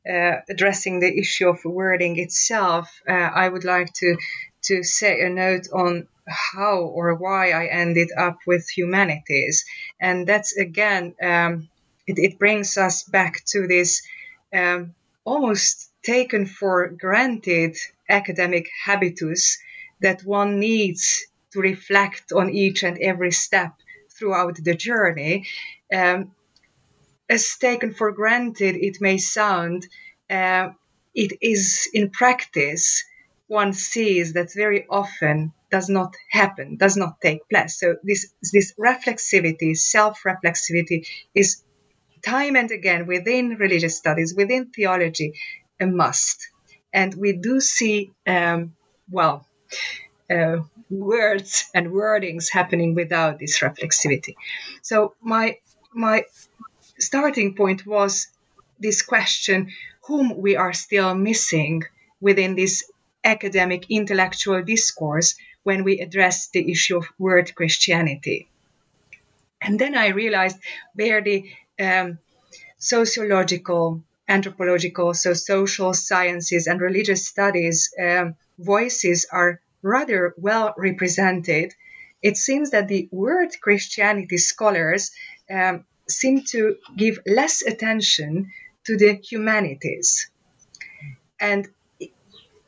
uh, 0.09 0.37
addressing 0.49 1.01
the 1.01 1.18
issue 1.18 1.49
of 1.49 1.64
worlding 1.64 2.18
itself, 2.18 3.03
uh, 3.09 3.12
I 3.12 3.49
would 3.49 3.64
like 3.64 3.93
to 3.95 4.16
to 4.64 4.82
say 4.82 5.20
a 5.20 5.28
note 5.28 5.68
on 5.74 6.07
how 6.26 6.78
or 6.78 7.14
why 7.14 7.51
I 7.51 7.66
ended 7.66 8.09
up 8.16 8.39
with 8.47 8.66
humanities, 8.68 9.64
and 10.01 10.26
that's 10.26 10.57
again, 10.57 11.14
um, 11.22 11.68
it, 12.07 12.18
it, 12.18 12.39
brings 12.39 12.78
us 12.78 13.03
back 13.03 13.45
to 13.47 13.66
this 13.66 14.03
um, 14.55 14.95
almost 15.24 15.91
taken 16.05 16.47
for 16.47 16.89
granted 16.89 17.77
academic 18.09 18.69
habitus 18.85 19.59
that 20.01 20.23
one 20.25 20.61
needs 20.61 21.27
to 21.53 21.61
reflect 21.61 22.33
on 22.33 22.51
each 22.51 22.83
and 22.83 22.99
every 22.99 23.33
step 23.33 23.73
throughout 24.11 24.57
the 24.63 24.75
journey. 24.75 25.47
Um, 25.93 26.33
as 27.29 27.57
taken 27.59 27.95
for 27.95 28.13
granted 28.13 28.77
it 28.77 29.01
may 29.01 29.19
sound, 29.19 29.87
uh, 30.31 30.71
it 31.15 31.33
is 31.41 31.89
in 31.95 32.11
practice 32.11 33.05
one 33.47 33.73
sees 33.73 34.33
that 34.33 34.53
very 34.55 34.87
often 34.89 35.53
does 35.71 35.89
not 35.89 36.15
happen, 36.31 36.77
does 36.77 36.97
not 36.97 37.21
take 37.21 37.49
place. 37.49 37.79
So 37.79 37.97
this 38.03 38.33
this 38.53 38.75
reflexivity, 38.79 39.77
self-reflexivity, 39.77 41.07
is 41.35 41.63
time 42.23 42.57
and 42.57 42.71
again 42.71 43.07
within 43.07 43.57
religious 43.57 43.97
studies, 43.97 44.35
within 44.35 44.71
theology, 44.71 45.35
a 45.81 45.87
must. 45.87 46.49
And 46.93 47.14
we 47.14 47.33
do 47.33 47.61
see, 47.61 48.12
um, 48.27 48.75
well, 49.11 49.47
uh, 50.31 50.59
words 50.91 51.64
and 51.75 51.93
worldings 51.93 52.49
happening 52.49 52.95
without 52.95 53.39
this 53.39 53.61
reflexivity. 53.61 54.35
So 54.83 55.14
my 55.20 55.59
my 55.93 56.25
starting 56.99 57.55
point 57.55 57.87
was 57.87 58.29
this 58.79 59.03
question: 59.03 59.70
whom 60.07 60.37
we 60.41 60.57
are 60.57 60.72
still 60.72 61.14
missing 61.14 61.83
within 62.20 62.55
this 62.55 62.85
academic 63.25 63.87
intellectual 63.91 64.62
discourse 64.62 65.35
when 65.62 65.83
we 65.83 66.01
address 66.01 66.49
the 66.49 66.70
issue 66.70 66.99
of 66.99 67.09
world 67.18 67.55
Christianity. 67.55 68.49
And 69.61 69.79
then 69.79 69.97
I 69.97 70.09
realized 70.09 70.59
where 70.95 71.22
the 71.22 71.51
um, 71.81 72.18
sociological, 72.79 74.03
anthropological, 74.29 75.14
so 75.14 75.35
social 75.35 75.93
sciences 75.95 76.66
and 76.66 76.81
religious 76.81 77.27
studies 77.27 77.93
um, 78.01 78.37
voices 78.59 79.27
are 79.31 79.61
rather 79.83 80.35
well 80.39 80.75
represented. 80.77 81.75
It 82.22 82.37
seems 82.37 82.70
that 82.70 82.89
the 82.89 83.09
world 83.12 83.53
Christianity 83.61 84.39
scholars 84.39 85.11
um, 85.51 85.85
seem 86.09 86.43
to 86.45 86.77
give 86.97 87.18
less 87.27 87.62
attention 87.62 88.53
to 88.85 88.97
the 88.97 89.14
humanities. 89.14 90.31
And 91.41 91.68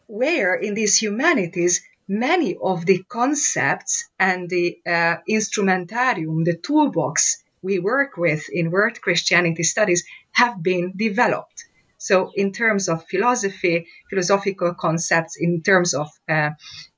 where 0.07 0.55
in 0.55 0.75
these 0.75 0.97
humanities 0.97 1.83
many 2.09 2.57
of 2.63 2.87
the 2.87 3.03
concepts 3.09 4.09
and 4.19 4.49
the 4.49 4.79
uh, 4.87 5.17
instrumentarium, 5.29 6.45
the 6.45 6.57
toolbox 6.57 7.43
we 7.63 7.79
work 7.79 8.17
with 8.17 8.49
in 8.51 8.71
world 8.71 9.01
Christianity 9.01 9.65
studies 9.65 10.05
have 10.37 10.63
been 10.63 10.93
developed. 10.97 11.65
So, 11.99 12.31
in 12.35 12.53
terms 12.53 12.89
of 12.89 13.07
philosophy, 13.09 13.87
philosophical 14.11 14.75
concepts, 14.75 15.37
in 15.41 15.63
terms 15.63 15.95
of 15.95 16.09
uh, 16.29 16.51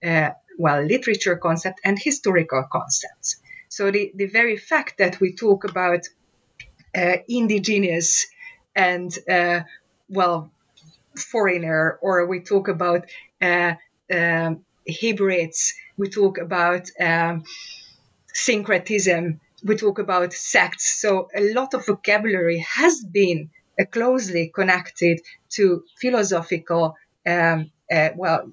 uh, 0.04 0.30
well, 0.58 0.82
literature 0.82 1.36
concept 1.36 1.80
and 1.84 1.96
historical 1.98 2.64
concepts. 2.70 3.36
So, 3.68 3.90
the, 3.92 4.10
the 4.14 4.26
very 4.26 4.56
fact 4.56 4.98
that 4.98 5.20
we 5.20 5.34
talk 5.34 5.64
about 5.64 6.00
uh, 6.96 7.18
indigenous 7.28 8.26
and 8.74 9.16
uh, 9.30 9.60
well, 10.08 10.50
foreigner, 11.16 11.98
or 12.02 12.26
we 12.26 12.40
talk 12.40 12.66
about 12.66 13.06
uh, 13.40 13.74
um, 14.12 14.64
hybrids, 15.00 15.74
we 15.96 16.08
talk 16.08 16.38
about 16.38 16.90
um, 17.00 17.44
syncretism, 18.32 19.40
we 19.64 19.76
talk 19.76 19.98
about 19.98 20.32
sects. 20.32 21.00
So 21.00 21.28
a 21.34 21.52
lot 21.52 21.74
of 21.74 21.86
vocabulary 21.86 22.58
has 22.76 23.04
been 23.04 23.50
uh, 23.80 23.84
closely 23.86 24.50
connected 24.54 25.20
to 25.50 25.84
philosophical, 26.00 26.96
um, 27.26 27.70
uh, 27.90 28.10
well, 28.16 28.50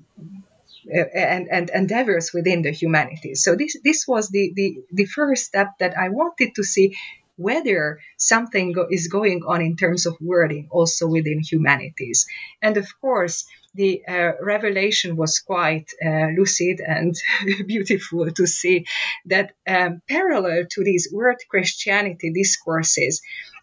uh, 0.94 1.00
and, 1.16 1.48
and 1.52 1.70
endeavors 1.72 2.32
within 2.34 2.62
the 2.62 2.72
humanities. 2.72 3.44
So 3.44 3.56
this 3.56 3.76
this 3.84 4.08
was 4.08 4.30
the, 4.30 4.52
the 4.56 4.78
the 4.92 5.06
first 5.06 5.46
step 5.46 5.70
that 5.80 5.98
I 5.98 6.10
wanted 6.10 6.54
to 6.56 6.64
see 6.64 6.96
whether 7.38 8.00
something 8.18 8.72
go- 8.72 8.88
is 8.90 9.08
going 9.08 9.42
on 9.48 9.62
in 9.62 9.76
terms 9.76 10.06
of 10.06 10.16
worlding 10.22 10.68
also 10.72 11.08
within 11.08 11.42
humanities. 11.42 12.28
And 12.62 12.78
of 12.78 12.88
course, 13.02 13.46
the 13.76 14.02
uh, 14.08 14.32
revelation 14.42 15.16
was 15.16 15.40
quite 15.40 15.92
uh, 16.04 16.28
lucid 16.38 16.80
and 16.80 17.16
beautiful 17.68 18.32
to 18.32 18.48
see 18.48 18.86
that 19.26 19.52
um, 19.68 20.02
parallel 20.08 20.66
to 20.72 20.84
these 20.84 21.10
world 21.12 21.38
Christianity 21.50 22.32
discourses, 22.32 23.22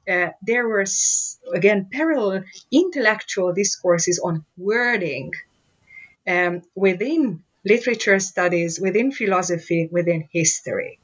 uh, 0.09 0.29
there 0.43 0.69
were 0.69 0.85
again 1.55 1.89
parallel 1.91 2.45
intellectual 2.71 3.53
discourses 3.53 4.21
on 4.23 4.45
worlding 4.57 5.33
um, 6.27 6.63
within 6.75 7.43
literature 7.65 8.19
studies, 8.19 8.81
within 8.81 9.13
philosophy, 9.13 9.89
within 9.91 10.29
history. 10.33 10.99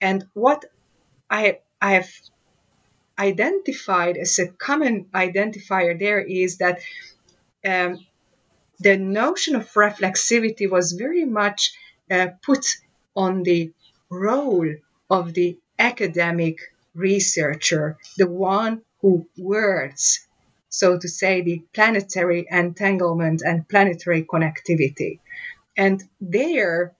And 0.00 0.26
what 0.34 0.64
I 1.28 1.58
I 1.80 1.92
have 1.94 2.10
identified 3.18 4.16
as 4.16 4.38
a 4.38 4.48
common 4.48 5.06
identifier 5.14 5.98
there 5.98 6.20
is 6.20 6.58
that 6.58 6.80
um, 7.64 7.98
the 8.80 8.96
notion 8.96 9.56
of 9.56 9.72
reflexivity 9.72 10.70
was 10.70 10.92
very 10.92 11.24
much 11.24 11.72
uh, 12.10 12.28
put 12.42 12.64
on 13.16 13.42
the 13.42 13.72
role 14.10 14.68
of 15.10 15.34
the 15.34 15.56
academic 15.78 16.58
researcher, 16.94 17.96
the 18.16 18.26
one 18.26 18.82
who 19.00 19.26
words, 19.36 20.26
so 20.68 20.98
to 20.98 21.08
say, 21.08 21.40
the 21.40 21.62
planetary 21.72 22.46
entanglement 22.50 23.42
and 23.44 23.68
planetary 23.68 24.24
connectivity. 24.24 25.18
And 25.76 26.02
there, 26.20 26.92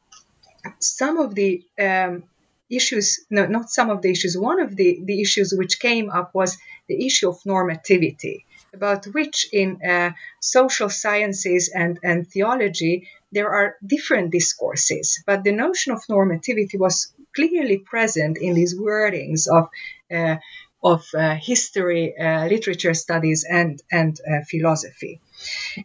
some 0.78 1.18
of 1.18 1.34
the 1.34 1.64
um, 1.78 2.24
issues, 2.70 3.20
no, 3.30 3.46
not 3.46 3.70
some 3.70 3.90
of 3.90 4.02
the 4.02 4.10
issues, 4.10 4.36
one 4.36 4.60
of 4.60 4.76
the, 4.76 5.00
the 5.02 5.20
issues 5.20 5.52
which 5.52 5.80
came 5.80 6.10
up 6.10 6.34
was 6.34 6.58
the 6.88 7.06
issue 7.06 7.28
of 7.28 7.42
normativity, 7.42 8.44
about 8.72 9.06
which 9.06 9.48
in 9.52 9.80
uh, 9.82 10.10
social 10.40 10.90
sciences 10.90 11.70
and, 11.74 11.98
and 12.02 12.26
theology 12.26 13.08
there 13.32 13.50
are 13.50 13.76
different 13.86 14.30
discourses, 14.32 15.22
but 15.26 15.44
the 15.44 15.52
notion 15.52 15.92
of 15.92 16.02
normativity 16.08 16.78
was 16.78 17.12
clearly 17.34 17.78
present 17.78 18.38
in 18.38 18.54
these 18.54 18.78
worldings 18.78 19.46
of 19.46 19.68
uh, 20.10 20.36
of 20.82 21.04
uh, 21.12 21.34
history, 21.34 22.16
uh, 22.16 22.46
literature 22.46 22.94
studies, 22.94 23.44
and 23.48 23.82
and 23.90 24.18
uh, 24.20 24.44
philosophy, 24.48 25.20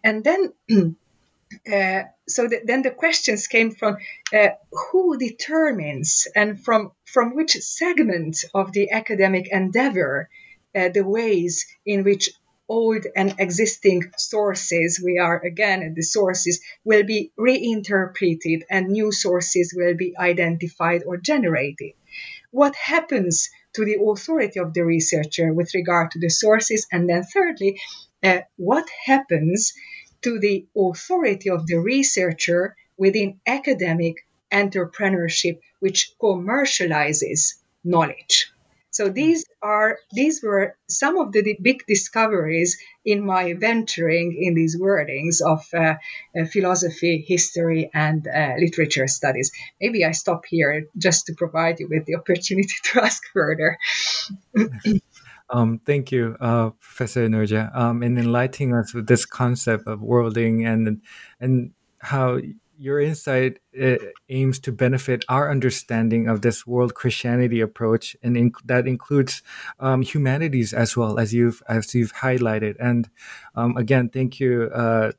and 0.04 0.24
then 0.24 0.54
uh, 1.74 2.04
so 2.28 2.48
the, 2.48 2.62
then 2.64 2.82
the 2.82 2.92
questions 2.92 3.48
came 3.48 3.72
from 3.72 3.98
uh, 4.34 4.50
who 4.72 5.18
determines 5.18 6.28
and 6.36 6.64
from 6.64 6.92
from 7.06 7.36
which 7.36 7.54
segment 7.54 8.38
of 8.54 8.72
the 8.72 8.92
academic 8.92 9.48
endeavor 9.52 10.30
uh, 10.76 10.90
the 10.90 11.04
ways 11.04 11.66
in 11.86 12.04
which 12.04 12.32
old 12.78 13.04
and 13.16 13.36
existing 13.38 14.02
sources 14.18 15.02
we 15.08 15.14
are 15.28 15.40
again 15.52 15.80
at 15.84 15.96
the 15.96 16.08
sources 16.18 16.56
will 16.84 17.06
be 17.14 17.32
reinterpreted 17.38 18.60
and 18.70 18.88
new 18.88 19.12
sources 19.12 19.74
will 19.78 19.96
be 19.96 20.14
identified 20.18 21.02
or 21.08 21.18
generated 21.18 21.94
what 22.54 22.76
happens 22.76 23.50
to 23.74 23.84
the 23.84 23.98
authority 24.00 24.60
of 24.60 24.74
the 24.76 24.86
researcher 24.86 25.52
with 25.52 25.74
regard 25.74 26.12
to 26.12 26.20
the 26.20 26.30
sources, 26.30 26.86
and 26.92 27.10
then 27.10 27.24
thirdly, 27.24 27.82
uh, 28.22 28.42
what 28.58 28.88
happens 29.06 29.74
to 30.22 30.40
the 30.40 30.68
authority 30.78 31.50
of 31.50 31.66
the 31.66 31.78
researcher 31.78 32.76
within 32.96 33.40
academic 33.48 34.18
entrepreneurship, 34.52 35.60
which 35.80 36.14
commercializes 36.22 37.56
knowledge. 37.84 38.53
So 38.94 39.10
these 39.10 39.44
are 39.62 39.98
these 40.12 40.44
were 40.44 40.78
some 40.88 41.18
of 41.18 41.32
the 41.32 41.58
big 41.60 41.84
discoveries 41.88 42.78
in 43.04 43.26
my 43.26 43.54
venturing 43.54 44.38
in 44.40 44.54
these 44.54 44.78
worldings 44.80 45.42
of 45.42 45.68
uh, 45.74 45.96
uh, 46.40 46.46
philosophy, 46.46 47.26
history, 47.28 47.90
and 47.92 48.28
uh, 48.28 48.54
literature 48.60 49.08
studies. 49.08 49.52
Maybe 49.82 50.06
I 50.06 50.12
stop 50.12 50.46
here 50.48 50.86
just 50.96 51.26
to 51.26 51.34
provide 51.34 51.80
you 51.80 51.88
with 51.90 52.06
the 52.06 52.16
opportunity 52.16 52.76
to 52.94 53.04
ask 53.04 53.24
further. 53.34 53.80
Um, 55.50 55.80
thank 55.86 56.12
you, 56.12 56.38
uh, 56.40 56.70
Professor 56.80 57.28
Nagy, 57.28 57.58
um, 57.58 58.04
in 58.04 58.18
enlightening 58.20 58.76
us 58.76 58.94
with 58.94 59.08
this 59.08 59.26
concept 59.26 59.88
of 59.88 60.02
worlding 60.02 60.66
and 60.66 61.02
and 61.40 61.72
how 61.98 62.38
your 62.78 63.00
insight 63.00 63.60
uh, 63.82 63.96
aims 64.30 64.60
to 64.60 64.72
benefit 64.72 65.26
our 65.30 65.52
understanding 65.52 66.28
of 66.28 66.42
this 66.42 66.66
world 66.66 66.96
Christianity 66.96 67.62
approach, 67.62 68.16
and 68.24 68.36
in, 68.36 68.52
that 68.66 68.88
includes 68.88 69.42
um, 69.80 70.02
humanities 70.02 70.74
as 70.74 70.98
well 70.98 71.20
as 71.20 71.34
you've 71.34 71.62
as 71.68 71.94
you've 71.94 72.14
highlighted. 72.14 72.76
And 72.80 73.10
um, 73.56 73.78
again, 73.78 74.10
thank 74.10 74.40
you. 74.40 74.70
Uh, 74.74 75.12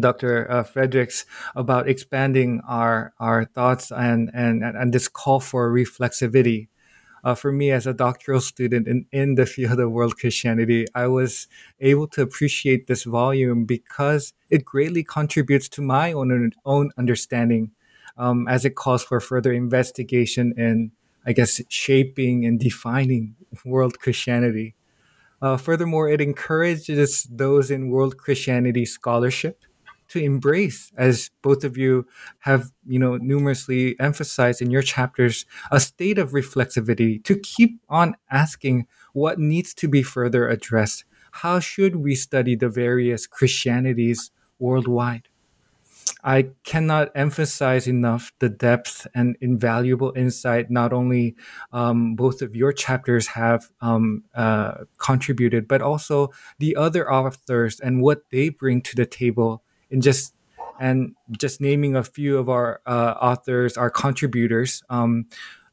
Dr. 0.00 0.50
Uh, 0.50 0.64
Frederiks 0.64 1.24
about 1.56 1.88
expanding 1.88 2.60
our 2.68 3.14
our 3.18 3.44
thoughts 3.44 3.90
and 3.90 4.30
and 4.34 4.62
and 4.62 4.92
this 4.92 5.08
call 5.08 5.40
for 5.40 5.72
reflexivity 5.72 6.68
uh, 7.24 7.34
for 7.34 7.52
me 7.52 7.70
as 7.70 7.86
a 7.86 7.94
doctoral 7.94 8.40
student 8.40 8.86
in, 8.86 9.06
in 9.12 9.34
the 9.34 9.46
field 9.46 9.80
of 9.80 9.90
world 9.90 10.16
Christianity, 10.18 10.86
I 10.94 11.06
was 11.06 11.46
able 11.80 12.08
to 12.08 12.22
appreciate 12.22 12.86
this 12.86 13.04
volume 13.04 13.64
because 13.64 14.32
it 14.50 14.64
greatly 14.64 15.04
contributes 15.04 15.68
to 15.70 15.82
my 15.82 16.12
own, 16.12 16.52
own 16.64 16.90
understanding 16.96 17.72
um, 18.16 18.48
as 18.48 18.64
it 18.64 18.74
calls 18.74 19.04
for 19.04 19.20
further 19.20 19.52
investigation 19.52 20.52
and, 20.56 20.90
I 21.26 21.32
guess, 21.32 21.60
shaping 21.68 22.44
and 22.44 22.58
defining 22.58 23.36
world 23.64 23.98
Christianity. 23.98 24.74
Uh, 25.40 25.56
furthermore, 25.56 26.08
it 26.08 26.20
encourages 26.20 27.28
those 27.30 27.70
in 27.70 27.90
world 27.90 28.16
Christianity 28.16 28.84
scholarship 28.84 29.64
to 30.08 30.18
embrace 30.18 30.92
as 30.96 31.30
both 31.42 31.64
of 31.64 31.76
you 31.76 32.06
have 32.40 32.70
you 32.86 32.98
know 32.98 33.16
numerously 33.16 33.98
emphasized 34.00 34.62
in 34.62 34.70
your 34.70 34.82
chapters 34.82 35.46
a 35.70 35.80
state 35.80 36.18
of 36.18 36.32
reflexivity 36.32 37.22
to 37.24 37.38
keep 37.38 37.80
on 37.88 38.16
asking 38.30 38.86
what 39.12 39.38
needs 39.38 39.74
to 39.74 39.88
be 39.88 40.02
further 40.02 40.48
addressed. 40.48 41.04
How 41.32 41.60
should 41.60 41.96
we 41.96 42.14
study 42.14 42.56
the 42.56 42.68
various 42.68 43.26
christianities 43.26 44.30
worldwide? 44.58 45.28
I 46.24 46.50
cannot 46.64 47.10
emphasize 47.14 47.86
enough 47.86 48.32
the 48.38 48.48
depth 48.48 49.06
and 49.14 49.36
invaluable 49.40 50.12
insight 50.16 50.70
not 50.70 50.92
only 50.92 51.36
um, 51.72 52.16
both 52.16 52.42
of 52.42 52.56
your 52.56 52.72
chapters 52.72 53.28
have 53.28 53.70
um, 53.80 54.24
uh, 54.34 54.84
contributed, 54.98 55.68
but 55.68 55.82
also 55.82 56.32
the 56.58 56.76
other 56.76 57.10
authors 57.12 57.78
and 57.78 58.02
what 58.02 58.22
they 58.30 58.48
bring 58.48 58.80
to 58.82 58.96
the 58.96 59.06
table 59.06 59.62
in 59.90 60.00
just 60.00 60.34
and 60.80 61.14
just 61.32 61.60
naming 61.60 61.96
a 61.96 62.04
few 62.04 62.38
of 62.38 62.48
our 62.48 62.80
uh, 62.86 63.14
authors, 63.20 63.76
our 63.76 63.90
contributors. 63.90 64.82
Um, 64.88 65.26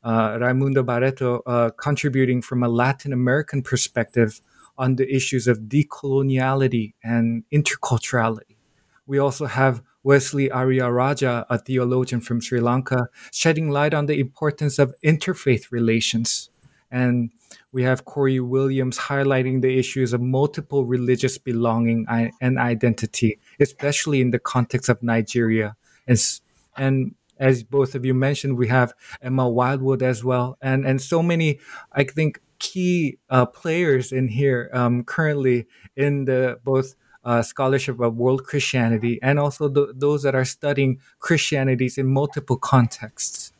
uh, 0.04 0.38
Raimundo 0.40 0.84
Barreto 0.84 1.42
uh, 1.46 1.72
contributing 1.72 2.42
from 2.42 2.64
a 2.64 2.70
Latin 2.70 3.12
American 3.12 3.62
perspective 3.62 4.40
on 4.78 4.96
the 4.98 5.16
issues 5.16 5.48
of 5.48 5.62
decoloniality 5.62 6.94
and 7.04 7.44
interculturality. 7.52 8.58
We 9.08 9.18
also 9.18 9.46
have 9.46 9.82
Wesley 10.04 10.50
Ariarajah, 10.50 11.46
a 11.50 11.58
theologian 11.58 12.22
from 12.22 12.40
Sri 12.40 12.60
Lanka, 12.60 13.10
shedding 13.32 13.72
light 13.72 13.94
on 13.94 14.06
the 14.06 14.20
importance 14.20 14.78
of 14.78 14.94
interfaith 15.04 15.72
relations. 15.72 16.50
And 16.92 17.32
we 17.72 17.84
have 17.84 18.06
Corey 18.06 18.40
Williams 18.40 18.98
highlighting 18.98 19.62
the 19.62 19.78
issues 19.80 20.14
of 20.14 20.22
multiple 20.22 20.86
religious 20.86 21.40
belonging 21.40 22.06
and 22.40 22.60
identity, 22.60 23.40
especially 23.60 24.22
in 24.22 24.32
the 24.32 24.40
context 24.40 24.90
of 24.90 25.02
Nigeria. 25.02 25.76
And, 26.08 26.20
and 26.78 27.16
as 27.38 27.64
both 27.64 27.96
of 27.96 28.06
you 28.06 28.14
mentioned, 28.14 28.58
we 28.58 28.68
have 28.68 28.94
Emma 29.22 29.48
Wild-Wood 29.50 30.02
as 30.02 30.24
well, 30.24 30.58
and 30.62 30.86
and 30.86 31.02
so 31.02 31.22
many, 31.22 31.60
I 31.92 32.04
think, 32.04 32.40
key 32.60 33.18
uh, 33.30 33.46
players 33.46 34.12
in 34.12 34.30
here 34.30 34.70
um, 34.74 35.04
currently 35.04 35.68
in 35.96 36.26
the 36.26 36.60
both 36.64 36.96
uh, 37.26 37.42
scholarship 37.42 38.00
of 38.00 38.16
world 38.16 38.46
Christianity 38.46 39.20
and 39.22 39.40
also 39.40 39.68
the, 39.68 39.94
those 39.96 40.24
that 40.24 40.36
are 40.36 40.46
studying 40.46 41.00
Christianities 41.20 41.98
in 41.98 42.08
multiple 42.08 42.58
contexts. 42.58 43.52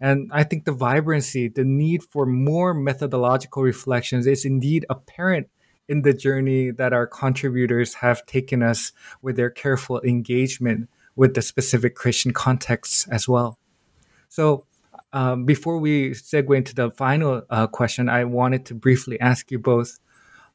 And 0.00 0.30
I 0.32 0.44
think 0.44 0.64
the 0.64 0.72
vibrancy, 0.72 1.48
the 1.48 1.64
need 1.64 2.02
for 2.02 2.26
more 2.26 2.74
methodological 2.74 3.62
reflections 3.62 4.26
is 4.26 4.44
indeed 4.44 4.84
apparent 4.90 5.48
in 5.88 6.02
the 6.02 6.12
journey 6.12 6.70
that 6.70 6.92
our 6.92 7.06
contributors 7.06 7.94
have 7.94 8.24
taken 8.26 8.62
us 8.62 8.92
with 9.22 9.36
their 9.36 9.50
careful 9.50 10.00
engagement 10.02 10.88
with 11.16 11.34
the 11.34 11.42
specific 11.42 11.94
Christian 11.94 12.32
contexts 12.32 13.06
as 13.08 13.28
well. 13.28 13.58
So, 14.28 14.66
um, 15.12 15.44
before 15.44 15.78
we 15.78 16.10
segue 16.10 16.56
into 16.56 16.74
the 16.74 16.90
final 16.90 17.42
uh, 17.48 17.68
question, 17.68 18.08
I 18.08 18.24
wanted 18.24 18.66
to 18.66 18.74
briefly 18.74 19.20
ask 19.20 19.50
you 19.50 19.60
both 19.60 20.00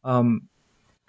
um, 0.04 0.50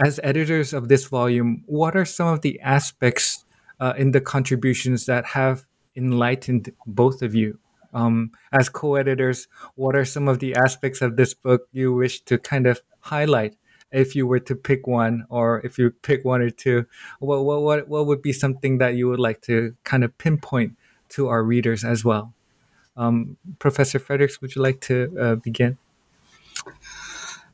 as 0.04 0.20
editors 0.22 0.72
of 0.72 0.88
this 0.88 1.06
volume, 1.06 1.64
what 1.66 1.96
are 1.96 2.04
some 2.04 2.28
of 2.28 2.42
the 2.42 2.60
aspects 2.60 3.44
uh, 3.80 3.94
in 3.96 4.12
the 4.12 4.20
contributions 4.20 5.06
that 5.06 5.24
have 5.26 5.66
enlightened 5.96 6.72
both 6.86 7.22
of 7.22 7.34
you? 7.34 7.58
um, 7.92 8.30
as 8.52 8.68
co-editors 8.68 9.48
what 9.74 9.96
are 9.96 10.04
some 10.04 10.28
of 10.28 10.38
the 10.38 10.54
aspects 10.54 11.02
of 11.02 11.16
this 11.16 11.34
book 11.34 11.62
you 11.72 11.92
wish 11.92 12.20
to 12.22 12.38
kind 12.38 12.66
of 12.66 12.80
highlight 13.00 13.56
if 13.93 14.14
you 14.14 14.26
were 14.26 14.41
to 14.41 14.55
pick 14.55 14.86
one 14.86 15.24
or 15.28 15.61
if 15.61 15.78
you 15.78 15.91
pick 15.91 16.24
one 16.24 16.41
or 16.41 16.51
two 16.51 16.86
what, 17.18 17.45
what, 17.45 17.62
what, 17.62 17.88
what 17.88 18.07
would 18.07 18.22
be 18.22 18.32
something 18.32 18.78
that 18.78 18.95
you 18.95 19.09
would 19.09 19.20
like 19.20 19.41
to 19.43 19.74
kind 19.84 20.05
of 20.05 20.16
pinpoint 20.18 20.76
to 21.09 21.28
our 21.28 21.43
readers 21.43 21.84
as 21.84 22.05
well 22.05 22.32
um, 22.97 23.36
professor 23.59 23.99
frederiks 23.99 24.41
would 24.41 24.55
you 24.55 24.62
like 24.62 24.80
to 24.80 25.16
uh, 25.20 25.34
begin 25.36 25.78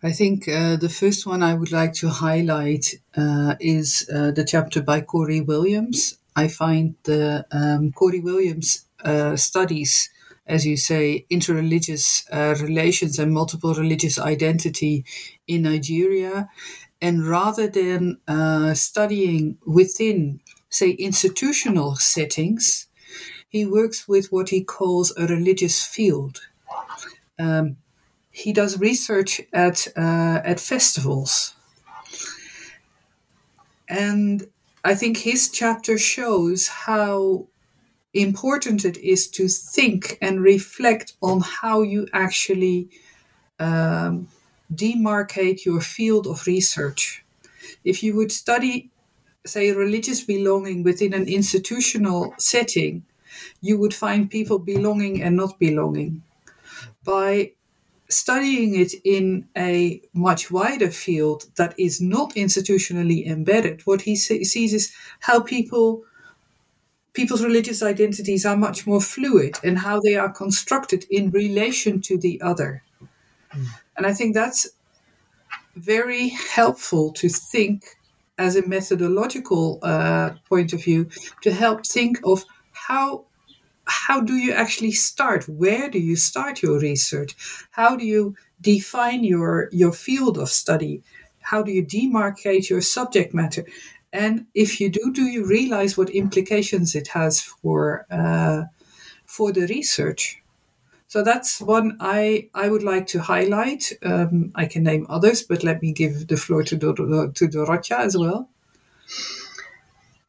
I 0.03 0.13
think 0.13 0.47
uh, 0.47 0.77
the 0.77 0.89
first 0.89 1.27
one 1.27 1.43
I 1.43 1.55
would 1.55 1.73
like 1.73 1.95
to 1.95 2.09
highlight 2.09 2.95
uh, 3.17 3.57
is 3.59 4.09
uh, 4.15 4.31
the 4.31 4.45
chapter 4.45 4.83
by 4.83 5.01
Corey 5.01 5.41
Williams. 5.41 6.19
I 6.37 6.49
find 6.49 6.95
the 7.05 7.47
um, 7.51 7.93
Corey 7.93 8.21
Williams 8.21 8.85
uh, 9.05 9.37
studies 9.37 10.11
as 10.47 10.65
you 10.65 10.77
say, 10.77 11.27
interreligious 11.31 12.25
uh, 12.33 12.55
relations 12.63 13.19
and 13.19 13.33
multiple 13.33 13.75
religious 13.75 14.19
identity 14.19 15.05
in 15.47 15.63
Nigeria. 15.63 16.49
And 17.01 17.27
rather 17.27 17.67
than 17.67 18.19
uh, 18.27 18.75
studying 18.75 19.59
within, 19.67 20.41
say, 20.69 20.91
institutional 20.91 21.97
settings, 21.97 22.87
he 23.49 23.67
works 23.67 24.09
with 24.09 24.33
what 24.33 24.49
he 24.51 24.63
calls 24.63 25.13
a 25.17 25.27
religious 25.27 25.85
field. 25.85 26.41
Um, 27.39 27.77
he 28.31 28.53
does 28.53 28.79
research 28.79 29.41
at 29.53 29.89
uh, 29.97 30.41
at 30.45 30.61
festivals, 30.61 31.55
and 33.89 34.47
I 34.85 34.95
think 34.95 35.17
his 35.17 35.49
chapter 35.51 35.97
shows 35.97 36.69
how 36.69 37.47
important 38.23 38.85
it 38.85 38.97
is 38.99 39.29
to 39.29 39.49
think 39.49 40.19
and 40.21 40.41
reflect 40.41 41.15
on 41.23 41.41
how 41.41 41.83
you 41.83 42.07
actually 42.13 42.89
um, 43.59 44.29
demarcate 44.75 45.65
your 45.65 45.81
field 45.81 46.27
of 46.27 46.47
research. 46.47 47.25
If 47.85 48.03
you 48.03 48.17
would 48.17 48.33
study, 48.33 48.91
say, 49.45 49.73
religious 49.73 50.23
belonging 50.25 50.83
within 50.83 51.15
an 51.15 51.29
institutional 51.29 52.35
setting, 52.39 53.05
you 53.61 53.79
would 53.79 53.95
find 53.95 54.31
people 54.31 54.59
belonging 54.59 55.23
and 55.23 55.37
not 55.37 55.59
belonging. 55.59 56.23
By 57.05 57.53
studying 58.09 58.77
it 58.77 58.95
in 59.05 59.49
a 59.57 60.01
much 60.13 60.51
wider 60.51 60.91
field 60.91 61.47
that 61.57 61.75
is 61.79 62.01
not 62.01 62.35
institutionally 62.35 63.27
embedded, 63.27 63.83
what 63.85 64.03
he 64.03 64.17
sees 64.17 64.73
is 64.73 64.93
how 65.21 65.41
people 65.41 66.05
people's 67.17 67.43
religious 67.43 67.83
identities 67.83 68.45
are 68.45 68.57
much 68.57 68.87
more 68.87 69.01
fluid 69.01 69.59
in 69.65 69.75
how 69.75 69.99
they 70.01 70.15
are 70.15 70.31
constructed 70.31 71.07
in 71.11 71.31
relation 71.31 72.01
to 72.03 72.19
the 72.19 72.41
other. 72.43 72.83
Mm. 73.55 73.67
And 73.97 74.07
I 74.07 74.13
think 74.13 74.35
that's 74.35 74.69
very 75.77 76.29
helpful 76.29 77.13
to 77.15 77.29
think 77.29 77.85
as 78.39 78.55
a 78.55 78.69
methodological 78.69 79.79
uh, 79.83 80.31
point 80.47 80.75
of 80.75 80.85
view 80.85 81.09
to 81.41 81.51
help 81.53 81.87
think 81.87 82.21
of 82.25 82.45
how 82.73 83.25
how 83.89 84.21
do 84.21 84.35
you 84.35 84.53
actually 84.53 84.91
start? 84.91 85.49
Where 85.49 85.89
do 85.89 86.01
you 86.01 86.17
start 86.17 86.61
your 86.61 86.81
research? 86.81 87.37
How 87.71 87.97
do 87.97 88.05
you 88.05 88.35
define 88.61 89.25
your 89.25 89.69
your 89.73 89.93
field 89.93 90.37
of 90.39 90.49
study? 90.51 91.03
How 91.41 91.63
do 91.63 91.71
you 91.71 91.85
demarcate 91.85 92.69
your 92.69 92.83
subject 92.83 93.33
matter? 93.33 93.65
And 94.17 94.47
if 94.55 94.81
you 94.81 94.89
do, 94.89 95.13
do 95.13 95.25
you 95.25 95.45
realize 95.45 95.99
what 95.99 96.09
implications 96.09 96.95
it 96.95 97.09
has 97.09 97.41
for 97.41 98.07
uh, 98.11 98.65
for 99.27 99.53
the 99.53 99.67
research? 99.67 100.43
So 101.09 101.23
that's 101.23 101.61
one 101.61 101.99
I, 102.01 102.49
I 102.55 102.69
would 102.69 102.83
like 102.83 103.07
to 103.09 103.21
highlight. 103.21 103.93
Um, 104.03 104.53
I 104.55 104.67
can 104.67 104.83
name 104.83 105.07
others, 105.09 105.43
but 105.43 105.63
let 105.63 105.81
me 105.83 105.93
give 105.93 106.27
the 106.27 106.37
floor 106.37 106.63
to, 106.65 106.77
Dor- 106.77 106.95
to 106.95 107.49
Dorottya 107.49 107.99
as 107.99 108.17
well. 108.17 108.49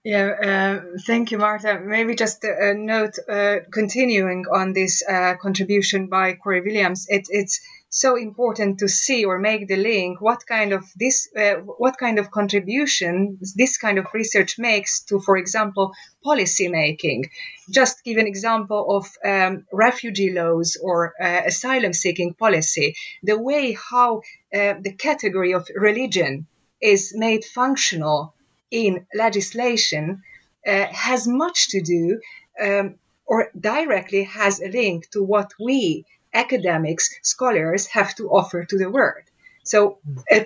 Yeah, 0.03 0.27
uh, 0.29 0.97
thank 1.05 1.31
you, 1.31 1.38
Marta. 1.38 1.81
Maybe 1.83 2.15
just 2.15 2.43
a, 2.43 2.73
note, 2.73 3.15
uh, 3.27 3.57
continuing 3.71 4.45
on 4.53 4.73
this 4.73 5.03
uh, 5.03 5.33
contribution 5.41 6.07
by 6.07 6.33
Corey 6.33 6.61
Williams. 6.61 7.07
It, 7.09 7.27
it's 7.29 7.59
so 7.89 8.17
important 8.17 8.79
to 8.79 8.88
see 8.88 9.23
or 9.25 9.39
make 9.39 9.67
the 9.67 9.77
link 9.77 10.19
what 10.21 10.45
kind 10.47 10.73
of 10.73 10.83
this 10.95 11.29
uh, 11.38 11.55
what 11.55 11.97
kind 11.97 12.19
of 12.19 12.31
contribution 12.31 13.38
this 13.55 13.77
kind 13.77 13.97
of 13.97 14.05
research 14.13 14.59
makes 14.59 15.01
to 15.03 15.19
for 15.19 15.38
example 15.38 15.93
policy 16.23 16.67
making 16.67 17.23
just 17.69 18.03
give 18.03 18.17
an 18.17 18.27
example 18.27 18.97
of 18.97 19.07
um, 19.25 19.65
refugee 19.71 20.31
laws 20.31 20.77
or 20.81 21.13
uh, 21.21 21.41
asylum 21.45 21.93
seeking 21.93 22.33
policy. 22.33 22.95
The 23.23 23.39
way 23.39 23.73
how 23.73 24.21
uh, 24.53 24.75
the 24.81 24.95
category 24.97 25.53
of 25.53 25.67
religion 25.75 26.47
is 26.81 27.13
made 27.15 27.43
functional 27.43 28.33
in 28.71 29.05
legislation 29.13 30.21
uh, 30.65 30.85
has 30.88 31.27
much 31.27 31.69
to 31.69 31.81
do 31.81 32.19
um, 32.61 32.95
or 33.25 33.49
directly 33.59 34.23
has 34.23 34.61
a 34.61 34.69
link 34.69 35.09
to 35.11 35.23
what 35.23 35.51
we 35.59 36.05
academics, 36.38 37.09
scholars 37.23 37.88
have 37.88 38.15
to 38.15 38.29
offer 38.29 38.63
to 38.65 38.77
the 38.77 38.89
world. 38.89 39.25
So, 39.63 39.97
uh, 40.31 40.45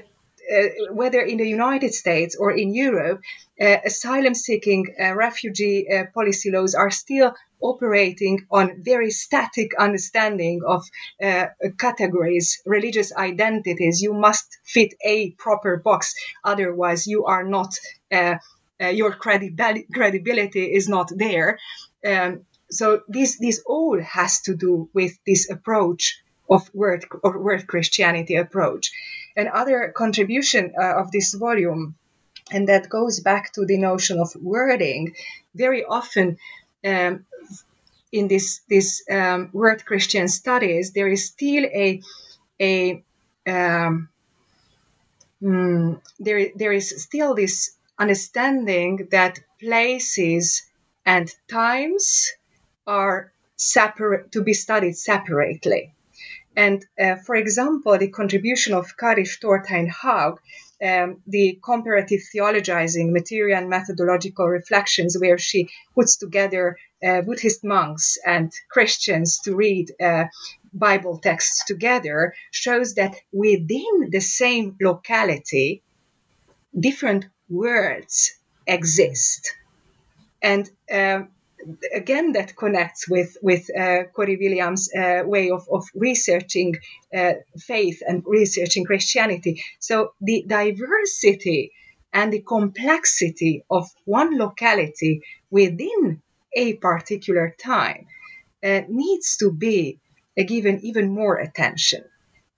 uh, 0.51 0.67
whether 0.91 1.21
in 1.21 1.37
the 1.37 1.47
United 1.47 1.93
States 1.93 2.35
or 2.35 2.51
in 2.51 2.73
Europe, 2.73 3.21
uh, 3.61 3.77
asylum 3.85 4.33
seeking 4.33 4.87
uh, 4.99 5.13
refugee 5.15 5.87
uh, 5.89 6.05
policy 6.13 6.51
laws 6.51 6.73
are 6.75 6.91
still 6.91 7.33
operating 7.61 8.39
on 8.49 8.83
very 8.83 9.11
static 9.11 9.69
understanding 9.79 10.61
of 10.65 10.83
uh, 11.23 11.45
categories, 11.77 12.61
religious 12.65 13.15
identities. 13.15 14.01
You 14.01 14.13
must 14.13 14.47
fit 14.65 14.93
a 15.05 15.31
proper 15.31 15.77
box, 15.77 16.13
otherwise, 16.43 17.07
you 17.07 17.25
are 17.25 17.43
not. 17.43 17.71
your 19.01 19.13
credibility, 19.13 19.85
credibility 19.93 20.65
is 20.77 20.89
not 20.89 21.07
there. 21.15 21.59
Um, 22.03 22.31
so 22.71 23.01
this 23.07 23.37
this 23.37 23.61
all 23.65 24.01
has 24.01 24.41
to 24.41 24.55
do 24.55 24.89
with 24.93 25.19
this 25.25 25.49
approach 25.49 26.21
of 26.49 26.73
word 26.73 27.05
or 27.23 27.37
world 27.37 27.67
Christianity 27.67 28.35
approach. 28.35 28.91
Another 29.35 29.93
contribution 29.95 30.73
uh, 30.77 30.95
of 31.01 31.11
this 31.11 31.33
volume, 31.33 31.95
and 32.51 32.67
that 32.67 32.89
goes 32.89 33.19
back 33.19 33.53
to 33.53 33.65
the 33.65 33.77
notion 33.77 34.19
of 34.19 34.35
worlding. 34.35 35.15
Very 35.55 35.83
often, 35.85 36.37
um, 36.85 37.25
in 38.11 38.27
this 38.27 38.61
this 38.69 39.03
um, 39.09 39.49
world 39.53 39.85
Christian 39.85 40.27
studies, 40.27 40.91
there 40.91 41.07
is 41.07 41.25
still 41.25 41.65
a 41.65 42.01
a 42.59 43.03
um, 43.47 44.09
mm, 45.41 46.01
there 46.19 46.49
there 46.55 46.73
is 46.73 47.03
still 47.03 47.35
this 47.35 47.71
understanding 47.97 49.07
that 49.11 49.39
places 49.59 50.63
and 51.05 51.33
times 51.47 52.31
are 52.99 53.31
separate 53.55 54.31
to 54.31 54.41
be 54.43 54.53
studied 54.53 54.97
separately. 54.97 55.93
And 56.55 56.85
uh, 56.99 57.15
for 57.25 57.35
example, 57.35 57.97
the 57.97 58.09
contribution 58.09 58.73
of 58.73 58.97
Kari 58.97 59.23
Storstein 59.23 59.87
Haug, 59.89 60.39
um, 60.89 61.21
the 61.27 61.59
comparative 61.63 62.21
theologizing 62.29 63.11
material 63.11 63.57
and 63.59 63.69
methodological 63.69 64.47
reflections, 64.47 65.17
where 65.17 65.37
she 65.37 65.69
puts 65.95 66.17
together 66.17 66.77
uh, 67.07 67.21
Buddhist 67.21 67.63
monks 67.63 68.17
and 68.25 68.51
Christians 68.69 69.39
to 69.43 69.55
read 69.55 69.85
uh, 70.09 70.25
Bible 70.73 71.19
texts 71.19 71.63
together, 71.65 72.33
shows 72.51 72.95
that 72.95 73.13
within 73.31 74.09
the 74.11 74.21
same 74.41 74.75
locality, 74.81 75.81
different 76.87 77.23
words 77.49 78.15
exist. 78.67 79.41
And 80.41 80.69
um, 80.91 81.29
again 81.93 82.33
that 82.33 82.55
connects 82.55 83.07
with 83.09 83.37
with 83.41 83.69
uh, 83.75 84.03
Corey 84.13 84.37
Williams' 84.37 84.89
uh, 84.93 85.23
way 85.25 85.49
of, 85.49 85.67
of 85.71 85.83
researching 85.95 86.75
uh, 87.15 87.33
faith 87.57 88.01
and 88.07 88.23
researching 88.25 88.85
Christianity. 88.85 89.63
So 89.79 90.13
the 90.21 90.43
diversity 90.47 91.71
and 92.13 92.31
the 92.31 92.41
complexity 92.41 93.63
of 93.69 93.87
one 94.05 94.37
locality 94.37 95.21
within 95.49 96.21
a 96.53 96.73
particular 96.73 97.55
time 97.63 98.07
uh, 98.63 98.81
needs 98.89 99.37
to 99.37 99.51
be 99.51 99.99
given 100.47 100.79
even 100.83 101.09
more 101.09 101.37
attention. 101.37 102.03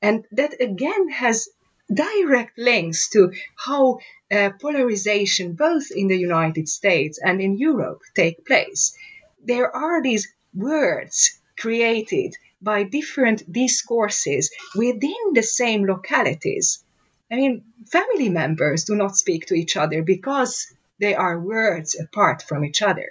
And 0.02 0.26
that 0.32 0.60
again 0.62 1.10
has 1.10 1.50
direct 1.94 2.58
links 2.58 3.10
to 3.10 3.32
how 3.56 4.00
uh, 4.34 4.50
polarization, 4.60 5.54
both 5.54 5.92
in 5.92 6.08
the 6.08 6.18
United 6.18 6.68
States 6.68 7.20
and 7.24 7.40
in 7.40 7.58
Europe, 7.58 8.02
take 8.16 8.46
place. 8.46 8.98
There 9.44 9.70
are 9.76 10.02
these 10.02 10.28
words 10.56 11.40
created 11.58 12.36
by 12.62 12.84
different 12.84 13.52
discourses 13.52 14.50
within 14.76 15.34
the 15.34 15.44
same 15.44 15.86
localities. 15.86 16.84
I 17.32 17.36
mean, 17.36 17.64
family 17.92 18.30
members 18.30 18.86
do 18.86 18.96
not 18.96 19.18
speak 19.18 19.48
to 19.48 19.54
each 19.54 19.76
other 19.78 20.02
because 20.02 20.74
they 21.00 21.14
are 21.14 21.40
words 21.40 22.00
apart 22.00 22.42
from 22.42 22.64
each 22.64 22.82
other. 22.82 23.10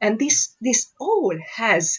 And 0.00 0.18
this, 0.18 0.54
this 0.60 0.90
all 0.98 1.36
has 1.54 1.98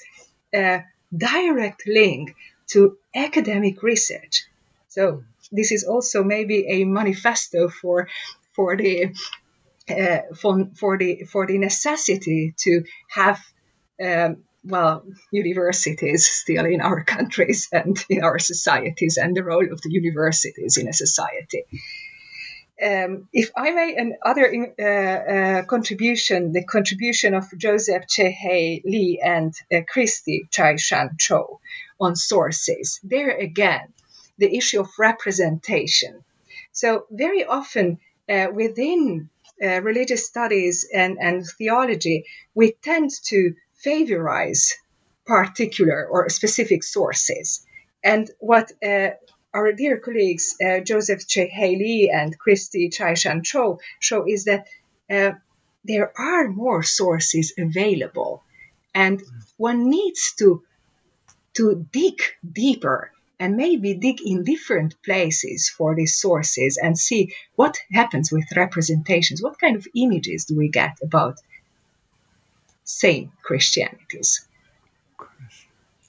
a 0.53 0.84
direct 1.15 1.84
link 1.88 2.36
to 2.67 2.97
academic 3.13 3.84
research. 3.84 4.45
So 4.88 5.24
this 5.51 5.71
is 5.71 5.84
also 5.84 6.24
maybe 6.24 6.65
a 6.67 6.86
manifesto 6.86 7.69
for 7.69 8.07
for 8.56 8.78
the 8.78 9.14
uh, 9.89 10.20
for, 10.36 10.70
for 10.76 10.97
the 10.97 11.24
for 11.26 11.45
the 11.45 11.58
necessity 11.58 12.54
to 12.58 12.84
have 13.10 13.39
um, 14.01 14.43
well 14.64 15.04
universities 15.32 16.26
still 16.26 16.66
in 16.66 16.82
our 16.82 17.04
countries 17.16 17.68
and 17.72 17.97
in 18.10 18.24
our 18.24 18.39
societies 18.39 19.18
and 19.18 19.36
the 19.36 19.43
role 19.43 19.72
of 19.72 19.82
the 19.82 19.91
universities 19.91 20.78
in 20.78 20.88
a 20.88 20.93
society. 20.93 21.66
Um, 22.82 23.30
if 23.32 23.51
I 23.56 23.72
may, 23.72 23.95
another 23.95 24.74
uh, 24.80 24.84
uh, 24.84 25.66
contribution, 25.66 26.54
the 26.54 26.64
contribution 26.64 27.34
of 27.34 27.45
Joseph 27.56 28.08
Che 28.08 28.82
Lee 28.84 29.22
and 29.24 29.54
uh, 29.72 29.82
Christie 29.88 30.47
Chui-Shan 30.51 31.12
Chow 31.20 31.60
on 31.99 32.16
sources. 32.16 32.99
There 33.04 33.30
again, 33.30 33.93
the 34.38 34.58
issue 34.58 34.82
of 34.82 34.89
representation. 34.97 36.24
So, 36.72 37.06
very 37.12 37.45
often 37.45 37.99
uh, 38.30 38.47
within 38.53 39.30
uh, 39.63 39.82
religious 39.82 40.26
studies 40.26 40.88
and, 40.93 41.17
and 41.19 41.45
theology, 41.57 42.26
we 42.53 42.74
tend 42.82 43.11
to 43.26 43.53
favorize 43.86 44.71
particular 45.26 46.05
or 46.05 46.30
specific 46.30 46.84
sources. 46.84 47.65
And 48.03 48.30
what 48.39 48.71
uh, 48.86 49.11
our 49.53 49.71
dear 49.71 49.97
colleagues 49.97 50.55
uh, 50.65 50.80
Joseph 50.80 51.28
Che 51.28 51.49
Lee 51.55 52.11
and 52.13 52.38
Christie 52.38 52.89
Chui-Shan 52.89 53.43
Chow 53.43 53.80
show 53.99 54.26
is 54.28 54.45
that 54.45 54.67
uh, 55.09 55.32
there 55.86 56.11
are 56.17 56.49
more 56.49 56.84
sources 56.84 57.53
available, 57.57 58.43
and 58.93 59.21
one 59.57 59.89
needs 59.89 60.34
to 60.39 60.63
to 61.55 61.88
dig 61.91 62.19
deeper 62.51 63.12
and 63.40 63.58
maybe 63.58 63.94
dig 63.96 64.22
in 64.26 64.44
different 64.44 64.96
places 65.04 65.70
for 65.70 65.96
these 65.96 66.16
sources 66.16 66.78
and 66.82 66.98
see 66.98 67.34
what 67.56 67.78
happens 67.92 68.32
with 68.32 68.46
representations. 68.56 69.42
What 69.42 69.60
kind 69.60 69.76
of 69.76 69.88
images 69.96 70.46
do 70.46 70.58
we 70.58 70.70
get 70.70 70.98
about 71.04 71.40
same 72.84 73.32
Christianities? 73.42 74.48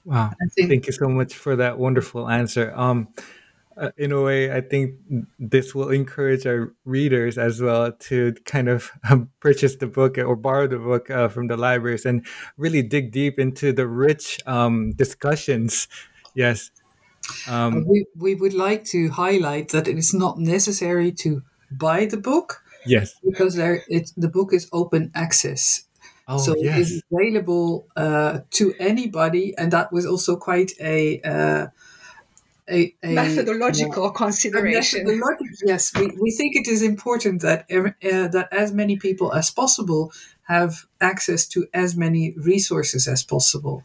Wow. 0.05 0.33
Think- 0.55 0.69
Thank 0.69 0.87
you 0.87 0.93
so 0.93 1.09
much 1.09 1.35
for 1.35 1.57
that 1.57 1.79
wonderful 1.79 2.29
answer. 2.29 2.73
Um, 2.77 3.09
uh, 3.77 3.91
in 3.97 4.13
a 4.13 4.23
way, 4.23 4.53
I 4.53 4.61
think 4.61 4.95
this 5.39 5.75
will 5.75 5.91
encourage 5.91 6.47
our 6.47 6.73
readers 6.85 7.37
as 7.39 7.61
well 7.61 7.91
to 7.91 8.35
kind 8.45 8.69
of 8.69 8.93
um, 9.11 9.31
purchase 9.41 9.77
the 9.77 9.89
book 9.89 10.17
or 10.19 10.37
borrow 10.37 10.69
the 10.69 10.79
book 10.79 11.11
uh, 11.11 11.29
from 11.29 11.49
the 11.49 11.57
libraries 11.57 12.05
and 12.05 12.25
really 12.57 12.83
dig 12.83 13.11
deep 13.11 13.39
into 13.39 13.73
the 13.73 13.89
rich 13.89 14.39
um, 14.47 14.93
discussions. 14.93 15.89
Yes, 16.35 16.71
um, 17.49 17.87
we, 17.87 18.07
we 18.17 18.35
would 18.35 18.55
like 18.55 18.85
to 18.87 19.11
highlight 19.11 19.71
that 19.71 19.89
it 19.89 19.99
is 19.99 20.15
not 20.15 20.39
necessary 20.39 21.13
to 21.13 21.43
buy 21.71 22.07
the 22.07 22.17
book. 22.17 22.63
Yes. 22.87 23.15
Because 23.25 23.55
there, 23.55 23.83
it, 23.89 24.13
the 24.17 24.29
book 24.29 24.53
is 24.53 24.69
open 24.73 25.11
access. 25.15 25.87
Oh, 26.27 26.39
so 26.39 26.55
yes. 26.57 26.91
it's 26.91 27.03
available 27.13 27.87
uh, 27.97 28.41
to 28.53 28.75
anybody, 28.79 29.55
and 29.59 29.71
that 29.73 29.93
was 29.93 30.07
also 30.07 30.37
quite 30.37 30.73
a 30.81 31.21
uh, 31.21 31.67
a, 32.67 32.95
a 33.03 33.15
methodological 33.15 34.07
uh, 34.07 34.11
consideration. 34.11 35.07
Methodologic, 35.07 35.61
yes, 35.67 35.93
we, 35.95 36.11
we 36.19 36.31
think 36.31 36.57
it 36.57 36.67
is 36.67 36.83
important 36.83 37.43
that 37.43 37.67
uh, 37.71 38.29
that 38.29 38.49
as 38.51 38.73
many 38.73 38.97
people 38.97 39.35
as 39.35 39.51
possible 39.51 40.13
have 40.45 40.87
access 40.99 41.47
to 41.49 41.67
as 41.75 41.95
many 41.95 42.33
resources 42.39 43.07
as 43.07 43.23
possible. 43.23 43.85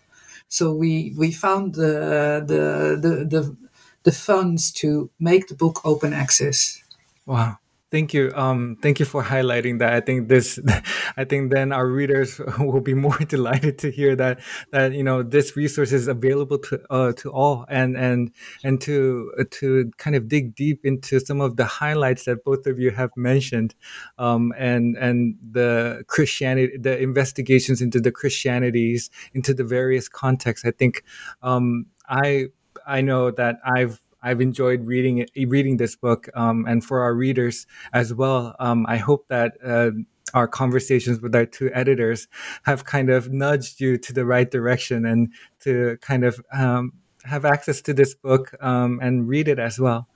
So 0.50 0.74
we 0.74 1.14
we 1.18 1.32
found 1.34 1.76
the 1.76 2.44
the 2.46 2.98
the 3.02 3.26
the, 3.26 3.58
the 4.04 4.14
funds 4.14 4.72
to 4.74 5.12
make 5.20 5.48
the 5.50 5.56
book 5.56 5.82
open 5.86 6.14
access. 6.14 6.84
Wow. 7.26 7.60
Thank 7.92 8.14
you. 8.14 8.32
Um, 8.36 8.78
thank 8.84 9.00
you 9.00 9.06
for 9.06 9.24
highlighting 9.24 9.80
that. 9.80 9.94
I 9.94 10.00
think 10.00 10.28
this, 10.28 10.60
I 11.18 11.24
think 11.24 11.52
then 11.52 11.72
our 11.72 11.88
readers 11.88 12.40
will 12.60 12.82
be 12.82 12.94
more 12.94 13.18
delighted 13.28 13.80
to 13.80 13.90
hear 13.90 14.16
that 14.16 14.42
that 14.72 14.94
you 14.94 15.04
know 15.04 15.24
this 15.24 15.58
resource 15.58 15.92
is 15.92 16.08
available 16.08 16.60
to 16.60 16.82
uh, 16.92 17.14
to 17.14 17.32
all, 17.32 17.66
and 17.68 17.98
and 17.98 18.32
and 18.64 18.80
to 18.82 19.32
to 19.50 19.92
kind 19.98 20.16
of 20.16 20.28
dig 20.28 20.54
deep 20.54 20.86
into 20.86 21.20
some 21.20 21.42
of 21.42 21.56
the 21.56 21.66
highlights 21.66 22.26
that 22.26 22.44
both 22.44 22.68
of 22.68 22.78
you 22.78 22.92
have 22.92 23.10
mentioned, 23.18 23.74
um, 24.20 24.54
and 24.56 24.96
and 24.96 25.36
the 25.52 26.04
Christianity, 26.06 26.78
the 26.78 27.00
investigations 27.00 27.82
into 27.82 28.00
the 28.00 28.12
Christianities, 28.12 29.10
into 29.34 29.52
the 29.52 29.64
various 29.64 30.08
contexts. 30.08 30.64
I 30.64 30.72
think 30.72 31.04
um, 31.42 31.88
I 32.08 32.50
I 32.86 33.02
know 33.02 33.32
that 33.32 33.58
I've 33.66 34.00
I've 34.22 34.42
enjoyed 34.42 34.86
reading 34.86 35.20
it, 35.20 35.32
reading 35.36 35.78
this 35.78 35.96
book, 35.96 36.30
um, 36.34 36.66
and 36.68 36.84
for 36.84 37.02
our 37.02 37.14
readers 37.14 37.66
as 37.94 38.14
well. 38.14 38.56
Um, 38.60 38.86
I 38.88 38.98
hope 38.98 39.28
that 39.30 39.58
uh, 39.64 39.92
our 40.34 40.48
conversations 40.48 41.22
with 41.22 41.36
our 41.36 41.46
two 41.46 41.72
editors 41.74 42.28
have 42.64 42.86
kind 42.86 43.10
of 43.10 43.32
nudged 43.32 43.80
you 43.80 43.98
to 43.98 44.14
the 44.14 44.26
right 44.26 44.50
direction 44.50 45.06
and 45.06 45.34
to 45.62 45.98
kind 46.02 46.24
of 46.24 46.40
um, 46.52 46.94
have 47.24 47.46
access 47.46 47.82
to 47.82 47.94
this 47.94 48.14
book 48.14 48.54
um, 48.62 49.00
and 49.02 49.28
read 49.28 49.48
it 49.48 49.60
as 49.60 49.80
well. 49.80 50.08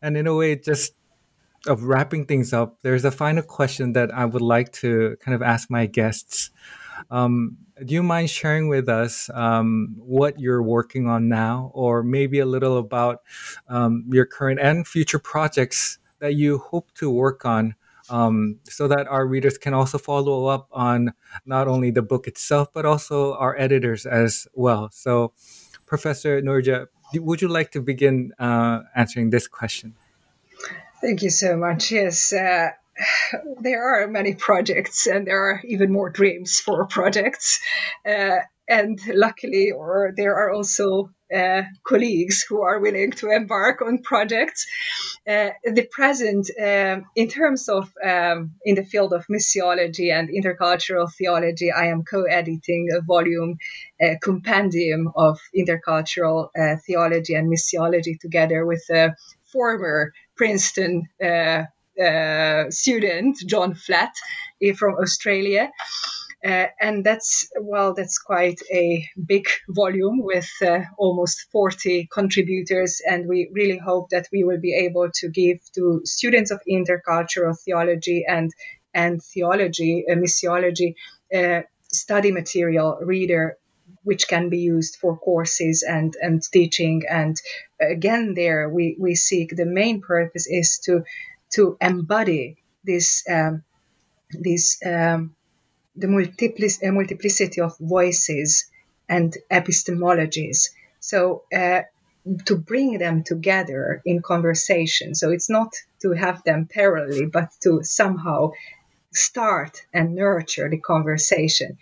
And 0.00 0.16
in 0.16 0.26
a 0.26 0.34
way, 0.34 0.56
just 0.56 0.94
of 1.66 1.84
wrapping 1.84 2.26
things 2.26 2.52
up, 2.52 2.78
there's 2.82 3.04
a 3.04 3.10
final 3.10 3.42
question 3.42 3.92
that 3.92 4.12
I 4.12 4.24
would 4.24 4.42
like 4.42 4.72
to 4.74 5.16
kind 5.20 5.34
of 5.34 5.42
ask 5.42 5.70
my 5.70 5.86
guests. 5.86 6.50
Um, 7.10 7.58
do 7.84 7.94
you 7.94 8.02
mind 8.02 8.30
sharing 8.30 8.68
with 8.68 8.88
us 8.88 9.30
um, 9.34 9.94
what 9.98 10.38
you're 10.38 10.62
working 10.62 11.08
on 11.08 11.28
now, 11.28 11.70
or 11.74 12.02
maybe 12.02 12.38
a 12.38 12.46
little 12.46 12.78
about 12.78 13.22
um, 13.68 14.04
your 14.10 14.26
current 14.26 14.60
and 14.60 14.86
future 14.86 15.18
projects 15.18 15.98
that 16.20 16.34
you 16.34 16.58
hope 16.58 16.92
to 16.94 17.10
work 17.10 17.44
on, 17.44 17.74
um, 18.10 18.58
so 18.64 18.86
that 18.88 19.06
our 19.08 19.26
readers 19.26 19.58
can 19.58 19.74
also 19.74 19.98
follow 19.98 20.46
up 20.46 20.68
on 20.70 21.12
not 21.46 21.66
only 21.66 21.90
the 21.90 22.02
book 22.02 22.26
itself, 22.26 22.72
but 22.72 22.84
also 22.84 23.34
our 23.34 23.58
editors 23.58 24.06
as 24.06 24.46
well? 24.54 24.90
So, 24.92 25.32
Professor 25.86 26.40
Nagy, 26.40 26.84
would 27.14 27.42
you 27.42 27.48
like 27.48 27.70
to 27.72 27.80
begin 27.80 28.32
uh, 28.38 28.80
answering 28.94 29.30
this 29.30 29.48
question? 29.48 29.94
Thank 31.00 31.22
you 31.22 31.30
so 31.30 31.56
much. 31.56 31.90
Yes. 31.90 32.32
Uh 32.32 32.70
there 33.60 33.82
are 33.82 34.08
many 34.08 34.34
projects 34.34 35.06
and 35.06 35.26
there 35.26 35.42
are 35.42 35.60
even 35.64 35.92
more 35.92 36.10
dreams 36.10 36.60
for 36.60 36.86
projects. 36.86 37.60
Uh, 38.06 38.38
and 38.68 39.00
luckily 39.08 39.70
or 39.70 40.12
there 40.16 40.36
are 40.36 40.52
also 40.52 41.10
uh, 41.34 41.62
colleagues 41.84 42.44
who 42.48 42.62
are 42.62 42.78
willing 42.78 43.10
to 43.10 43.30
embark 43.30 43.82
on 43.82 44.02
projects. 44.02 44.66
Uh, 45.26 45.50
the 45.64 45.86
present 45.90 46.50
um, 46.60 47.04
in 47.16 47.28
terms 47.28 47.68
of 47.68 47.90
um, 48.04 48.52
in 48.64 48.74
the 48.74 48.84
field 48.84 49.12
of 49.12 49.26
missiology 49.26 50.12
and 50.12 50.28
intercultural 50.28 51.10
theology 51.12 51.70
i 51.70 51.86
am 51.86 52.02
co-editing 52.02 52.88
a 52.92 53.00
volume 53.00 53.56
a 54.00 54.18
compendium 54.22 55.10
of 55.16 55.38
intercultural 55.56 56.48
uh, 56.58 56.76
theology 56.86 57.34
and 57.34 57.50
missiology 57.50 58.18
together 58.20 58.66
with 58.66 58.84
a 58.90 59.14
former 59.44 60.12
princeton 60.36 61.08
uh, 62.00 62.70
student, 62.70 63.38
John 63.46 63.74
Flatt, 63.74 64.12
eh, 64.62 64.72
from 64.72 64.94
Australia. 64.94 65.70
Uh, 66.44 66.66
and 66.80 67.04
that's 67.04 67.48
well 67.60 67.94
that's 67.94 68.18
quite 68.18 68.60
a 68.72 69.08
big 69.26 69.46
volume 69.68 70.20
with 70.20 70.50
uh, 70.60 70.80
almost 70.98 71.46
40 71.52 72.08
contributors 72.12 73.00
and 73.08 73.28
we 73.28 73.48
really 73.52 73.78
hope 73.78 74.08
that 74.10 74.26
we 74.32 74.42
will 74.42 74.58
be 74.58 74.74
able 74.74 75.08
to 75.14 75.28
give 75.28 75.60
to 75.76 76.00
students 76.04 76.50
of 76.50 76.60
intercultural 76.68 77.56
theology 77.56 78.24
and 78.28 78.50
and 78.92 79.22
theology 79.22 80.04
uh, 80.10 80.14
missiology 80.14 80.96
uh, 81.32 81.60
study 81.92 82.32
material 82.32 82.98
reader 83.00 83.56
which 84.02 84.26
can 84.26 84.48
be 84.48 84.58
used 84.58 84.96
for 84.96 85.16
courses 85.16 85.84
and 85.88 86.16
and 86.20 86.42
teaching 86.52 87.02
and 87.08 87.36
again 87.80 88.34
there 88.34 88.68
we 88.68 88.96
we 88.98 89.14
seek 89.14 89.54
the 89.54 89.66
main 89.66 90.00
purpose 90.00 90.48
is 90.48 90.80
to 90.84 91.04
to 91.54 91.76
embody 91.80 92.56
this 92.84 93.24
um, 93.28 93.62
this 94.30 94.78
um, 94.84 95.34
the 95.96 96.06
multiplic- 96.06 96.86
uh, 96.86 96.92
multiplicity 96.92 97.60
of 97.60 97.76
voices 97.78 98.66
and 99.08 99.36
epistemologies. 99.50 100.70
So 101.00 101.42
uh, 101.54 101.82
to 102.46 102.56
bring 102.56 102.98
them 102.98 103.24
together 103.24 104.00
in 104.04 104.22
conversation. 104.22 105.14
So 105.14 105.30
it's 105.30 105.50
not 105.50 105.74
to 106.02 106.12
have 106.12 106.42
them 106.44 106.68
parallelly, 106.74 107.30
but 107.30 107.50
to 107.62 107.82
somehow 107.82 108.52
start 109.12 109.84
and 109.92 110.14
nurture 110.14 110.70
the 110.70 110.78
conversation. 110.78 111.78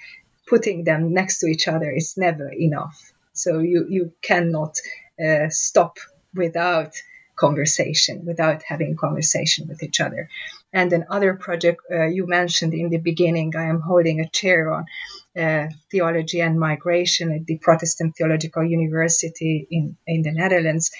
Putting 0.48 0.84
them 0.84 1.12
next 1.12 1.38
to 1.40 1.46
each 1.46 1.68
other 1.68 1.90
is 1.90 2.16
never 2.16 2.50
enough. 2.52 3.12
So 3.32 3.60
you 3.60 3.86
you 3.88 4.12
cannot 4.22 4.76
uh, 5.24 5.48
stop 5.50 5.98
without 6.34 6.92
conversation 7.44 8.24
without 8.30 8.60
having 8.62 8.96
conversation 8.96 9.66
with 9.68 9.82
each 9.82 9.98
other. 10.00 10.28
And 10.72 10.92
another 10.92 11.32
project 11.34 11.80
uh, 11.90 12.06
you 12.16 12.26
mentioned 12.26 12.74
in 12.74 12.90
the 12.90 13.02
beginning, 13.10 13.56
I 13.56 13.66
am 13.72 13.80
holding 13.80 14.20
a 14.20 14.28
chair 14.40 14.60
on 14.76 14.84
uh, 15.44 15.66
theology 15.90 16.40
and 16.40 16.60
migration 16.70 17.32
at 17.32 17.46
the 17.46 17.58
Protestant 17.66 18.10
Theological 18.16 18.64
University 18.64 19.66
in, 19.70 19.96
in 20.06 20.22
the 20.22 20.32
Netherlands. 20.32 20.90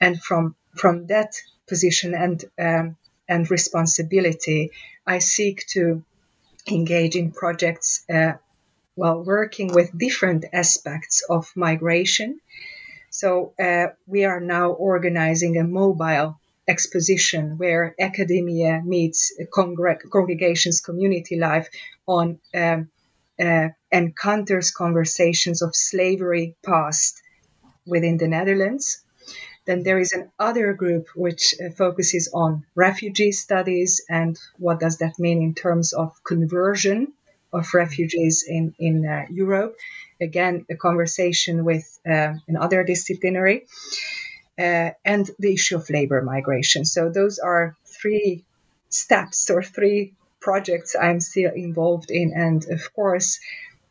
And 0.00 0.20
from 0.20 0.56
from 0.82 1.06
that 1.06 1.30
position 1.68 2.14
and 2.14 2.38
um, 2.58 2.96
and 3.28 3.50
responsibility, 3.50 4.70
I 5.06 5.18
seek 5.20 5.66
to 5.74 6.02
engage 6.68 7.14
in 7.16 7.32
projects 7.32 8.04
uh, 8.08 8.32
while 8.94 9.22
working 9.22 9.68
with 9.72 9.96
different 10.06 10.44
aspects 10.52 11.22
of 11.28 11.52
migration 11.54 12.40
so 13.12 13.52
uh, 13.60 13.88
we 14.06 14.24
are 14.24 14.40
now 14.40 14.70
organizing 14.70 15.58
a 15.58 15.64
mobile 15.64 16.40
exposition 16.66 17.58
where 17.58 17.94
academia 18.00 18.80
meets 18.82 19.34
congreg- 19.54 20.10
congregations, 20.10 20.80
community 20.80 21.36
life 21.38 21.68
on 22.06 22.38
um, 22.54 22.88
uh, 23.38 23.68
encounters 23.90 24.70
conversations 24.70 25.60
of 25.60 25.76
slavery 25.76 26.56
past 26.64 27.20
within 27.86 28.16
the 28.16 28.28
Netherlands. 28.28 29.04
Then 29.66 29.82
there 29.82 29.98
is 29.98 30.14
another 30.14 30.72
group 30.72 31.08
which 31.14 31.54
uh, 31.54 31.68
focuses 31.70 32.30
on 32.32 32.64
refugee 32.74 33.32
studies 33.32 34.00
and 34.08 34.38
what 34.58 34.80
does 34.80 34.96
that 34.98 35.18
mean 35.18 35.42
in 35.42 35.54
terms 35.54 35.92
of 35.92 36.12
conversion 36.24 37.12
of 37.52 37.74
refugees 37.74 38.44
in, 38.48 38.74
in 38.78 39.06
uh, 39.06 39.26
Europe 39.30 39.76
again 40.22 40.64
a 40.70 40.76
conversation 40.76 41.64
with 41.64 41.98
uh, 42.08 42.34
another 42.48 42.84
disciplinary, 42.84 43.66
uh, 44.58 44.90
and 45.04 45.30
the 45.38 45.54
issue 45.54 45.76
of 45.76 45.90
labor 45.90 46.22
migration. 46.22 46.84
So 46.84 47.10
those 47.10 47.38
are 47.38 47.76
three 47.84 48.44
steps 48.88 49.50
or 49.50 49.62
three 49.62 50.14
projects 50.40 50.94
I'm 51.00 51.20
still 51.20 51.52
involved 51.54 52.10
in, 52.10 52.32
and 52.34 52.64
of 52.70 52.92
course, 52.94 53.40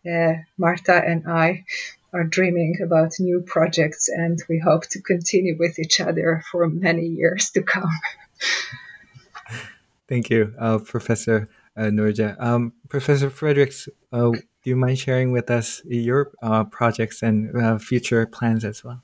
uh, 0.10 0.34
Marta 0.58 0.96
and 0.96 1.28
I 1.28 1.66
are 2.14 2.24
dreaming 2.24 2.80
about 2.84 3.20
new 3.20 3.42
projects, 3.42 4.10
and 4.10 4.42
we 4.50 4.60
hope 4.60 4.86
to 4.90 5.02
continue 5.02 5.56
with 5.58 5.80
each 5.80 6.00
other 6.02 6.44
for 6.52 6.68
many 6.68 7.06
years 7.06 7.52
to 7.52 7.62
come. 7.62 7.92
Thank 10.10 10.30
you, 10.30 10.54
uh, 10.60 10.80
Professor 10.80 11.48
uh, 11.82 11.90
Nagy. 11.90 12.24
Um, 12.24 12.74
Professor 12.90 13.30
Frederiks, 13.30 13.90
uh, 14.12 14.32
do 14.32 14.70
you 14.70 14.76
mind 14.76 15.00
sharing 15.00 15.32
with 15.32 15.50
us 15.50 15.82
your 15.86 16.32
uh, 16.44 16.64
projects 16.66 17.24
and 17.24 17.56
uh, 17.56 17.78
future 17.80 18.26
plans 18.28 18.64
as 18.64 18.84
well? 18.84 19.02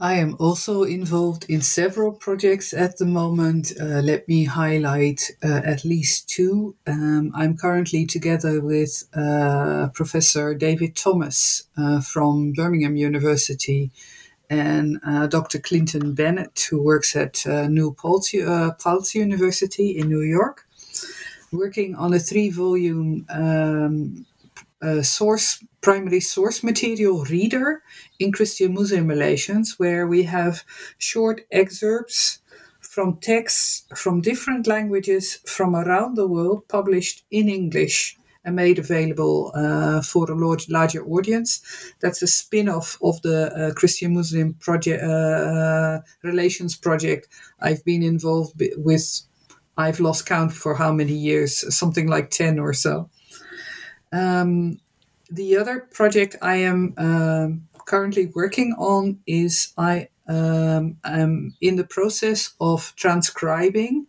I 0.00 0.14
am 0.14 0.36
also 0.38 0.82
involved 0.82 1.46
in 1.48 1.62
several 1.62 2.12
projects 2.12 2.74
at 2.74 2.98
the 2.98 3.06
moment. 3.06 3.72
Uh, 3.80 4.02
let 4.02 4.28
me 4.28 4.44
highlight 4.44 5.30
uh, 5.42 5.62
at 5.64 5.84
least 5.84 6.28
two. 6.28 6.74
Um, 6.86 7.32
I'm 7.34 7.56
currently 7.56 8.04
together 8.04 8.60
with 8.60 9.04
uh, 9.14 9.88
Professor 9.94 10.52
David 10.54 10.96
Thomas 10.96 11.68
uh, 11.78 12.00
from 12.00 12.52
Birmingham 12.52 12.96
University 12.96 13.92
and 14.50 14.98
uh, 15.06 15.26
Dr. 15.28 15.58
Clinton 15.58 16.12
Bennett, 16.12 16.66
who 16.68 16.82
works 16.82 17.16
at 17.16 17.46
New 17.46 17.94
Paltz, 17.94 18.34
Paltz 18.82 19.14
University 19.14 19.96
in 19.96 20.08
New 20.08 20.22
York 20.22 20.66
working 21.56 21.94
on 21.94 22.12
a 22.12 22.18
three 22.18 22.50
volume 22.50 23.26
um, 23.30 24.26
uh, 24.82 25.02
source 25.02 25.64
primary 25.80 26.20
source 26.20 26.62
material 26.62 27.24
reader 27.24 27.82
in 28.18 28.32
Christian 28.32 28.74
Muslim 28.74 29.06
relations, 29.06 29.78
where 29.78 30.06
we 30.06 30.22
have 30.24 30.64
short 30.98 31.42
excerpts 31.50 32.40
from 32.80 33.16
texts 33.18 33.86
from 33.94 34.20
different 34.20 34.66
languages 34.66 35.40
from 35.46 35.74
around 35.74 36.16
the 36.16 36.28
world 36.28 36.66
published 36.68 37.24
in 37.30 37.48
English 37.48 38.16
and 38.44 38.56
made 38.56 38.78
available 38.78 39.50
uh, 39.54 40.00
for 40.02 40.30
a 40.30 40.34
large, 40.34 40.68
larger 40.68 41.04
audience. 41.06 41.62
That's 42.00 42.22
a 42.22 42.26
spin 42.26 42.68
off 42.68 42.98
of 43.02 43.20
the 43.22 43.52
uh, 43.52 43.72
Christian 43.72 44.14
Muslim 44.14 44.54
project, 44.54 45.02
uh, 45.02 46.00
relations 46.22 46.76
project 46.76 47.28
I've 47.60 47.84
been 47.84 48.02
involved 48.02 48.62
with. 48.76 49.22
I've 49.76 50.00
lost 50.00 50.26
count 50.26 50.52
for 50.52 50.74
how 50.74 50.92
many 50.92 51.14
years, 51.14 51.74
something 51.74 52.06
like 52.08 52.30
10 52.30 52.58
or 52.58 52.72
so. 52.72 53.10
Um, 54.12 54.78
the 55.30 55.56
other 55.56 55.80
project 55.92 56.36
I 56.42 56.56
am 56.56 56.94
um, 56.96 57.68
currently 57.86 58.26
working 58.26 58.74
on 58.78 59.20
is 59.26 59.72
I 59.76 60.08
um, 60.28 60.96
am 61.04 61.54
in 61.60 61.76
the 61.76 61.84
process 61.84 62.54
of 62.60 62.94
transcribing 62.96 64.06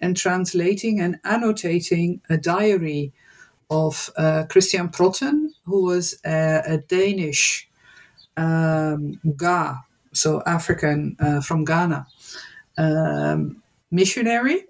and 0.00 0.16
translating 0.16 1.00
and 1.00 1.18
annotating 1.24 2.20
a 2.28 2.36
diary 2.36 3.12
of 3.70 4.10
uh, 4.16 4.44
Christian 4.48 4.88
Protten, 4.88 5.48
who 5.64 5.84
was 5.84 6.20
a, 6.24 6.62
a 6.66 6.78
Danish 6.78 7.68
um, 8.36 9.18
Ga, 9.36 9.78
so 10.12 10.42
African 10.46 11.16
uh, 11.18 11.40
from 11.40 11.64
Ghana, 11.64 12.06
um, 12.78 13.62
missionary. 13.90 14.64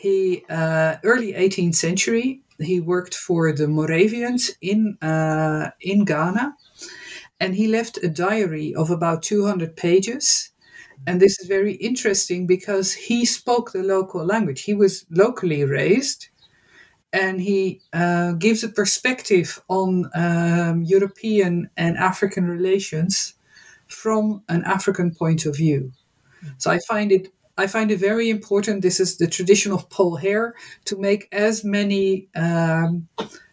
He 0.00 0.44
uh, 0.48 0.96
early 1.04 1.32
18th 1.34 1.74
century 1.74 2.42
he 2.60 2.80
worked 2.80 3.14
for 3.14 3.52
the 3.52 3.68
Moravians 3.68 4.50
in 4.60 4.96
uh, 5.02 5.70
in 5.80 6.04
Ghana, 6.04 6.54
and 7.38 7.54
he 7.54 7.66
left 7.68 7.98
a 8.02 8.08
diary 8.08 8.74
of 8.74 8.90
about 8.90 9.22
200 9.22 9.76
pages. 9.76 10.50
And 11.06 11.20
this 11.20 11.40
is 11.40 11.48
very 11.48 11.74
interesting 11.74 12.46
because 12.46 12.92
he 12.92 13.24
spoke 13.24 13.72
the 13.72 13.82
local 13.82 14.24
language. 14.24 14.62
He 14.62 14.74
was 14.74 15.06
locally 15.10 15.64
raised, 15.64 16.28
and 17.12 17.40
he 17.40 17.80
uh, 17.94 18.32
gives 18.32 18.62
a 18.62 18.68
perspective 18.68 19.62
on 19.68 20.10
um, 20.14 20.82
European 20.82 21.70
and 21.78 21.96
African 21.96 22.48
relations 22.48 23.34
from 23.88 24.42
an 24.48 24.62
African 24.64 25.14
point 25.14 25.46
of 25.46 25.56
view. 25.56 25.92
So 26.58 26.70
I 26.70 26.78
find 26.80 27.10
it 27.12 27.32
I 27.60 27.66
find 27.66 27.90
it 27.90 27.98
very 27.98 28.30
important. 28.30 28.80
This 28.80 29.00
is 29.00 29.18
the 29.18 29.26
tradition 29.26 29.70
of 29.72 29.90
Paul 29.90 30.16
Hair 30.16 30.54
to 30.86 30.96
make 30.96 31.28
as 31.30 31.62
many 31.62 32.28
um, 32.34 33.08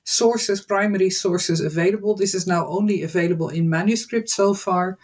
sources, 0.05 0.61
primary 0.61 1.09
sources, 1.09 1.59
available. 1.59 2.15
This 2.15 2.33
is 2.33 2.47
now 2.47 2.65
only 2.67 3.03
available 3.03 3.49
in 3.49 3.69
manuscript 3.69 4.29
so 4.29 4.53
far. 4.53 4.97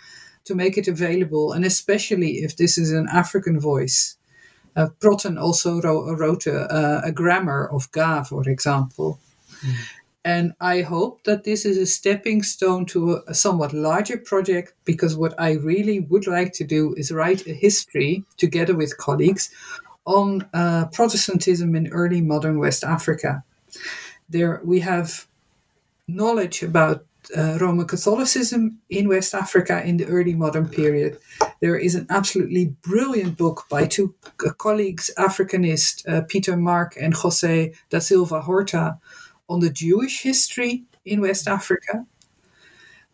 To 0.45 0.55
make 0.55 0.77
it 0.77 0.89
available, 0.89 1.53
and 1.53 1.63
especially 1.63 2.43
if 2.43 2.57
this 2.57 2.77
is 2.77 2.91
an 2.91 3.07
African 3.09 3.61
voice. 3.61 4.17
Uh, 4.75 4.89
also 5.39 5.79
wrote, 5.79 6.19
wrote 6.19 6.45
a, 6.47 7.01
a, 7.05 7.11
grammar 7.13 7.69
of 7.71 7.89
Ga, 7.93 8.23
for 8.23 8.49
example. 8.49 9.19
Mm. 9.61 9.75
And 10.25 10.53
I 10.61 10.81
hope 10.81 11.23
that 11.25 11.43
this 11.43 11.65
is 11.65 11.77
a 11.77 11.85
stepping 11.85 12.43
stone 12.43 12.85
to 12.87 13.21
a, 13.27 13.33
somewhat 13.33 13.73
larger 13.73 14.17
project 14.17 14.73
because 14.85 15.17
what 15.17 15.33
I 15.37 15.53
really 15.53 15.99
would 15.99 16.27
like 16.27 16.53
to 16.53 16.63
do 16.63 16.93
is 16.95 17.11
write 17.11 17.45
a 17.45 17.53
history 17.53 18.23
together 18.37 18.75
with 18.75 18.97
colleagues 18.97 19.49
on 20.05 20.47
uh, 20.53 20.85
Protestantism 20.93 21.75
in 21.75 21.87
early 21.87 22.21
modern 22.21 22.57
West 22.59 22.83
Africa. 22.83 23.43
There 24.29 24.61
we 24.63 24.79
have 24.79 25.27
knowledge 26.07 26.63
about 26.63 27.05
uh, 27.35 27.57
Roman 27.59 27.87
Catholicism 27.87 28.79
in 28.89 29.07
West 29.07 29.33
Africa 29.33 29.81
in 29.83 29.97
the 29.97 30.05
early 30.05 30.33
modern 30.33 30.67
period. 30.67 31.17
There 31.61 31.77
is 31.77 31.95
an 31.95 32.07
absolutely 32.09 32.75
brilliant 32.81 33.37
book 33.37 33.65
by 33.69 33.85
two 33.85 34.13
colleagues, 34.57 35.09
Africanist 35.17 36.07
uh, 36.07 36.21
Peter 36.27 36.57
Mark 36.57 36.97
and 36.99 37.13
Jose 37.13 37.73
da 37.89 37.99
Silva 37.99 38.41
Horta, 38.41 38.97
on 39.53 39.59
the 39.59 39.69
Jewish 39.69 40.23
history 40.23 40.83
in 41.05 41.21
West 41.21 41.47
Africa. 41.47 42.05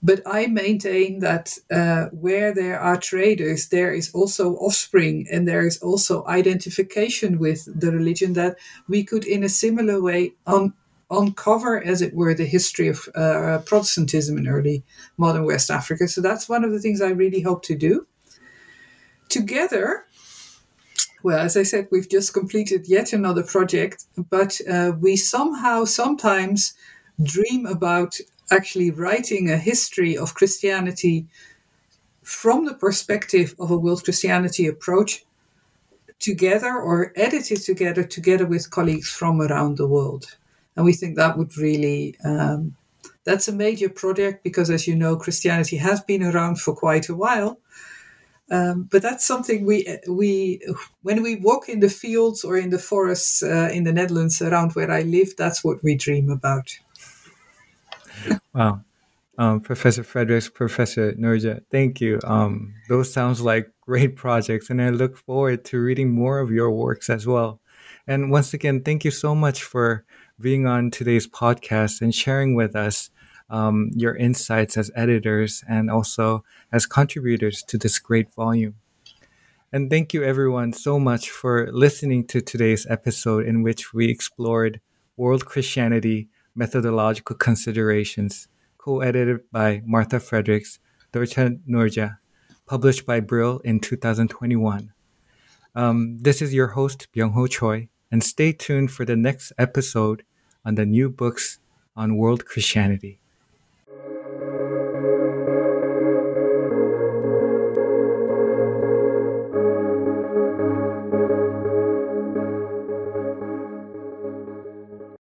But 0.01 0.21
I 0.25 0.47
maintain 0.47 1.19
that 1.19 1.57
uh, 1.69 2.05
where 2.25 2.53
there 2.53 2.79
are 2.79 2.95
traders, 2.95 3.67
there 3.67 3.93
is 3.93 4.09
also 4.13 4.55
offspring 4.55 5.27
and 5.29 5.45
there 5.45 5.67
is 5.67 5.77
also 5.79 6.25
identification 6.25 7.37
with 7.37 7.67
the 7.67 7.91
religion 7.91 8.31
that 8.33 8.55
we 8.87 9.03
could, 9.03 9.25
in 9.25 9.43
a 9.43 9.49
similar 9.49 10.01
way, 10.01 10.31
un- 10.47 10.73
uncover, 11.11 11.83
as 11.83 12.01
it 12.01 12.13
were, 12.13 12.33
the 12.33 12.45
history 12.45 12.87
of 12.87 13.09
uh, 13.13 13.59
Protestantism 13.65 14.37
in 14.37 14.47
early 14.47 14.83
modern 15.17 15.43
West 15.43 15.69
Africa. 15.69 16.07
So 16.07 16.21
that's 16.21 16.47
one 16.47 16.63
of 16.63 16.71
the 16.71 16.79
things 16.79 17.01
I 17.01 17.09
really 17.09 17.41
hope 17.41 17.63
to 17.63 17.75
do. 17.75 18.07
Together, 19.27 20.05
well, 21.23 21.39
as 21.39 21.57
I 21.57 21.63
said, 21.63 21.87
we've 21.91 22.09
just 22.09 22.33
completed 22.33 22.87
yet 22.87 23.13
another 23.13 23.43
project, 23.43 24.05
but 24.29 24.59
uh, 24.69 24.93
we 24.99 25.15
somehow 25.15 25.85
sometimes 25.85 26.73
dream 27.21 27.65
about 27.65 28.15
actually 28.51 28.91
writing 28.91 29.49
a 29.49 29.57
history 29.57 30.17
of 30.17 30.33
Christianity 30.33 31.27
from 32.23 32.65
the 32.65 32.73
perspective 32.73 33.55
of 33.59 33.71
a 33.71 33.77
world 33.77 34.03
Christianity 34.03 34.67
approach 34.67 35.25
together 36.19 36.73
or 36.75 37.13
edited 37.15 37.61
together 37.61 38.03
together 38.03 38.45
with 38.45 38.69
colleagues 38.69 39.09
from 39.09 39.41
around 39.41 39.77
the 39.77 39.87
world. 39.87 40.37
And 40.75 40.85
we 40.85 40.93
think 40.93 41.15
that 41.15 41.37
would 41.37 41.57
really 41.57 42.15
um, 42.23 42.75
that's 43.23 43.47
a 43.47 43.53
major 43.53 43.89
project 43.89 44.43
because 44.43 44.69
as 44.69 44.87
you 44.87 44.95
know 44.95 45.15
Christianity 45.15 45.77
has 45.77 46.01
been 46.01 46.23
around 46.23 46.59
for 46.59 46.75
quite 46.75 47.09
a 47.09 47.15
while 47.15 47.59
um, 48.51 48.87
but 48.91 49.01
that's 49.01 49.25
something 49.25 49.65
we 49.65 49.85
we 50.07 50.61
when 51.03 51.21
we 51.21 51.35
walk 51.35 51.69
in 51.69 51.79
the 51.79 51.89
fields 51.89 52.43
or 52.43 52.57
in 52.57 52.69
the 52.71 52.79
forests 52.79 53.43
uh, 53.43 53.69
in 53.71 53.83
the 53.83 53.93
Netherlands 53.93 54.41
around 54.41 54.73
where 54.73 54.91
I 54.91 55.03
live, 55.03 55.35
that's 55.37 55.63
what 55.63 55.83
we 55.83 55.95
dream 55.95 56.29
about. 56.29 56.69
wow, 58.53 58.81
um, 59.37 59.61
Professor 59.61 60.03
Frederiks, 60.03 60.51
Professor 60.51 61.13
Nagy, 61.15 61.59
thank 61.71 62.01
you. 62.01 62.19
Um, 62.23 62.73
those 62.87 63.13
sounds 63.13 63.41
like 63.41 63.71
great 63.81 64.15
projects, 64.15 64.69
and 64.69 64.81
I 64.81 64.89
look 64.89 65.15
forward 65.15 65.63
to 65.65 65.79
reading 65.79 66.09
more 66.09 66.39
of 66.39 66.51
your 66.51 66.71
works 66.71 67.09
as 67.09 67.27
well. 67.27 67.59
And 68.07 68.31
once 68.31 68.53
again, 68.53 68.81
thank 68.81 69.05
you 69.05 69.11
so 69.11 69.35
much 69.35 69.63
for 69.63 70.05
being 70.41 70.65
on 70.65 70.89
today's 70.89 71.27
podcast 71.27 72.01
and 72.01 72.15
sharing 72.15 72.55
with 72.55 72.75
us 72.75 73.11
um, 73.49 73.91
your 73.95 74.15
insights 74.15 74.77
as 74.77 74.91
editors 74.95 75.63
and 75.67 75.89
also 75.89 76.43
as 76.71 76.85
contributors 76.85 77.63
to 77.63 77.77
this 77.77 77.99
great 77.99 78.33
volume. 78.33 78.75
And 79.71 79.89
thank 79.89 80.13
you, 80.13 80.23
everyone, 80.23 80.73
so 80.73 80.99
much 80.99 81.29
for 81.29 81.71
listening 81.71 82.25
to 82.27 82.41
today's 82.41 82.87
episode 82.89 83.45
in 83.45 83.61
which 83.61 83.93
we 83.93 84.09
explored 84.09 84.81
world 85.15 85.45
Christianity 85.45 86.29
methodological 86.55 87.35
considerations, 87.35 88.47
co 88.77 89.01
edited 89.01 89.49
by 89.51 89.81
Martha 89.85 90.19
Frederiks, 90.19 90.79
Dorottya 91.13 91.59
Nagy, 91.65 92.09
published 92.65 93.05
by 93.05 93.19
Brill 93.19 93.59
in 93.59 93.79
2021. 93.79 94.91
Um, 95.75 96.17
this 96.19 96.41
is 96.41 96.53
your 96.53 96.69
host, 96.69 97.07
Byung 97.15 97.33
Ho 97.33 97.47
Choi, 97.47 97.89
and 98.11 98.23
stay 98.23 98.51
tuned 98.51 98.91
for 98.91 99.05
the 99.05 99.15
next 99.15 99.53
episode 99.57 100.23
on 100.65 100.75
the 100.75 100.85
new 100.85 101.09
books 101.09 101.59
on 101.95 102.17
world 102.17 102.45
Christianity. 102.45 103.19